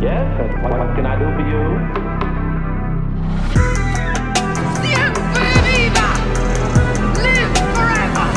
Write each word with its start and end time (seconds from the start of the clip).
Yes, 0.00 0.28
and 0.40 0.62
what, 0.62 0.72
what 0.78 0.94
can 0.94 1.06
I 1.06 1.16
do 1.18 1.24
for 1.36 1.44
you? 1.52 1.62
¡Siempre 4.82 5.48
viva! 5.64 6.08
¡Live 7.24 7.52
forever! 7.74 8.28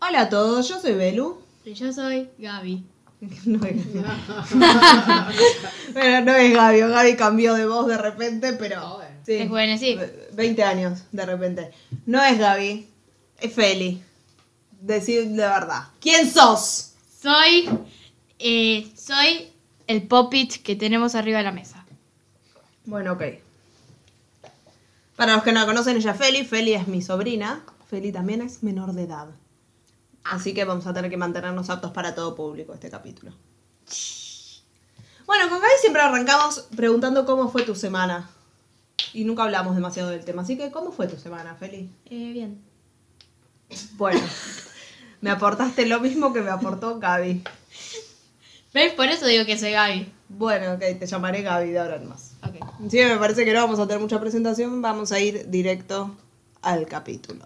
Hola 0.00 0.20
a 0.22 0.28
todos, 0.28 0.68
yo 0.68 0.78
soy 0.80 0.94
Belu. 0.94 1.38
Y 1.64 1.72
yo 1.74 1.92
soy 1.92 2.28
Gaby. 2.38 2.84
No 3.46 3.64
es 3.64 3.76
Pero 5.94 6.20
no 6.24 6.34
es 6.34 6.52
Gaby, 6.54 6.82
o 6.82 6.88
Gaby 6.90 7.16
cambió 7.16 7.54
de 7.54 7.66
voz 7.66 7.86
de 7.86 7.96
repente, 7.96 8.52
pero. 8.52 9.00
Sí, 9.24 9.32
Es 9.38 9.48
bueno, 9.48 9.76
sí. 9.78 9.98
20 10.34 10.62
años 10.62 11.02
de 11.12 11.26
repente. 11.26 11.70
No 12.04 12.22
es 12.22 12.38
Gaby, 12.38 12.86
es 13.40 13.52
Feli. 13.52 14.02
Decir 14.80 15.28
de 15.28 15.36
verdad. 15.36 15.84
¿Quién 15.98 16.30
sos? 16.30 16.92
Soy. 17.26 17.68
eh, 18.38 18.88
soy 18.96 19.52
el 19.88 20.06
popit 20.06 20.62
que 20.62 20.76
tenemos 20.76 21.16
arriba 21.16 21.38
de 21.38 21.44
la 21.44 21.50
mesa. 21.50 21.84
Bueno, 22.84 23.14
ok. 23.14 23.22
Para 25.16 25.34
los 25.34 25.42
que 25.42 25.50
no 25.50 25.58
la 25.58 25.66
conocen, 25.66 25.96
ella 25.96 26.12
es 26.12 26.18
Feli. 26.18 26.44
Feli 26.44 26.74
es 26.74 26.86
mi 26.86 27.02
sobrina. 27.02 27.64
Feli 27.90 28.12
también 28.12 28.42
es 28.42 28.62
menor 28.62 28.92
de 28.92 29.02
edad. 29.02 29.26
Así 30.22 30.54
que 30.54 30.64
vamos 30.64 30.86
a 30.86 30.94
tener 30.94 31.10
que 31.10 31.16
mantenernos 31.16 31.68
aptos 31.68 31.90
para 31.90 32.14
todo 32.14 32.36
público 32.36 32.72
este 32.74 32.90
capítulo. 32.90 33.32
Bueno, 35.26 35.48
con 35.48 35.60
Gaby 35.60 35.72
siempre 35.80 36.02
arrancamos 36.02 36.68
preguntando 36.76 37.26
cómo 37.26 37.48
fue 37.50 37.64
tu 37.64 37.74
semana. 37.74 38.30
Y 39.12 39.24
nunca 39.24 39.42
hablamos 39.42 39.74
demasiado 39.74 40.10
del 40.10 40.24
tema. 40.24 40.42
Así 40.42 40.56
que, 40.56 40.70
¿cómo 40.70 40.92
fue 40.92 41.08
tu 41.08 41.16
semana, 41.16 41.56
Feli? 41.56 41.90
Eh, 42.04 42.30
bien. 42.32 42.62
Bueno, 43.96 44.20
me 45.26 45.32
aportaste 45.32 45.86
lo 45.86 45.98
mismo 45.98 46.32
que 46.32 46.40
me 46.40 46.50
aportó 46.50 47.00
Gaby. 47.00 47.42
¿Ves? 48.72 48.92
Por 48.92 49.08
eso 49.08 49.26
digo 49.26 49.44
que 49.44 49.58
soy 49.58 49.72
Gaby. 49.72 50.12
Bueno, 50.28 50.74
ok, 50.74 50.78
te 51.00 51.04
llamaré 51.04 51.42
Gaby 51.42 51.70
de 51.70 51.80
ahora 51.80 51.96
en 51.96 52.08
más. 52.08 52.34
Ok. 52.44 52.54
Sí, 52.88 52.98
me 52.98 53.16
parece 53.16 53.44
que 53.44 53.52
no 53.52 53.62
vamos 53.62 53.80
a 53.80 53.88
tener 53.88 54.00
mucha 54.00 54.20
presentación, 54.20 54.80
vamos 54.82 55.10
a 55.10 55.18
ir 55.18 55.50
directo 55.50 56.16
al 56.62 56.86
capítulo. 56.86 57.44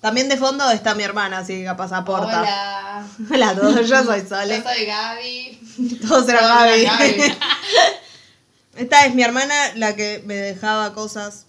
También 0.00 0.30
de 0.30 0.38
fondo 0.38 0.70
está 0.70 0.94
mi 0.94 1.02
hermana, 1.02 1.40
así 1.40 1.58
que 1.58 1.64
capaz 1.66 1.92
aporta. 1.92 2.40
Hola. 2.40 3.06
Hola 3.30 3.48
a 3.50 3.54
todos, 3.54 3.86
yo 3.86 4.04
soy 4.04 4.22
Yo 4.22 4.28
Sole. 4.28 4.62
soy 4.62 4.86
Gaby. 4.86 5.98
Todos 6.08 6.26
eran. 6.30 6.44
Gaby. 6.82 7.20
Esta 8.76 9.04
es 9.04 9.14
mi 9.14 9.22
hermana, 9.22 9.54
la 9.74 9.94
que 9.94 10.22
me 10.24 10.36
dejaba 10.36 10.94
cosas 10.94 11.47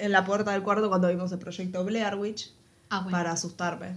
en 0.00 0.12
la 0.12 0.24
puerta 0.24 0.52
del 0.52 0.62
cuarto 0.62 0.88
cuando 0.88 1.08
vimos 1.08 1.30
el 1.32 1.38
proyecto 1.38 1.84
Blair 1.84 2.14
Witch 2.16 2.50
Ah, 2.88 3.00
bueno. 3.00 3.16
para 3.16 3.32
asustarme. 3.32 3.96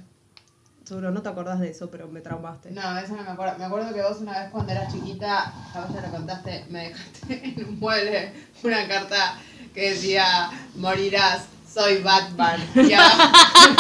Seguro 0.83 1.11
no 1.11 1.21
te 1.21 1.29
acordás 1.29 1.59
de 1.61 1.69
eso, 1.69 1.89
pero 1.89 2.07
me 2.09 2.19
traumaste. 2.19 2.71
No, 2.71 2.97
eso 2.99 3.15
no 3.15 3.23
me 3.23 3.29
acuerdo. 3.31 3.57
Me 3.57 3.65
acuerdo 3.65 3.93
que 3.93 4.01
vos 4.01 4.17
una 4.19 4.37
vez 4.39 4.49
cuando 4.51 4.71
eras 4.73 4.91
chiquita, 4.93 5.39
a 5.73 5.79
vos 5.85 5.95
ya 5.95 6.01
lo 6.01 6.11
contaste, 6.11 6.65
me 6.69 6.89
dejaste 6.89 7.41
en 7.61 7.65
un 7.69 7.79
mueble 7.79 8.33
una 8.63 8.87
carta 8.87 9.35
que 9.73 9.91
decía, 9.91 10.51
morirás, 10.75 11.43
soy 11.73 12.03
Batman. 12.03 12.59
Y 12.75 12.93
abajo, 12.93 13.31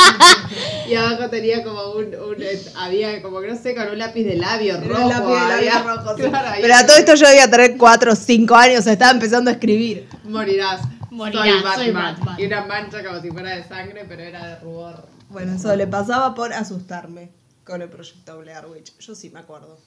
y 0.89 0.95
abajo 0.95 1.29
tenía 1.29 1.63
como 1.63 1.91
un, 1.91 2.05
un- 2.15 2.41
eh, 2.41 2.59
había 2.77 3.21
como 3.21 3.39
que 3.41 3.47
no 3.49 3.55
sé, 3.57 3.75
con 3.75 3.87
un 3.89 3.97
lápiz 3.99 4.23
de 4.23 4.35
labio 4.37 4.77
Era 4.77 4.87
rojo. 4.87 5.03
un 5.03 5.09
lápiz 5.09 5.25
de 5.27 5.33
labio 5.33 5.53
había- 5.55 5.83
rojo, 5.83 6.15
sí. 6.17 6.23
claro, 6.29 6.47
Pero 6.61 6.73
a 6.75 6.85
todo 6.85 6.97
esto 6.97 7.15
yo 7.15 7.27
debía 7.27 7.51
tener 7.51 7.77
4 7.77 8.11
o 8.11 8.15
5 8.15 8.55
años, 8.55 8.87
estaba 8.87 9.11
empezando 9.11 9.49
a 9.51 9.53
escribir. 9.53 10.07
Morirás, 10.23 10.81
Morirás, 11.13 11.45
soy 11.45 11.61
Batman. 11.61 11.75
soy 11.75 11.91
Batman. 11.91 12.39
Y 12.39 12.45
una 12.45 12.65
mancha 12.65 13.03
como 13.03 13.21
si 13.21 13.29
fuera 13.29 13.55
de 13.55 13.63
sangre, 13.63 14.05
pero 14.07 14.23
era 14.23 14.47
de 14.47 14.59
rubor. 14.61 15.07
Bueno, 15.29 15.53
eso 15.53 15.75
le 15.75 15.85
pasaba 15.85 16.33
por 16.33 16.51
asustarme 16.53 17.29
con 17.63 17.81
el 17.81 17.89
proyecto 17.89 18.39
Blair 18.39 18.65
Witch. 18.65 18.97
Yo 18.97 19.13
sí 19.13 19.29
me 19.29 19.39
acuerdo 19.39 19.77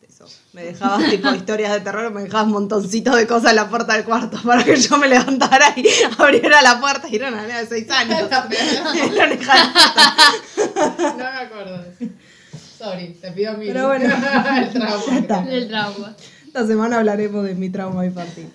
de 0.00 0.06
eso. 0.06 0.26
Me 0.52 0.64
dejabas 0.64 1.08
tipo 1.10 1.30
historias 1.34 1.72
de 1.72 1.80
terror, 1.80 2.12
me 2.12 2.22
dejabas 2.22 2.48
montoncitos 2.48 3.16
de 3.16 3.26
cosas 3.26 3.50
en 3.50 3.56
la 3.56 3.70
puerta 3.70 3.94
del 3.94 4.04
cuarto 4.04 4.38
para 4.44 4.62
que 4.62 4.76
yo 4.76 4.98
me 4.98 5.08
levantara 5.08 5.72
y 5.74 5.86
abriera 6.18 6.60
la 6.60 6.78
puerta 6.80 7.08
y 7.08 7.16
era 7.16 7.28
una 7.28 7.42
nena 7.42 7.60
de 7.60 7.66
6 7.66 7.90
años. 7.90 8.30
No 8.30 8.46
me 11.16 11.24
acuerdo 11.24 11.82
de 11.82 11.90
eso. 11.90 12.14
Sorry, 12.78 13.14
te 13.14 13.32
pido 13.32 13.54
mil. 13.54 13.68
Pero 13.68 13.88
bueno. 13.88 14.04
el 14.04 14.72
trauma. 14.72 15.02
Ya 15.08 15.18
está. 15.18 15.44
El 15.50 15.68
trauma. 15.68 16.14
Esta 16.46 16.66
semana 16.66 16.98
hablaremos 16.98 17.44
de 17.44 17.54
mi 17.54 17.70
trauma 17.70 18.04
infantil. 18.04 18.52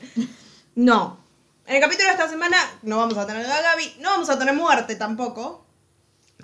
No. 0.75 1.22
En 1.65 1.75
el 1.75 1.81
capítulo 1.81 2.07
de 2.07 2.13
esta 2.13 2.29
semana 2.29 2.57
no 2.81 2.97
vamos 2.97 3.17
a 3.17 3.25
tener 3.25 3.45
a 3.45 3.61
Gaby, 3.61 3.95
no 3.99 4.09
vamos 4.09 4.29
a 4.29 4.37
tener 4.37 4.53
muerte 4.53 4.95
tampoco. 4.95 5.65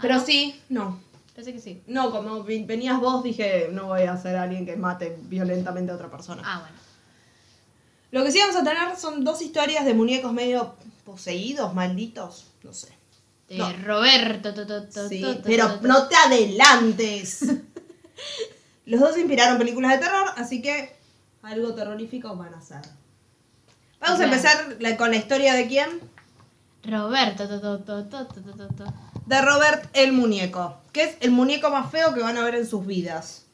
Pero 0.02 0.16
¿no? 0.16 0.26
sí, 0.26 0.62
no. 0.70 1.00
Pensé 1.36 1.54
que 1.54 1.60
sí. 1.60 1.82
No, 1.88 2.12
como 2.12 2.44
venías 2.44 3.00
vos, 3.00 3.24
dije, 3.24 3.70
no 3.72 3.88
voy 3.88 4.04
a 4.04 4.18
ser 4.18 4.36
alguien 4.38 4.66
que 4.66 4.76
mate 4.76 5.18
violentamente 5.24 5.92
a 5.92 5.96
otra 5.96 6.10
persona. 6.10 6.42
Ah, 6.46 6.60
bueno. 6.60 6.76
Lo 8.12 8.24
que 8.24 8.32
sí 8.32 8.40
vamos 8.40 8.56
a 8.56 8.64
tener 8.64 8.96
son 8.98 9.24
dos 9.24 9.42
historias 9.42 9.86
de 9.86 9.94
muñecos 9.94 10.34
medio 10.34 10.76
poseídos, 11.06 11.74
malditos, 11.74 12.48
no 12.64 12.74
sé. 12.74 12.90
De 13.48 13.58
No. 13.58 13.72
Roberto. 13.84 14.54
to, 14.54 14.66
to, 14.66 14.88
to, 14.88 15.10
Sí, 15.10 15.22
to, 15.22 15.38
to, 15.38 15.44
pero 15.44 15.68
to, 15.68 15.80
to. 15.82 15.88
no 15.88 16.08
te 16.08 16.16
adelantes. 16.16 17.46
Los 18.86 19.00
dos 19.00 19.18
inspiraron 19.18 19.58
películas 19.58 19.92
de 19.92 19.98
terror, 20.00 20.28
así 20.36 20.62
que 20.62 20.96
algo 21.44 21.74
terrorífico 21.76 22.36
van 22.36 22.54
a 22.54 22.58
hacer. 22.58 22.82
Vamos 24.00 24.20
a 24.20 24.24
empezar 24.26 24.78
la- 24.80 24.98
con 24.98 25.12
la 25.12 25.18
historia 25.18 25.54
de 25.54 25.68
quién? 25.68 25.90
Roberto. 26.84 27.48
to, 27.48 27.60
to, 27.60 27.80
to, 27.84 28.06
to, 28.08 28.26
to, 28.28 28.42
to, 28.42 28.54
to, 28.54 28.68
to. 28.76 28.94
De 29.26 29.42
Robert 29.42 29.90
el 29.94 30.12
muñeco, 30.14 30.78
que 30.92 31.04
es 31.04 31.18
el 31.20 31.32
muñeco 31.32 31.70
más 31.70 31.92
feo 31.92 32.14
que 32.14 32.22
van 32.22 32.38
a 32.38 32.44
ver 32.44 32.56
en 32.56 32.66
sus 32.66 32.86
vidas. 32.86 33.46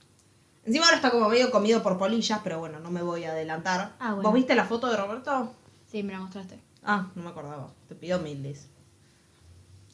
Encima 0.63 0.85
ahora 0.85 0.95
está 0.97 1.11
como 1.11 1.29
medio 1.29 1.51
comido 1.51 1.83
por 1.83 1.97
polillas, 1.97 2.39
pero 2.43 2.59
bueno, 2.59 2.79
no 2.79 2.89
me 2.91 3.01
voy 3.03 3.25
a 3.25 3.31
adelantar. 3.31 3.91
Ah, 3.99 4.13
bueno. 4.13 4.23
¿Vos 4.23 4.33
viste 4.33 4.55
la 4.55 4.65
foto 4.65 4.89
de 4.89 4.97
Roberto? 4.97 5.53
Sí, 5.91 6.01
me 6.01 6.13
la 6.13 6.19
mostraste. 6.19 6.59
Ah, 6.83 7.07
no 7.15 7.23
me 7.23 7.29
acordaba. 7.29 7.69
Te 7.87 7.95
pido 7.95 8.19
mil 8.19 8.41
dis. 8.41 8.67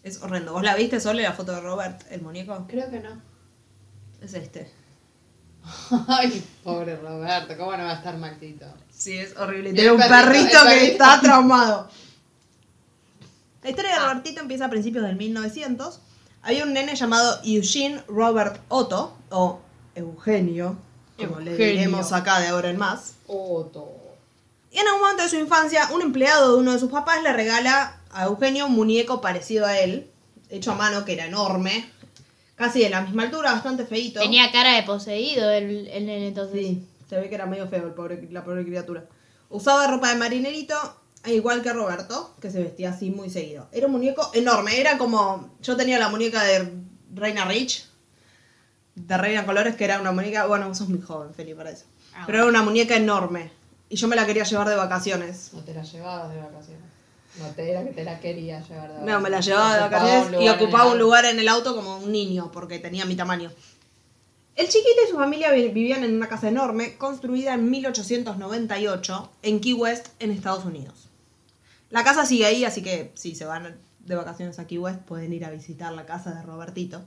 Es 0.04 0.22
horrendo. 0.22 0.54
¿Vos 0.54 0.64
la 0.64 0.76
viste 0.76 1.00
solo 1.00 1.20
la 1.22 1.34
foto 1.34 1.52
de 1.54 1.62
Robert, 1.62 2.04
el 2.10 2.22
muñeco? 2.22 2.66
Creo 2.68 2.90
que 2.90 3.00
no. 3.00 3.22
Es 4.22 4.34
este. 4.34 4.72
Ay, 6.08 6.44
pobre 6.64 6.96
Roberto, 6.96 7.56
¿cómo 7.58 7.76
no 7.78 7.84
va 7.84 7.92
a 7.92 7.96
estar 7.96 8.18
maldito? 8.18 8.66
Sí, 8.92 9.18
es 9.18 9.36
horrible. 9.38 9.74
Tiene 9.74 9.92
un 9.92 9.98
perrito, 10.00 10.50
que 10.64 10.70
perrito. 10.70 10.92
está 10.92 11.22
traumado. 11.22 11.90
La 13.64 13.70
historia 13.70 13.94
de. 13.94 14.00
Robertito 14.00 14.42
empieza 14.42 14.66
a 14.66 14.70
principios 14.70 15.04
del 15.06 15.16
1900. 15.16 16.00
Había 16.44 16.64
un 16.64 16.74
nene 16.74 16.96
llamado 16.96 17.40
Eugene 17.44 18.02
Robert 18.08 18.60
Otto, 18.70 19.16
o 19.30 19.60
Eugenio, 19.94 20.76
como 21.18 21.40
le 21.40 21.52
Eugenio. 21.52 21.74
diremos 21.74 22.12
acá 22.14 22.40
de 22.40 22.48
ahora 22.48 22.70
en 22.70 22.78
más. 22.78 23.14
Otto. 23.28 23.88
Y 24.72 24.80
en 24.80 24.88
algún 24.88 25.02
momento 25.02 25.24
de 25.24 25.30
su 25.30 25.36
infancia, 25.36 25.90
un 25.94 26.02
empleado 26.02 26.54
de 26.54 26.60
uno 26.60 26.72
de 26.74 26.80
sus 26.80 26.90
papás 26.90 27.22
le 27.22 27.34
regala 27.34 27.98
a 28.12 28.24
Eugenio 28.26 28.66
un 28.66 28.74
muñeco 28.74 29.22
parecido 29.22 29.66
a 29.68 29.78
él, 29.78 30.10
hecho 30.50 30.72
a 30.72 30.76
mano, 30.76 31.06
que 31.06 31.14
era 31.14 31.26
enorme, 31.26 31.88
casi 32.62 32.82
de 32.82 32.90
la 32.90 33.02
misma 33.02 33.24
altura, 33.24 33.52
bastante 33.52 33.86
feíto. 33.86 34.22
Tenía 34.22 34.52
cara 34.52 34.76
de 34.76 34.84
poseído 34.84 35.50
el, 35.52 35.88
el 35.88 36.06
nene 36.06 36.28
entonces. 36.30 36.58
Sí, 36.60 36.88
se 37.10 37.20
ve 37.20 37.28
que 37.28 37.36
era 37.36 37.46
medio 37.46 37.68
feo 37.68 37.86
el 37.88 37.94
pobre, 37.94 38.28
la 38.32 38.44
pobre 38.44 38.64
criatura. 38.64 39.06
Usaba 39.50 39.88
ropa 39.88 40.10
de 40.10 40.16
marinerito, 40.16 40.76
e 41.26 41.34
igual 41.34 41.62
que 41.62 41.74
Roberto, 41.74 42.36
que 42.40 42.50
se 42.50 42.64
vestía 42.64 42.92
así 42.92 43.10
muy 43.12 43.30
seguido. 43.30 43.68
Era 43.72 43.88
un 43.88 43.92
muñeco 43.92 44.32
enorme, 44.34 44.80
era 44.80 44.98
como. 44.98 45.50
Yo 45.62 45.76
tenía 45.76 46.00
la 46.00 46.10
muñeca 46.10 46.42
de 46.44 46.72
Reina 47.14 47.46
Rich, 47.46 47.88
de 48.96 49.18
Reina 49.18 49.46
Colores, 49.46 49.76
que 49.76 49.84
era 49.84 50.00
una 50.00 50.12
muñeca. 50.12 50.46
Bueno, 50.48 50.68
vos 50.70 50.78
sos 50.78 50.90
muy 50.90 51.02
joven, 51.02 51.34
Feli, 51.34 51.54
para 51.54 51.72
eso. 51.72 51.86
Ah, 52.14 52.24
Pero 52.26 52.40
era 52.40 52.48
una 52.48 52.64
muñeca 52.64 52.96
enorme. 52.96 53.52
Y 53.90 53.98
yo 53.98 54.08
me 54.08 54.16
la 54.16 54.26
quería 54.26 54.44
llevar 54.44 54.70
de 54.70 54.76
vacaciones. 54.76 55.52
No 55.54 55.62
te 55.64 55.74
la 55.74 55.84
llevabas 55.84 56.34
de 56.34 56.40
vacaciones. 56.40 56.91
No 57.40 57.48
te 57.56 57.72
era 57.72 57.84
que 57.84 57.92
te 57.92 58.04
la 58.04 58.20
quería 58.20 58.60
llevar 58.60 58.90
de 58.90 58.94
vacaciones. 59.00 59.14
No, 59.14 59.22
me 59.22 59.30
la 59.30 59.40
llevaba 59.40 59.74
de 59.76 59.80
vacaciones 59.82 60.42
y 60.42 60.50
ocupaba 60.50 60.92
un 60.92 61.00
lugar 61.00 61.26
en 61.26 61.40
el 61.40 61.48
auto 61.48 61.76
como 61.76 61.98
un 61.98 62.12
niño, 62.12 62.52
porque 62.52 62.78
tenía 62.80 63.06
mi 63.06 63.16
tamaño. 63.16 63.52
El 64.56 64.68
chiquito 64.68 65.02
y 65.08 65.10
su 65.10 65.16
familia 65.16 65.50
vi- 65.52 65.70
vivían 65.70 66.04
en 66.04 66.14
una 66.14 66.28
casa 66.28 66.50
enorme 66.50 66.98
construida 66.98 67.54
en 67.54 67.70
1898 67.72 69.32
en 69.44 69.60
Key 69.62 69.74
West, 69.74 70.08
en 70.20 70.32
Estados 70.32 70.66
Unidos. 70.66 71.08
La 71.90 72.04
casa 72.04 72.26
sigue 72.26 72.46
ahí, 72.46 72.66
así 72.66 72.82
que 72.84 73.12
si 73.16 73.34
se 73.36 73.46
van 73.46 73.78
de 74.00 74.16
vacaciones 74.16 74.60
a 74.60 74.68
Key 74.68 74.78
West 74.78 75.00
pueden 75.02 75.32
ir 75.32 75.46
a 75.46 75.52
visitar 75.52 75.94
la 75.94 76.06
casa 76.06 76.32
de 76.34 76.42
Robertito. 76.42 77.02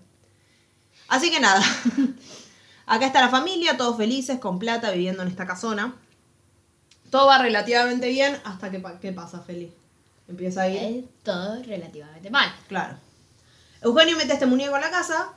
Así 1.08 1.30
que 1.30 1.38
nada, 1.40 1.62
acá 2.86 3.06
está 3.06 3.20
la 3.20 3.28
familia, 3.28 3.76
todos 3.76 3.96
felices, 3.98 4.38
con 4.38 4.58
plata, 4.58 4.90
viviendo 4.90 5.22
en 5.22 5.28
esta 5.28 5.46
casona. 5.46 5.94
Todo 7.10 7.26
va 7.26 7.38
relativamente 7.38 8.08
bien 8.08 8.38
hasta 8.44 8.70
que, 8.70 8.78
pa- 8.80 8.98
¿qué 9.00 9.12
pasa, 9.12 9.40
Feli? 9.40 9.72
Empieza 10.28 10.62
a 10.62 10.68
ir... 10.68 10.78
Eh, 10.78 11.04
todo 11.22 11.62
relativamente 11.62 12.30
mal. 12.30 12.54
Claro. 12.68 12.96
Eugenio 13.82 14.16
mete 14.16 14.32
este 14.32 14.46
muñeco 14.46 14.74
en 14.76 14.82
la 14.82 14.90
casa 14.90 15.32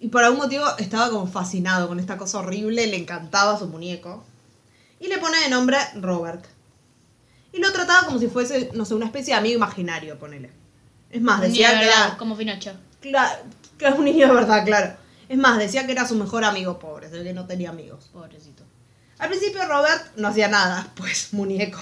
y 0.00 0.08
por 0.08 0.24
algún 0.24 0.40
motivo 0.40 0.64
estaba 0.78 1.10
como 1.10 1.26
fascinado 1.26 1.88
con 1.88 1.98
esta 1.98 2.16
cosa 2.16 2.38
horrible, 2.38 2.86
le 2.86 2.96
encantaba 2.96 3.58
su 3.58 3.66
muñeco. 3.66 4.24
Y 5.00 5.08
le 5.08 5.18
pone 5.18 5.38
de 5.40 5.48
nombre 5.48 5.78
Robert. 6.00 6.44
Y 7.52 7.58
lo 7.58 7.72
trataba 7.72 8.06
como 8.06 8.18
si 8.18 8.28
fuese, 8.28 8.70
no 8.74 8.84
sé, 8.84 8.94
una 8.94 9.06
especie 9.06 9.34
de 9.34 9.38
amigo 9.38 9.56
imaginario, 9.56 10.18
ponele. 10.18 10.50
Es 11.10 11.22
más, 11.22 11.40
decía 11.40 11.72
de 11.72 11.78
que 11.78 11.84
era. 11.86 12.16
como 12.18 12.36
Pinocho. 12.36 12.72
Claro, 13.00 13.44
claro, 13.76 13.96
un 13.96 14.04
niño 14.04 14.28
de 14.28 14.34
verdad, 14.34 14.64
claro. 14.64 14.96
Es 15.28 15.38
más, 15.38 15.58
decía 15.58 15.86
que 15.86 15.92
era 15.92 16.06
su 16.06 16.14
mejor 16.14 16.44
amigo 16.44 16.78
pobre, 16.78 17.08
de 17.08 17.22
que 17.22 17.32
no 17.32 17.46
tenía 17.46 17.70
amigos. 17.70 18.10
Pobrecito. 18.12 18.64
Al 19.18 19.28
principio 19.28 19.64
Robert 19.66 20.16
no 20.16 20.28
hacía 20.28 20.48
nada, 20.48 20.88
pues 20.94 21.32
muñeco. 21.32 21.80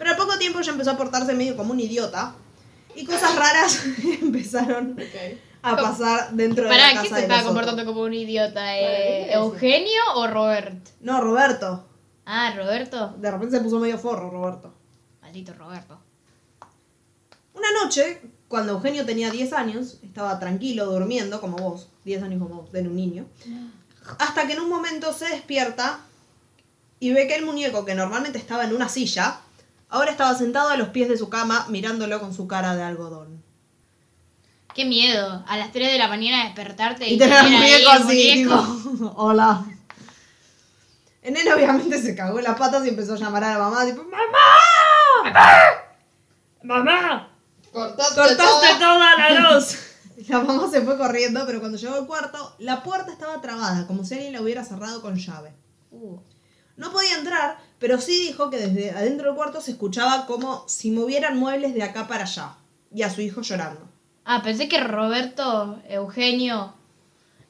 Pero 0.00 0.12
al 0.12 0.16
poco 0.16 0.38
tiempo 0.38 0.62
ya 0.62 0.72
empezó 0.72 0.92
a 0.92 0.96
portarse 0.96 1.34
medio 1.34 1.58
como 1.58 1.72
un 1.72 1.80
idiota. 1.80 2.34
Y 2.96 3.04
cosas 3.04 3.36
raras 3.36 3.84
empezaron 4.22 4.96
a 5.60 5.76
pasar 5.76 6.32
dentro 6.32 6.64
de 6.64 6.70
la 6.70 6.76
¿Para 6.76 6.90
casa 6.92 7.02
qué 7.02 7.08
se 7.10 7.14
de 7.16 7.20
estaba 7.20 7.42
comportando 7.42 7.84
como 7.84 8.00
un 8.00 8.14
idiota? 8.14 8.78
Eh, 8.78 8.80
¿qué 8.80 9.26
quiere 9.26 9.32
¿Eugenio 9.34 10.00
o 10.14 10.26
Robert? 10.26 10.88
No, 11.00 11.20
Roberto. 11.20 11.86
Ah, 12.24 12.54
Roberto. 12.56 13.14
De 13.18 13.30
repente 13.30 13.58
se 13.58 13.62
puso 13.62 13.78
medio 13.78 13.98
forro, 13.98 14.30
Roberto. 14.30 14.72
Maldito 15.20 15.52
Roberto. 15.52 16.00
Una 17.52 17.68
noche, 17.84 18.22
cuando 18.48 18.72
Eugenio 18.72 19.04
tenía 19.04 19.30
10 19.30 19.52
años, 19.52 19.98
estaba 20.02 20.38
tranquilo, 20.38 20.86
durmiendo, 20.86 21.42
como 21.42 21.58
vos, 21.58 21.90
10 22.06 22.22
años 22.22 22.42
como 22.42 22.62
vos, 22.62 22.72
de 22.72 22.80
un 22.80 22.96
niño, 22.96 23.26
hasta 24.18 24.46
que 24.46 24.54
en 24.54 24.60
un 24.60 24.70
momento 24.70 25.12
se 25.12 25.28
despierta 25.28 26.00
y 27.00 27.12
ve 27.12 27.26
que 27.26 27.34
el 27.34 27.44
muñeco, 27.44 27.84
que 27.84 27.94
normalmente 27.94 28.38
estaba 28.38 28.64
en 28.64 28.74
una 28.74 28.88
silla, 28.88 29.40
ahora 29.90 30.10
estaba 30.10 30.34
sentado 30.34 30.70
a 30.70 30.76
los 30.76 30.88
pies 30.88 31.08
de 31.08 31.16
su 31.18 31.28
cama, 31.28 31.66
mirándolo 31.68 32.20
con 32.20 32.32
su 32.34 32.46
cara 32.46 32.74
de 32.76 32.82
algodón. 32.82 33.42
Qué 34.74 34.84
miedo. 34.84 35.44
A 35.48 35.56
las 35.56 35.72
3 35.72 35.92
de 35.92 35.98
la 35.98 36.08
mañana 36.08 36.44
despertarte 36.44 37.08
y, 37.08 37.14
Y 37.14 37.18
tener 37.18 37.36
ahí 37.38 37.50
muñeco 37.50 37.90
así, 37.90 38.44
muñeco. 38.46 38.76
tipo, 38.92 39.12
hola. 39.16 39.64
El 41.22 41.34
nene 41.34 41.52
obviamente 41.52 42.00
se 42.00 42.14
cagó 42.14 42.38
en 42.38 42.44
las 42.44 42.56
patas 42.58 42.84
y 42.86 42.88
empezó 42.88 43.14
a 43.14 43.18
llamar 43.18 43.44
a 43.44 43.52
la 43.52 43.58
mamá, 43.58 43.84
tipo, 43.84 44.02
¡Mamá! 44.04 45.32
¡Mamá! 46.62 47.28
Cortaste, 47.72 48.14
¡Cortaste 48.14 48.66
toda 48.78 49.16
la 49.16 49.30
luz! 49.52 49.76
La 50.28 50.40
mamá 50.40 50.68
se 50.70 50.82
fue 50.82 50.98
corriendo, 50.98 51.46
pero 51.46 51.60
cuando 51.60 51.78
llegó 51.78 51.94
al 51.94 52.06
cuarto, 52.06 52.54
la 52.58 52.82
puerta 52.82 53.10
estaba 53.10 53.40
trabada, 53.40 53.86
como 53.86 54.04
si 54.04 54.12
alguien 54.14 54.34
la 54.34 54.42
hubiera 54.42 54.62
cerrado 54.62 55.00
con 55.00 55.16
llave. 55.16 55.54
Uh, 55.90 56.18
No 56.76 56.92
podía 56.92 57.16
entrar, 57.16 57.56
pero 57.80 58.00
sí 58.00 58.28
dijo 58.28 58.48
que 58.50 58.58
desde 58.58 58.92
adentro 58.92 59.26
del 59.28 59.34
cuarto 59.36 59.60
se 59.60 59.72
escuchaba 59.72 60.26
como 60.26 60.64
si 60.68 60.92
movieran 60.92 61.36
muebles 61.36 61.74
de 61.74 61.82
acá 61.82 62.06
para 62.06 62.22
allá. 62.22 62.52
Y 62.94 63.02
a 63.02 63.10
su 63.10 63.20
hijo 63.20 63.40
llorando. 63.42 63.88
Ah, 64.24 64.42
pensé 64.44 64.68
que 64.68 64.78
Roberto, 64.80 65.80
Eugenio, 65.88 66.74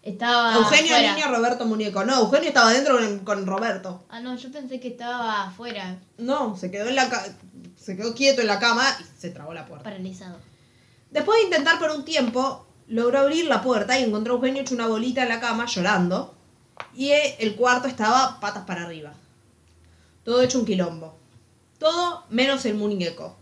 estaba. 0.03 0.55
Eugenio 0.55 0.94
afuera. 0.94 1.15
niño, 1.15 1.27
Roberto 1.29 1.67
muñeco. 1.67 2.05
No, 2.05 2.21
Eugenio 2.21 2.49
estaba 2.49 2.71
adentro 2.71 2.97
con, 2.99 3.19
con 3.21 3.47
Roberto. 3.47 4.05
Ah, 4.09 4.21
no, 4.21 4.37
yo 4.37 4.50
pensé 4.53 4.81
que 4.81 4.88
estaba 4.88 5.44
afuera, 5.49 5.99
No, 6.19 6.56
se 6.56 6.71
quedó 6.71 6.88
en 6.88 6.94
la 6.97 7.09
ca- 7.11 7.27
se 7.77 7.97
quedó 7.97 8.15
quieto 8.15 8.41
en 8.43 8.47
la 8.47 8.59
cama 8.59 8.85
y 9.00 9.21
se 9.21 9.31
trabó 9.31 9.53
la 9.55 9.67
puerta. 9.67 9.85
paralizado. 9.85 10.37
Después 11.11 11.38
de 11.41 11.44
intentar 11.47 11.79
por 11.79 11.91
un 11.91 12.05
tiempo, 12.05 12.67
logró 12.87 13.19
abrir 13.21 13.47
la 13.47 13.62
puerta 13.62 13.99
y 13.99 14.05
encontró 14.05 14.35
a 14.35 14.37
Eugenio 14.37 14.62
hecho 14.62 14.75
una 14.75 14.87
bolita 14.87 15.23
en 15.23 15.29
la 15.31 15.41
cama 15.41 15.67
llorando. 15.67 16.35
Y 16.94 17.11
el 17.11 17.56
cuarto 17.56 17.88
estaba 17.88 18.38
patas 18.41 18.65
para 18.65 18.85
arriba. 18.85 19.12
Todo 20.25 20.43
hecho 20.43 20.58
un 20.58 20.67
quilombo. 20.67 21.17
Todo 21.78 22.25
menos 22.28 22.67
el 22.67 22.75
muñeco, 22.75 23.37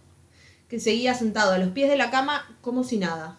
que 0.69 0.78
seguía 0.78 1.14
sentado 1.14 1.52
a 1.52 1.58
los 1.58 1.70
pies 1.70 1.88
de 1.90 1.96
la 1.96 2.10
cama 2.10 2.56
como 2.60 2.84
si 2.84 2.98
nada. 2.98 3.36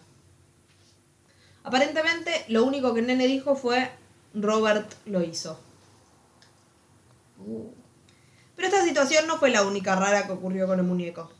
Aparentemente, 1.64 2.44
lo 2.48 2.64
único 2.64 2.92
que 2.92 3.00
el 3.00 3.06
nene 3.06 3.26
dijo 3.26 3.56
fue: 3.56 3.90
Robert 4.34 4.92
lo 5.06 5.22
hizo. 5.22 5.58
Pero 8.56 8.68
esta 8.68 8.84
situación 8.84 9.26
no 9.26 9.38
fue 9.38 9.50
la 9.50 9.62
única 9.62 9.96
rara 9.96 10.26
que 10.26 10.32
ocurrió 10.32 10.66
con 10.66 10.78
el 10.78 10.84
muñeco. 10.84 11.30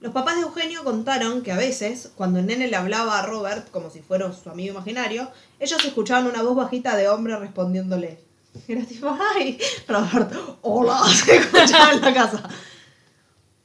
Los 0.00 0.12
papás 0.14 0.36
de 0.36 0.42
Eugenio 0.42 0.84
contaron 0.84 1.42
que 1.42 1.52
a 1.52 1.56
veces, 1.56 2.10
cuando 2.16 2.38
el 2.38 2.46
nene 2.46 2.68
le 2.68 2.76
hablaba 2.76 3.18
a 3.18 3.26
Robert 3.26 3.70
como 3.70 3.90
si 3.90 4.00
fuera 4.00 4.32
su 4.32 4.48
amigo 4.48 4.72
imaginario, 4.72 5.30
ellos 5.60 5.84
escuchaban 5.84 6.26
una 6.26 6.42
voz 6.42 6.56
bajita 6.56 6.96
de 6.96 7.08
hombre 7.08 7.36
respondiéndole. 7.36 8.23
Era 8.68 8.82
tipo, 8.84 9.16
¡ay! 9.34 9.58
Robert, 9.88 10.32
¡hola! 10.62 11.02
Se 11.24 11.36
escuchaba 11.36 11.92
en 11.92 12.00
la 12.00 12.14
casa. 12.14 12.42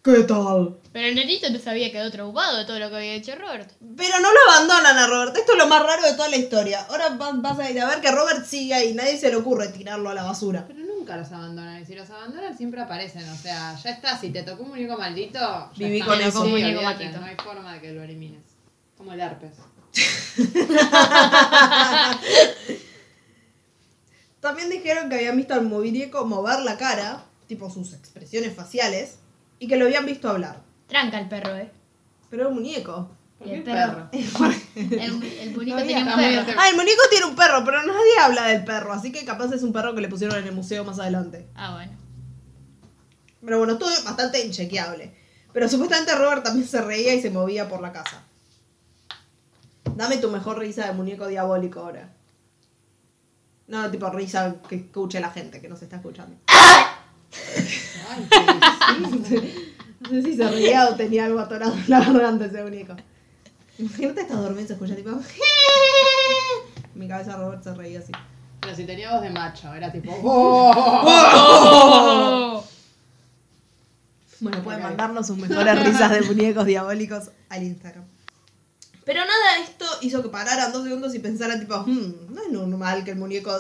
¿Qué 0.04 0.24
tal? 0.24 0.78
Pero 0.94 1.08
el 1.08 1.16
nenito 1.16 1.50
no 1.50 1.60
se 1.60 1.70
había 1.70 1.92
quedado 1.92 2.10
traumado 2.10 2.58
de 2.58 2.66
todo 2.66 2.80
lo 2.80 2.90
que 2.90 2.96
había 2.96 3.14
hecho 3.14 3.36
Robert. 3.36 3.70
Pero 3.98 4.20
no 4.20 4.30
lo 4.32 4.38
abandonan 4.50 4.98
a 4.98 5.08
Robert. 5.08 5.36
Esto 5.38 5.52
es 5.52 5.58
lo 5.58 5.68
más 5.68 5.84
raro 5.84 6.02
de 6.04 6.14
toda 6.14 6.30
la 6.30 6.38
historia. 6.38 6.82
Ahora 6.90 7.10
va- 7.10 7.34
vas 7.34 7.60
a 7.60 7.70
ir 7.70 7.80
a 7.82 7.88
ver 7.88 8.00
que 8.02 8.10
Robert 8.10 8.46
sigue 8.46 8.74
ahí. 8.74 8.94
Nadie 8.94 9.18
se 9.18 9.30
le 9.30 9.36
ocurre 9.36 9.68
tirarlo 9.68 10.10
a 10.10 10.14
la 10.14 10.24
basura. 10.24 10.64
Pero 10.68 10.80
nunca 10.80 11.18
los 11.18 11.30
abandonan. 11.32 11.82
Y 11.82 11.86
si 11.86 11.96
los 11.96 12.10
abandonan, 12.10 12.58
siempre 12.58 12.82
aparecen. 12.82 13.28
O 13.30 13.36
sea, 13.36 13.76
ya 13.76 13.90
está. 13.92 14.18
Si 14.18 14.30
te 14.32 14.42
tocó 14.44 14.64
un 14.64 14.70
muñeco 14.70 14.98
maldito, 14.98 15.38
ya 15.40 15.70
Viví 15.76 16.00
está. 16.00 16.12
con 16.12 16.22
eso. 16.22 16.44
Sí, 16.44 16.50
Muñeco 16.50 16.80
olvídate, 16.80 17.04
maldito. 17.06 17.20
No 17.20 17.26
hay 17.28 17.36
forma 17.36 17.74
de 17.74 17.82
que 17.82 17.92
lo 17.92 18.02
elimines. 18.02 18.42
Como 18.98 19.14
el 19.14 19.20
herpes. 19.20 19.52
También 24.40 24.70
dijeron 24.70 25.10
que 25.10 25.16
habían 25.16 25.36
visto 25.38 25.54
al 25.54 25.64
muñeco 25.64 26.26
mover 26.26 26.60
la 26.62 26.78
cara, 26.78 27.26
tipo 27.48 27.70
sus 27.70 27.94
expresiones 27.94 28.56
faciales, 28.56 29.18
y 29.60 29.68
que 29.68 29.76
lo 29.76 29.86
habían 29.86 30.06
visto 30.06 30.30
hablar. 30.30 30.62
Tranca 30.88 31.20
el 31.20 31.28
perro, 31.28 31.56
eh. 31.56 31.70
Pero 32.30 32.44
era 32.44 32.50
un 32.50 32.56
muñeco. 32.56 33.12
¿Por 33.38 33.48
Y 33.48 33.52
qué 33.52 33.56
el 33.58 33.64
perro? 33.64 34.10
El, 34.12 35.24
el 35.24 35.56
muñeco 35.56 35.80
No 35.80 35.86
tenía 35.86 36.00
un 36.00 36.16
perro. 36.16 36.54
Ah, 36.58 36.70
el 36.70 36.76
muñeco 36.76 37.02
tiene 37.10 37.26
un 37.26 37.36
perro, 37.36 37.64
pero 37.66 37.84
nadie 37.84 38.20
habla 38.22 38.48
del 38.48 38.64
perro, 38.64 38.94
así 38.94 39.12
que 39.12 39.26
capaz 39.26 39.52
es 39.54 39.64
un 39.64 39.74
perro 39.74 39.94
que 39.94 40.02
le 40.02 40.08
pusieron 40.10 40.38
en 40.38 40.46
el 40.48 40.54
museo 40.54 40.84
más 40.84 41.00
adelante. 41.00 41.48
Ah, 41.56 41.74
bueno. 41.74 41.92
Pero 43.42 43.58
bueno, 43.58 43.78
todo 43.78 43.92
es 43.92 44.04
bastante 44.04 44.46
inchequeable. 44.46 45.16
Pero 45.52 45.68
supuestamente 45.68 46.16
Robert 46.16 46.44
también 46.44 46.68
se 46.68 46.82
reía 46.82 47.14
y 47.14 47.22
se 47.22 47.32
movía 47.32 47.68
por 47.68 47.82
la 47.82 47.92
casa. 47.92 48.24
Dame 49.96 50.18
tu 50.18 50.30
mejor 50.30 50.60
risa 50.60 50.86
de 50.86 50.94
muñeco 50.94 51.28
diabólico 51.28 51.80
ahora. 51.80 52.14
No, 53.70 53.90
tipo 53.92 54.10
risa 54.10 54.56
que 54.68 54.76
escuche 54.76 55.20
la 55.20 55.30
gente, 55.30 55.62
que 55.62 55.70
no 55.70 55.76
se 55.76 55.86
está 55.86 55.98
escuchando. 55.98 56.36
Ay, 56.48 58.28
qué 58.30 58.40
No 60.00 60.10
sé 60.10 60.24
si 60.24 60.36
se 60.36 60.50
reía 60.50 60.90
o 60.90 60.96
tenía 60.96 61.26
algo 61.26 61.40
atorado 61.40 61.74
en 61.74 61.84
la 61.88 62.00
garganta 62.00 62.46
ese 62.46 62.64
muñeco. 62.64 62.96
Imagínate 63.78 64.22
estás 64.22 64.38
dormido 64.38 64.62
y 64.64 64.68
se 64.68 64.74
escucha 64.74 64.96
tipo... 64.96 65.12
En 65.12 65.20
mi 66.96 67.08
cabeza 67.08 67.38
Robert 67.38 67.64
se 67.64 67.74
reía 67.76 68.00
así. 68.00 68.12
Pero 68.60 68.76
si 68.76 68.86
tenía 68.86 69.12
voz 69.14 69.22
de 69.22 69.30
macho, 69.30 69.74
era 69.74 69.92
tipo. 69.92 70.12
"Oh". 70.24 70.74
Oh. 72.62 72.64
Bueno, 74.42 74.64
pueden 74.64 74.82
mandarnos 74.82 75.28
sus 75.28 75.38
mejores 75.38 75.86
risas 75.86 76.12
de 76.12 76.22
muñecos 76.22 76.66
diabólicos 76.66 77.32
al 77.50 77.64
Instagram. 77.64 78.06
Pero 79.10 79.22
nada 79.26 79.58
esto 79.64 79.88
hizo 80.02 80.22
que 80.22 80.30
pararan 80.30 80.72
dos 80.72 80.84
segundos 80.84 81.16
y 81.16 81.18
pensaran 81.18 81.60
tipo, 81.60 81.80
"Hmm, 81.80 82.32
no 82.32 82.44
es 82.44 82.52
normal 82.52 83.04
que 83.04 83.10
el 83.10 83.18
muñeco 83.18 83.52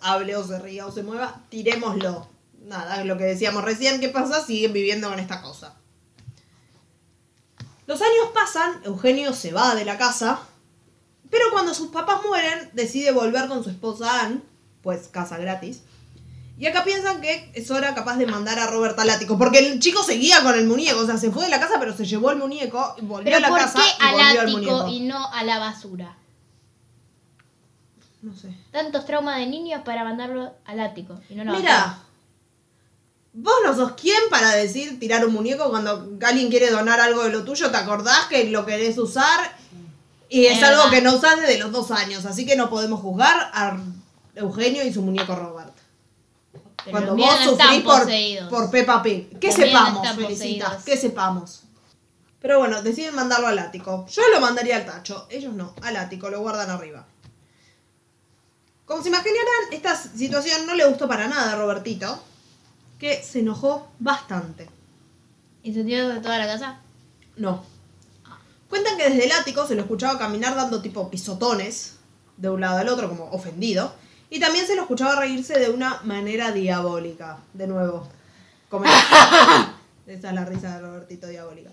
hable 0.00 0.34
o 0.34 0.44
se 0.44 0.58
ría 0.58 0.88
o 0.88 0.90
se 0.90 1.04
mueva, 1.04 1.40
tirémoslo. 1.50 2.28
Nada, 2.64 3.04
lo 3.04 3.16
que 3.16 3.22
decíamos 3.22 3.62
recién, 3.62 4.00
¿qué 4.00 4.08
pasa? 4.08 4.44
Siguen 4.44 4.72
viviendo 4.72 5.08
con 5.08 5.20
esta 5.20 5.40
cosa. 5.40 5.76
Los 7.86 8.02
años 8.02 8.26
pasan, 8.34 8.80
Eugenio 8.82 9.32
se 9.34 9.52
va 9.52 9.76
de 9.76 9.84
la 9.84 9.98
casa, 9.98 10.40
pero 11.30 11.44
cuando 11.52 11.74
sus 11.74 11.92
papás 11.92 12.18
mueren, 12.26 12.68
decide 12.72 13.12
volver 13.12 13.46
con 13.46 13.62
su 13.62 13.70
esposa 13.70 14.22
Anne, 14.22 14.42
pues 14.82 15.06
casa 15.06 15.38
gratis. 15.38 15.82
Y 16.58 16.66
acá 16.66 16.82
piensan 16.82 17.20
que 17.20 17.52
es 17.54 17.70
hora 17.70 17.94
capaz 17.94 18.16
de 18.16 18.26
mandar 18.26 18.58
a 18.58 18.66
Robert 18.66 18.98
al 18.98 19.10
ático, 19.10 19.38
porque 19.38 19.60
el 19.60 19.78
chico 19.78 20.02
seguía 20.02 20.42
con 20.42 20.54
el 20.58 20.66
muñeco, 20.66 20.98
o 21.00 21.06
sea, 21.06 21.16
se 21.16 21.30
fue 21.30 21.44
de 21.44 21.50
la 21.50 21.60
casa, 21.60 21.74
pero 21.78 21.96
se 21.96 22.04
llevó 22.04 22.32
el 22.32 22.38
muñeco, 22.38 22.96
y 22.98 23.02
volvió 23.02 23.36
a 23.36 23.40
la 23.40 23.48
¿por 23.48 23.58
casa 23.58 23.78
qué 23.78 24.04
y 24.04 24.10
volvió 24.12 24.40
al 24.40 24.48
muñeco. 24.50 24.88
y 24.88 25.00
no 25.00 25.32
a 25.32 25.44
la 25.44 25.58
basura? 25.60 26.16
No 28.22 28.34
sé. 28.34 28.52
Tantos 28.72 29.06
traumas 29.06 29.36
de 29.38 29.46
niños 29.46 29.82
para 29.84 30.02
mandarlo 30.02 30.52
al 30.64 30.80
ático 30.80 31.20
y 31.30 31.36
no. 31.36 31.56
Mira, 31.56 32.00
vos 33.32 33.54
no 33.64 33.76
sos 33.76 33.92
quién 33.92 34.18
para 34.28 34.50
decir 34.56 34.98
tirar 34.98 35.24
un 35.24 35.32
muñeco 35.32 35.70
cuando 35.70 36.18
alguien 36.26 36.50
quiere 36.50 36.70
donar 36.70 36.98
algo 37.00 37.22
de 37.22 37.30
lo 37.30 37.44
tuyo, 37.44 37.70
te 37.70 37.76
acordás 37.76 38.26
que 38.26 38.50
lo 38.50 38.66
querés 38.66 38.98
usar 38.98 39.56
y 40.28 40.46
es 40.46 40.58
Es 40.58 40.64
algo 40.64 40.82
verdad. 40.84 40.90
que 40.96 41.02
no 41.02 41.14
usás 41.14 41.40
desde 41.40 41.58
los 41.58 41.70
dos 41.70 41.92
años, 41.92 42.24
así 42.24 42.44
que 42.44 42.56
no 42.56 42.68
podemos 42.68 43.00
juzgar 43.00 43.36
a 43.54 43.78
Eugenio 44.34 44.84
y 44.84 44.92
su 44.92 45.02
muñeco 45.02 45.36
Robert. 45.36 45.77
Cuando 46.90 47.16
vos 47.16 47.38
sufrís 47.44 47.82
por, 47.82 48.08
por 48.48 48.70
Peppa 48.70 49.02
Pig. 49.02 49.38
Que 49.38 49.52
sepamos, 49.52 50.08
Felicitas, 50.14 50.84
que 50.84 50.96
sepamos. 50.96 51.62
Pero 52.40 52.58
bueno, 52.58 52.82
deciden 52.82 53.14
mandarlo 53.14 53.48
al 53.48 53.58
ático. 53.58 54.06
Yo 54.06 54.22
lo 54.32 54.40
mandaría 54.40 54.76
al 54.76 54.86
tacho, 54.86 55.26
ellos 55.28 55.54
no, 55.54 55.74
al 55.82 55.96
ático, 55.96 56.30
lo 56.30 56.40
guardan 56.40 56.70
arriba. 56.70 57.06
Como 58.84 59.02
se 59.02 59.08
imaginarán, 59.08 59.72
esta 59.72 59.96
situación 59.96 60.66
no 60.66 60.74
le 60.74 60.86
gustó 60.86 61.08
para 61.08 61.28
nada 61.28 61.52
a 61.52 61.56
Robertito, 61.56 62.22
que 62.98 63.22
se 63.22 63.40
enojó 63.40 63.88
bastante. 63.98 64.68
¿Incendiado 65.62 66.08
de 66.10 66.20
toda 66.20 66.38
la 66.38 66.46
casa? 66.46 66.80
No. 67.36 67.64
Cuentan 68.70 68.96
que 68.96 69.10
desde 69.10 69.26
el 69.26 69.32
ático 69.32 69.66
se 69.66 69.74
lo 69.74 69.82
escuchaba 69.82 70.18
caminar 70.18 70.54
dando 70.54 70.80
tipo 70.80 71.10
pisotones 71.10 71.96
de 72.36 72.50
un 72.50 72.60
lado 72.60 72.78
al 72.78 72.88
otro, 72.88 73.08
como 73.08 73.30
ofendido. 73.30 73.92
Y 74.30 74.40
también 74.40 74.66
se 74.66 74.76
lo 74.76 74.82
escuchaba 74.82 75.20
reírse 75.20 75.58
de 75.58 75.70
una 75.70 76.00
manera 76.02 76.52
diabólica. 76.52 77.38
De 77.54 77.66
nuevo. 77.66 78.08
Esa 80.06 80.28
es 80.28 80.34
la 80.34 80.44
risa 80.44 80.74
de 80.74 80.80
Robertito 80.80 81.26
diabólica. 81.26 81.70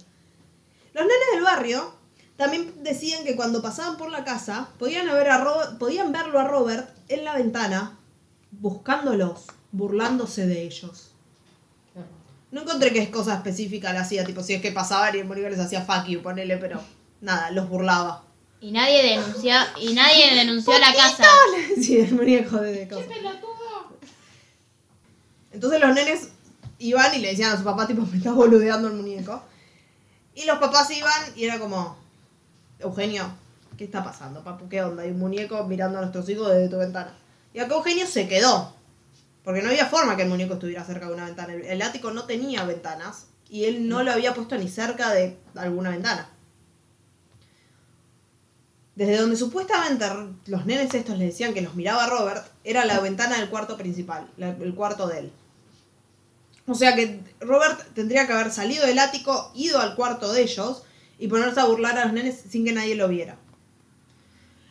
Los 0.93 1.03
nenes 1.03 1.27
del 1.33 1.43
barrio 1.43 1.93
también 2.38 2.83
decían 2.83 3.24
que 3.24 3.35
cuando 3.35 3.62
pasaban 3.62 3.97
por 3.97 4.12
la 4.12 4.24
casa 4.24 4.69
podían, 4.77 5.07
ver 5.07 5.29
a 5.29 5.77
podían 5.79 6.12
verlo 6.12 6.39
a 6.39 6.45
Robert 6.45 6.89
en 7.07 7.24
la 7.24 7.35
ventana 7.35 7.97
buscándolos, 8.51 9.45
burlándose 9.71 10.47
de 10.47 10.63
ellos. 10.63 11.12
No 12.51 12.62
encontré 12.62 12.93
que 12.93 13.01
es 13.01 13.09
cosa 13.09 13.35
específica 13.35 13.91
la 13.91 14.01
hacía, 14.01 14.24
tipo 14.24 14.41
si 14.41 14.53
es 14.53 14.62
que 14.62 14.71
pasaban 14.71 15.15
y 15.15 15.19
el 15.19 15.25
Mónico 15.25 15.50
les 15.50 15.59
hacía 15.59 15.81
fuck 15.81 16.05
you, 16.05 16.21
ponele, 16.21 16.57
pero 16.57 16.79
nada, 17.19 17.51
los 17.51 17.67
burlaba. 17.67 18.24
Y 18.62 18.71
nadie 18.71 19.03
denunció, 19.03 19.53
y 19.79 19.93
nadie 19.93 20.33
denunció 20.33 20.77
la 20.79 20.93
casa. 20.93 21.25
sí, 21.81 22.00
el 22.00 22.13
muñeco 22.13 22.57
de 22.57 22.88
cosas. 22.88 23.05
Entonces 25.51 25.79
los 25.79 25.93
nenes 25.93 26.29
iban 26.79 27.13
y 27.15 27.19
le 27.19 27.29
decían 27.29 27.51
a 27.51 27.57
su 27.57 27.63
papá, 27.63 27.88
tipo, 27.88 28.05
me 28.05 28.17
estás 28.17 28.33
boludeando 28.33 28.88
el 28.88 28.95
muñeco. 28.95 29.41
Y 30.33 30.45
los 30.45 30.57
papás 30.57 30.89
iban 30.91 31.13
y 31.35 31.45
era 31.45 31.59
como, 31.59 31.97
Eugenio, 32.79 33.31
¿qué 33.77 33.85
está 33.85 34.03
pasando, 34.03 34.43
papu? 34.43 34.67
¿Qué 34.67 34.81
onda? 34.81 35.03
Hay 35.03 35.12
un 35.12 35.19
muñeco 35.19 35.63
mirando 35.65 35.97
a 35.97 36.01
nuestros 36.01 36.27
hijos 36.29 36.50
desde 36.50 36.69
tu 36.69 36.77
ventana. 36.77 37.13
Y 37.53 37.59
acá 37.59 37.75
Eugenio 37.75 38.05
se 38.05 38.27
quedó. 38.27 38.74
Porque 39.43 39.62
no 39.62 39.69
había 39.69 39.85
forma 39.85 40.15
que 40.15 40.24
el 40.24 40.29
muñeco 40.29 40.55
estuviera 40.55 40.83
cerca 40.83 41.07
de 41.07 41.13
una 41.13 41.25
ventana. 41.25 41.53
El, 41.53 41.65
el 41.65 41.81
ático 41.81 42.12
no 42.12 42.25
tenía 42.25 42.65
ventanas. 42.65 43.27
Y 43.50 43.65
él 43.65 43.88
no 43.88 44.03
lo 44.03 44.12
había 44.12 44.33
puesto 44.33 44.57
ni 44.57 44.67
cerca 44.67 45.12
de 45.12 45.38
alguna 45.55 45.91
ventana. 45.91 46.27
Desde 48.95 49.17
donde 49.17 49.35
supuestamente 49.35 50.05
los 50.45 50.65
nenes 50.65 50.93
estos 50.93 51.17
le 51.17 51.25
decían 51.25 51.53
que 51.53 51.61
los 51.61 51.75
miraba 51.75 52.07
Robert, 52.07 52.45
era 52.63 52.85
la 52.85 52.99
ventana 53.01 53.37
del 53.37 53.49
cuarto 53.49 53.75
principal, 53.77 54.29
la- 54.37 54.49
el 54.49 54.73
cuarto 54.73 55.07
de 55.07 55.19
él. 55.19 55.31
O 56.67 56.73
sea 56.75 56.95
que 56.95 57.19
Robert 57.41 57.93
tendría 57.93 58.25
que 58.25 58.33
haber 58.33 58.51
salido 58.51 58.85
del 58.87 58.97
ático, 58.99 59.51
ido 59.53 59.79
al 59.79 59.95
cuarto 59.95 60.31
de 60.31 60.41
ellos 60.41 60.83
y 61.19 61.27
ponerse 61.27 61.59
a 61.59 61.65
burlar 61.65 61.97
a 61.97 62.05
los 62.05 62.13
nenes 62.13 62.41
sin 62.49 62.65
que 62.65 62.71
nadie 62.73 62.95
lo 62.95 63.07
viera. 63.07 63.37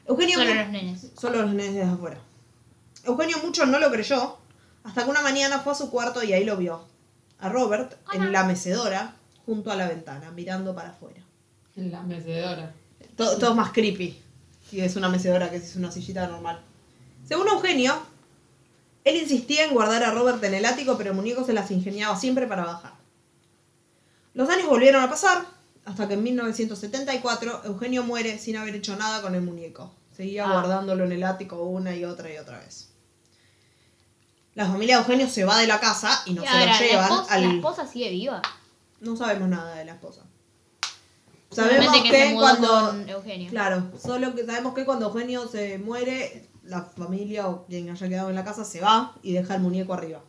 Eugenio 0.07 0.39
Solo 0.39 0.55
los 0.55 0.69
nenes. 0.71 1.07
Solo 1.19 1.43
los 1.43 1.51
nenes 1.55 1.75
desde 1.75 1.91
afuera. 1.91 2.19
Eugenio 3.05 3.39
mucho 3.45 3.65
no 3.67 3.79
lo 3.79 3.91
creyó, 3.91 4.39
hasta 4.83 5.05
que 5.05 5.11
una 5.11 5.21
mañana 5.23 5.61
fue 5.61 5.73
a 5.73 5.77
su 5.77 5.91
cuarto 5.91 6.23
y 6.23 6.33
ahí 6.33 6.45
lo 6.45 6.57
vio. 6.57 6.85
A 7.39 7.49
Robert 7.49 7.95
en 8.13 8.33
la 8.33 8.45
mecedora, 8.45 9.17
junto 9.47 9.71
a 9.71 9.77
la 9.77 9.89
ventana, 9.89 10.31
mirando 10.31 10.75
para 10.75 10.91
afuera. 10.91 11.21
En 11.77 11.91
la 11.93 12.03
mecedora. 12.03 12.73
Todo, 13.17 13.39
todo 13.39 13.51
es 13.51 13.57
más 13.57 13.73
creepy. 13.73 14.21
Si 14.69 14.81
es 14.81 14.97
una 14.97 15.09
mecedora 15.09 15.51
que 15.51 15.61
si 15.61 15.67
es 15.67 15.77
una 15.77 15.91
sillita 15.91 16.27
normal. 16.27 16.61
Según 17.27 17.49
Eugenio, 17.49 17.95
él 19.05 19.17
insistía 19.17 19.65
en 19.65 19.73
guardar 19.75 20.03
a 20.03 20.11
Robert 20.11 20.43
en 20.45 20.55
el 20.55 20.65
ático, 20.65 20.97
pero 20.97 21.11
el 21.11 21.17
muñeco 21.17 21.45
se 21.45 21.53
las 21.53 21.71
ingeniaba 21.71 22.17
siempre 22.19 22.47
para 22.47 22.65
bajar. 22.65 22.95
Los 24.35 24.49
años 24.49 24.67
volvieron 24.69 25.03
a 25.03 25.09
pasar, 25.11 25.45
hasta 25.85 26.09
que 26.09 26.15
en 26.15 26.23
1974 26.23 27.63
Eugenio 27.67 28.03
muere 28.03 28.39
sin 28.39 28.57
haber 28.57 28.75
hecho 28.75 28.97
nada 28.97 29.23
con 29.23 29.35
el 29.35 29.43
muñeco. 29.43 29.95
Seguía 30.17 30.45
Ah. 30.47 30.53
guardándolo 30.53 31.05
en 31.05 31.13
el 31.13 31.23
ático 31.25 31.63
una 31.65 31.95
y 31.95 32.05
otra 32.05 32.33
y 32.33 32.39
otra 32.39 32.59
vez. 32.59 32.89
La 34.55 34.67
familia 34.67 34.97
de 34.97 35.03
Eugenio 35.03 35.29
se 35.29 35.45
va 35.45 35.59
de 35.59 35.67
la 35.67 35.81
casa 35.81 36.23
y 36.27 36.33
no 36.33 36.43
Y 36.45 36.47
se 36.47 36.53
lo 36.53 36.59
llevan 36.61 36.81
la, 36.81 37.03
esposa, 37.03 37.35
al... 37.35 37.43
la 37.43 37.55
esposa 37.55 37.87
sigue 37.87 38.11
viva. 38.11 38.43
No 39.01 39.17
sabemos 39.17 39.49
nada 39.49 39.75
de 39.75 39.85
la 39.85 39.93
esposa. 39.95 40.23
Sabemos 41.55 42.03
que, 42.03 42.11
que, 42.11 42.35
cuando... 42.35 42.93
Eugenio. 43.07 43.51
Claro, 43.51 43.91
solo 44.03 44.35
que 44.35 44.45
sabemos 44.45 44.75
que 44.75 44.85
cuando 44.85 45.07
Eugenio 45.07 45.49
se 45.49 45.79
muere, 45.79 46.49
la 46.65 46.83
familia 46.83 47.49
o 47.49 47.67
quien 47.67 47.91
haya 47.91 48.09
quedado 48.09 48.31
en 48.31 48.35
la 48.35 48.45
casa 48.45 48.65
se 48.65 48.81
va 48.81 49.15
y 49.23 49.33
deja 49.33 49.55
el 49.55 49.63
muñeco 49.63 49.95
arriba. 49.95 50.21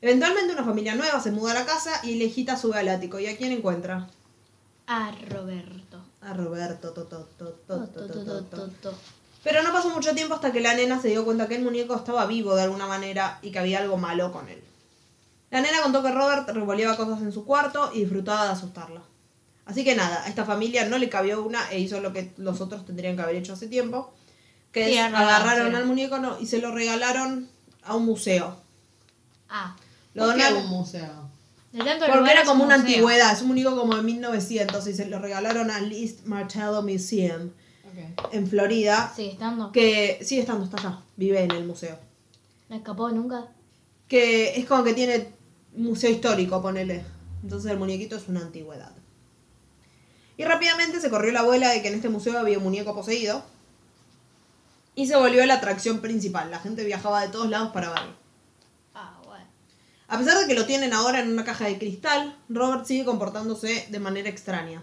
Eventualmente 0.00 0.52
una 0.52 0.64
familia 0.64 0.94
nueva 0.94 1.20
se 1.20 1.32
muda 1.32 1.52
a 1.52 1.54
la 1.54 1.66
casa 1.66 2.00
y 2.04 2.14
Lejita 2.16 2.56
sube 2.56 2.78
al 2.78 2.88
ático. 2.88 3.18
¿Y 3.18 3.26
a 3.26 3.36
quién 3.36 3.52
encuentra? 3.52 4.08
A 4.86 5.10
Roberto. 5.28 6.00
A 6.20 6.32
Roberto. 6.34 6.92
to, 6.92 7.04
to, 7.04 7.24
to, 7.24 7.48
to, 7.66 7.86
to, 7.86 8.08
to, 8.08 8.24
to, 8.24 8.44
to. 8.44 8.68
To. 8.82 8.94
Pero 9.42 9.62
no 9.62 9.72
pasó 9.72 9.90
mucho 9.90 10.14
tiempo 10.14 10.34
hasta 10.34 10.52
que 10.52 10.60
la 10.60 10.74
nena 10.74 11.00
se 11.00 11.08
dio 11.08 11.24
cuenta 11.24 11.48
que 11.48 11.56
el 11.56 11.62
muñeco 11.62 11.94
estaba 11.96 12.26
vivo 12.26 12.54
de 12.54 12.62
alguna 12.62 12.86
manera 12.86 13.38
y 13.42 13.50
que 13.50 13.58
había 13.58 13.78
algo 13.78 13.96
malo 13.96 14.32
con 14.32 14.48
él. 14.48 14.62
La 15.50 15.60
nena 15.60 15.82
contó 15.82 16.02
que 16.02 16.12
Robert 16.12 16.48
revolviaba 16.50 16.96
cosas 16.96 17.22
en 17.22 17.32
su 17.32 17.44
cuarto 17.44 17.90
y 17.94 18.00
disfrutaba 18.00 18.44
de 18.44 18.50
asustarla. 18.50 19.02
Así 19.68 19.84
que 19.84 19.94
nada, 19.94 20.24
a 20.24 20.28
esta 20.28 20.44
familia 20.44 20.88
no 20.88 20.98
le 20.98 21.08
cabió 21.08 21.44
una 21.44 21.70
e 21.70 21.78
hizo 21.78 22.00
lo 22.00 22.12
que 22.12 22.32
los 22.38 22.60
otros 22.60 22.84
tendrían 22.84 23.14
que 23.16 23.22
haber 23.22 23.36
hecho 23.36 23.52
hace 23.52 23.68
tiempo, 23.68 24.12
que 24.72 24.86
Sí, 24.86 24.94
es 24.94 25.00
agarraron, 25.04 25.70
sí. 25.70 25.76
al 25.76 25.86
muñeco 25.86 26.18
no, 26.18 26.40
y 26.40 26.46
se 26.46 26.58
lo 26.58 26.72
regalaron 26.72 27.48
a 27.84 27.94
un 27.94 28.06
museo. 28.06 28.56
Ah. 29.48 29.76
Lo 30.14 30.24
¿Por 30.24 30.34
qué 30.36 30.42
donaron 30.42 30.64
un 30.64 30.70
museo? 30.70 31.28
De 31.72 31.84
tanto 31.84 32.06
porque 32.06 32.30
era 32.30 32.44
como 32.44 32.62
un 32.64 32.68
una 32.68 32.78
museo. 32.78 32.94
antigüedad, 32.94 33.32
es 33.32 33.42
un 33.42 33.48
muñeco 33.48 33.76
como 33.76 33.94
de 33.94 34.02
1900 34.02 34.86
y 34.86 34.94
se 34.94 35.06
lo 35.06 35.18
regalaron 35.18 35.70
al 35.70 35.92
East 35.92 36.24
Martello 36.24 36.82
Museum 36.82 37.50
en 38.32 38.46
Florida, 38.46 39.12
Sigue 39.14 39.32
estando. 39.32 39.70
que 39.72 40.18
sigue 40.22 40.40
estando, 40.42 40.64
está 40.64 40.78
allá, 40.78 41.00
vive 41.16 41.42
en 41.42 41.50
el 41.50 41.64
museo. 41.66 41.98
No 42.70 42.76
escapó 42.76 43.10
nunca. 43.10 43.48
que 44.08 44.58
es 44.58 44.64
como 44.66 44.82
que 44.84 44.94
tiene 44.94 45.28
museo 45.76 46.10
histórico, 46.10 46.62
ponele. 46.62 47.04
Entonces 47.42 47.70
el 47.70 47.78
muñequito 47.78 48.16
es 48.16 48.28
una 48.28 48.40
antigüedad. 48.40 48.92
Y 50.38 50.44
rápidamente 50.44 51.00
se 51.00 51.10
corrió 51.10 51.32
la 51.32 51.40
abuela 51.40 51.68
de 51.68 51.82
que 51.82 51.88
en 51.88 51.94
este 51.94 52.08
museo 52.08 52.38
había 52.38 52.58
un 52.58 52.64
muñeco 52.64 52.94
poseído. 52.94 53.42
Y 54.94 55.08
se 55.08 55.16
volvió 55.16 55.44
la 55.44 55.54
atracción 55.54 56.00
principal. 56.00 56.50
La 56.52 56.60
gente 56.60 56.84
viajaba 56.84 57.22
de 57.22 57.28
todos 57.28 57.50
lados 57.50 57.72
para 57.72 57.90
verlo. 57.90 58.14
Ah, 58.94 59.20
bueno. 59.26 59.44
A 60.06 60.16
pesar 60.16 60.38
de 60.38 60.46
que 60.46 60.54
lo 60.54 60.64
tienen 60.64 60.92
ahora 60.92 61.20
en 61.20 61.32
una 61.32 61.44
caja 61.44 61.66
de 61.66 61.76
cristal, 61.76 62.38
Robert 62.48 62.86
sigue 62.86 63.04
comportándose 63.04 63.88
de 63.90 63.98
manera 63.98 64.28
extraña. 64.28 64.80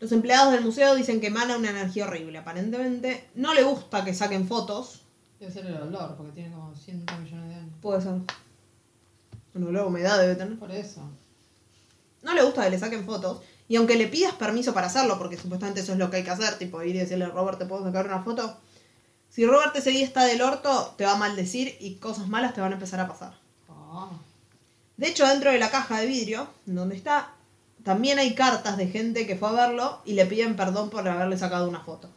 Los 0.00 0.10
empleados 0.10 0.52
del 0.52 0.64
museo 0.64 0.96
dicen 0.96 1.20
que 1.20 1.28
emana 1.28 1.56
una 1.56 1.70
energía 1.70 2.06
horrible. 2.06 2.38
Aparentemente 2.38 3.28
no 3.36 3.54
le 3.54 3.62
gusta 3.62 4.04
que 4.04 4.12
saquen 4.12 4.48
fotos. 4.48 5.02
Debe 5.38 5.52
ser 5.52 5.66
el 5.66 5.76
olor, 5.76 6.16
porque 6.16 6.32
tiene 6.32 6.52
como 6.52 6.74
100 6.74 7.04
millones 7.22 7.48
de 7.48 7.54
años. 7.54 7.74
Puede 7.80 8.02
ser. 8.02 8.14
Un 9.54 9.64
olor 9.68 9.82
a 9.82 9.86
humedad 9.86 10.18
debe 10.18 10.34
tener. 10.34 10.58
Por 10.58 10.72
eso. 10.72 11.08
no 12.22 12.34
le 12.34 12.42
gusta 12.42 12.64
que 12.64 12.70
le 12.70 12.78
saquen 12.80 13.04
fotos. 13.04 13.40
Y 13.70 13.76
aunque 13.76 13.94
le 13.94 14.08
pidas 14.08 14.34
permiso 14.34 14.74
para 14.74 14.88
hacerlo, 14.88 15.16
porque 15.16 15.36
supuestamente 15.36 15.82
eso 15.82 15.92
es 15.92 15.98
lo 15.98 16.10
que 16.10 16.16
hay 16.16 16.24
que 16.24 16.30
hacer, 16.30 16.58
tipo 16.58 16.82
ir 16.82 16.96
y 16.96 16.98
decirle, 16.98 17.26
Robert, 17.26 17.56
¿te 17.56 17.66
puedo 17.66 17.84
sacar 17.84 18.04
una 18.04 18.20
foto? 18.20 18.58
Si 19.28 19.46
Robert 19.46 19.76
ese 19.76 19.90
día 19.90 20.04
está 20.04 20.24
del 20.24 20.42
orto, 20.42 20.92
te 20.98 21.04
va 21.04 21.12
a 21.12 21.16
maldecir 21.16 21.76
y 21.78 21.94
cosas 21.94 22.26
malas 22.26 22.52
te 22.52 22.60
van 22.60 22.72
a 22.72 22.74
empezar 22.74 22.98
a 22.98 23.06
pasar. 23.06 23.38
Oh. 23.68 24.10
De 24.96 25.06
hecho, 25.06 25.24
dentro 25.24 25.52
de 25.52 25.60
la 25.60 25.70
caja 25.70 26.00
de 26.00 26.06
vidrio, 26.06 26.48
donde 26.66 26.96
está, 26.96 27.32
también 27.84 28.18
hay 28.18 28.34
cartas 28.34 28.76
de 28.76 28.88
gente 28.88 29.24
que 29.24 29.36
fue 29.36 29.50
a 29.50 29.52
verlo 29.52 30.02
y 30.04 30.14
le 30.14 30.26
piden 30.26 30.56
perdón 30.56 30.90
por 30.90 31.08
haberle 31.08 31.38
sacado 31.38 31.68
una 31.68 31.84
foto. 31.84 32.10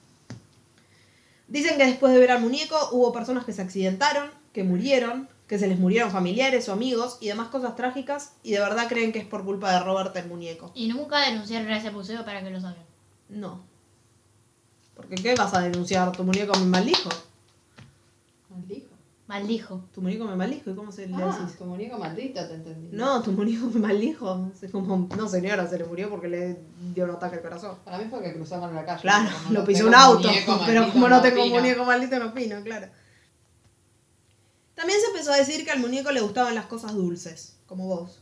Dicen 1.47 1.77
que 1.77 1.85
después 1.85 2.13
de 2.13 2.19
ver 2.19 2.31
al 2.31 2.41
muñeco 2.41 2.89
hubo 2.93 3.13
personas 3.13 3.45
que 3.45 3.53
se 3.53 3.61
accidentaron, 3.61 4.31
que 4.53 4.63
murieron, 4.63 5.29
que 5.47 5.59
se 5.59 5.67
les 5.67 5.77
murieron 5.77 6.09
familiares 6.11 6.67
o 6.69 6.73
amigos 6.73 7.17
y 7.21 7.27
demás 7.27 7.49
cosas 7.49 7.75
trágicas 7.75 8.33
y 8.43 8.51
de 8.51 8.59
verdad 8.59 8.87
creen 8.87 9.11
que 9.11 9.19
es 9.19 9.25
por 9.25 9.43
culpa 9.43 9.71
de 9.71 9.79
Robert 9.79 10.15
el 10.15 10.27
muñeco. 10.27 10.71
Y 10.73 10.87
nunca 10.87 11.19
denunciaron 11.19 11.67
a 11.71 11.77
ese 11.77 11.91
museo 11.91 12.23
para 12.25 12.43
que 12.43 12.49
lo 12.49 12.59
saquen. 12.61 12.83
No. 13.29 13.61
Porque 14.95 15.15
¿qué 15.15 15.35
vas 15.35 15.53
a 15.53 15.61
denunciar? 15.61 16.11
¿Tu 16.11 16.23
muñeco 16.23 16.57
me 16.59 16.65
maldijo? 16.65 17.09
Maldijo. 18.49 18.87
Maldijo. 19.27 19.83
¿Tu 19.93 20.01
muñeco 20.01 20.25
me 20.25 20.35
maldijo? 20.35 20.69
¿Y 20.69 20.75
cómo 20.75 20.91
se 20.91 21.07
le 21.07 21.15
Ah, 21.15 21.37
decís? 21.39 21.57
tu 21.57 21.65
muñeco 21.65 21.97
maldito, 21.97 22.45
te 22.47 22.53
entendí. 22.55 22.95
No, 22.95 23.21
tu 23.21 23.31
muñeco 23.31 23.67
me 23.67 23.79
maldijo. 23.79 24.51
Es 24.61 24.71
como, 24.71 25.07
no 25.17 25.27
señora, 25.27 25.67
se 25.67 25.77
le 25.77 25.85
murió 25.85 26.09
porque 26.09 26.27
le 26.27 26.59
dio 26.93 27.05
un 27.05 27.11
ataque 27.11 27.37
al 27.37 27.41
corazón. 27.41 27.75
Para 27.83 27.97
mí 27.97 28.05
fue 28.09 28.21
que 28.21 28.33
cruzamos 28.33 28.71
la 28.73 28.85
calle. 28.85 29.01
Claro, 29.01 29.29
lo 29.49 29.59
no 29.61 29.65
pisó 29.65 29.87
un 29.87 29.95
auto, 29.95 30.29
pero 30.65 30.91
como 30.91 31.07
no 31.09 31.21
tengo 31.21 31.41
opino. 31.41 31.55
muñeco 31.59 31.85
maldito 31.85 32.19
no 32.19 32.27
opino, 32.27 32.61
claro. 32.63 32.87
También 34.83 34.99
se 34.99 35.07
empezó 35.07 35.31
a 35.31 35.37
decir 35.37 35.63
que 35.63 35.71
al 35.71 35.79
muñeco 35.79 36.11
le 36.11 36.19
gustaban 36.19 36.55
las 36.55 36.65
cosas 36.65 36.93
dulces, 36.93 37.55
como 37.67 37.87
vos. 37.87 38.19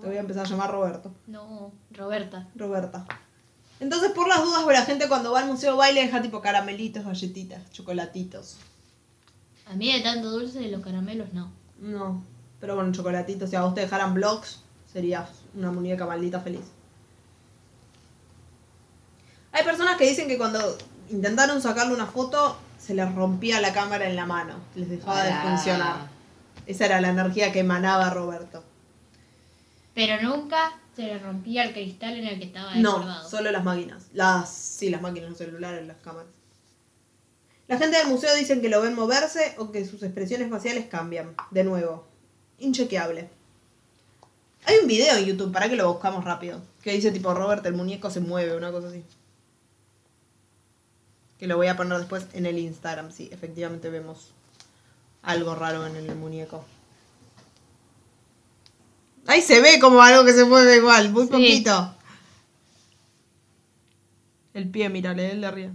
Te 0.00 0.06
voy 0.06 0.16
a 0.16 0.20
empezar 0.20 0.46
a 0.46 0.48
llamar 0.48 0.70
Roberto. 0.70 1.12
No, 1.26 1.72
Roberta. 1.90 2.46
Roberta. 2.54 3.04
Entonces, 3.80 4.12
por 4.12 4.28
las 4.28 4.40
dudas, 4.40 4.64
la 4.68 4.84
gente 4.84 5.08
cuando 5.08 5.32
va 5.32 5.40
al 5.40 5.48
museo 5.48 5.76
va 5.76 5.90
y 5.90 5.94
le 5.94 6.02
deja 6.02 6.22
tipo 6.22 6.40
caramelitos, 6.40 7.04
galletitas, 7.04 7.72
chocolatitos. 7.72 8.56
A 9.68 9.74
mí 9.74 9.92
de 9.92 10.00
tanto 10.00 10.30
dulce 10.30 10.60
de 10.60 10.68
los 10.68 10.80
caramelos 10.80 11.32
no. 11.32 11.50
No, 11.80 12.22
pero 12.60 12.76
bueno, 12.76 12.92
chocolatitos. 12.92 13.50
Si 13.50 13.56
a 13.56 13.62
vos 13.62 13.74
te 13.74 13.80
dejaran 13.80 14.14
blogs, 14.14 14.60
serías 14.92 15.28
una 15.56 15.72
muñeca 15.72 16.06
maldita 16.06 16.38
feliz. 16.38 16.66
Hay 19.50 19.64
personas 19.64 19.96
que 19.96 20.08
dicen 20.08 20.28
que 20.28 20.38
cuando 20.38 20.78
intentaron 21.10 21.60
sacarle 21.60 21.94
una 21.94 22.06
foto, 22.06 22.58
se 22.86 22.94
les 22.94 23.12
rompía 23.14 23.60
la 23.60 23.72
cámara 23.72 24.08
en 24.08 24.14
la 24.14 24.26
mano. 24.26 24.54
Les 24.76 24.88
dejaba 24.88 25.24
de 25.24 25.30
Hola. 25.30 25.42
funcionar. 25.42 25.96
Esa 26.66 26.86
era 26.86 27.00
la 27.00 27.08
energía 27.08 27.52
que 27.52 27.60
emanaba 27.60 28.10
Roberto. 28.10 28.62
Pero 29.94 30.22
nunca 30.22 30.72
se 30.94 31.02
le 31.02 31.18
rompía 31.18 31.64
el 31.64 31.72
cristal 31.72 32.16
en 32.16 32.26
el 32.26 32.38
que 32.38 32.44
estaba 32.44 32.74
No, 32.76 33.28
solo 33.28 33.50
las 33.50 33.64
máquinas. 33.64 34.06
Las, 34.12 34.50
sí, 34.50 34.88
las 34.90 35.02
máquinas, 35.02 35.30
los 35.30 35.38
celulares, 35.38 35.84
las 35.86 35.96
cámaras. 35.96 36.30
La 37.66 37.78
gente 37.78 37.98
del 37.98 38.06
museo 38.06 38.32
dicen 38.36 38.60
que 38.60 38.68
lo 38.68 38.80
ven 38.80 38.94
moverse 38.94 39.56
o 39.58 39.72
que 39.72 39.84
sus 39.84 40.02
expresiones 40.04 40.48
faciales 40.48 40.86
cambian. 40.86 41.34
De 41.50 41.64
nuevo, 41.64 42.06
inchequeable. 42.58 43.28
Hay 44.64 44.76
un 44.80 44.86
video 44.86 45.16
en 45.16 45.24
YouTube, 45.24 45.52
para 45.52 45.68
que 45.68 45.74
lo 45.74 45.92
buscamos 45.92 46.24
rápido. 46.24 46.62
Que 46.82 46.92
dice 46.92 47.10
tipo 47.10 47.34
Robert, 47.34 47.66
el 47.66 47.74
muñeco 47.74 48.10
se 48.10 48.20
mueve, 48.20 48.56
una 48.56 48.70
cosa 48.70 48.88
así. 48.88 49.02
Que 51.38 51.46
lo 51.46 51.56
voy 51.56 51.66
a 51.66 51.76
poner 51.76 51.98
después 51.98 52.26
en 52.32 52.46
el 52.46 52.58
Instagram, 52.58 53.10
sí, 53.12 53.28
efectivamente 53.32 53.90
vemos 53.90 54.30
algo 55.22 55.54
raro 55.54 55.86
en 55.86 55.96
el 55.96 56.14
muñeco. 56.14 56.64
Ahí 59.26 59.42
se 59.42 59.60
ve 59.60 59.78
como 59.80 60.00
algo 60.02 60.24
que 60.24 60.32
se 60.32 60.44
mueve 60.44 60.76
igual, 60.76 61.10
muy 61.10 61.24
Sí. 61.24 61.30
poquito. 61.30 61.92
El 64.54 64.70
pie, 64.70 64.88
mírale, 64.88 65.32
él 65.32 65.40
de 65.42 65.46
arriba. 65.46 65.72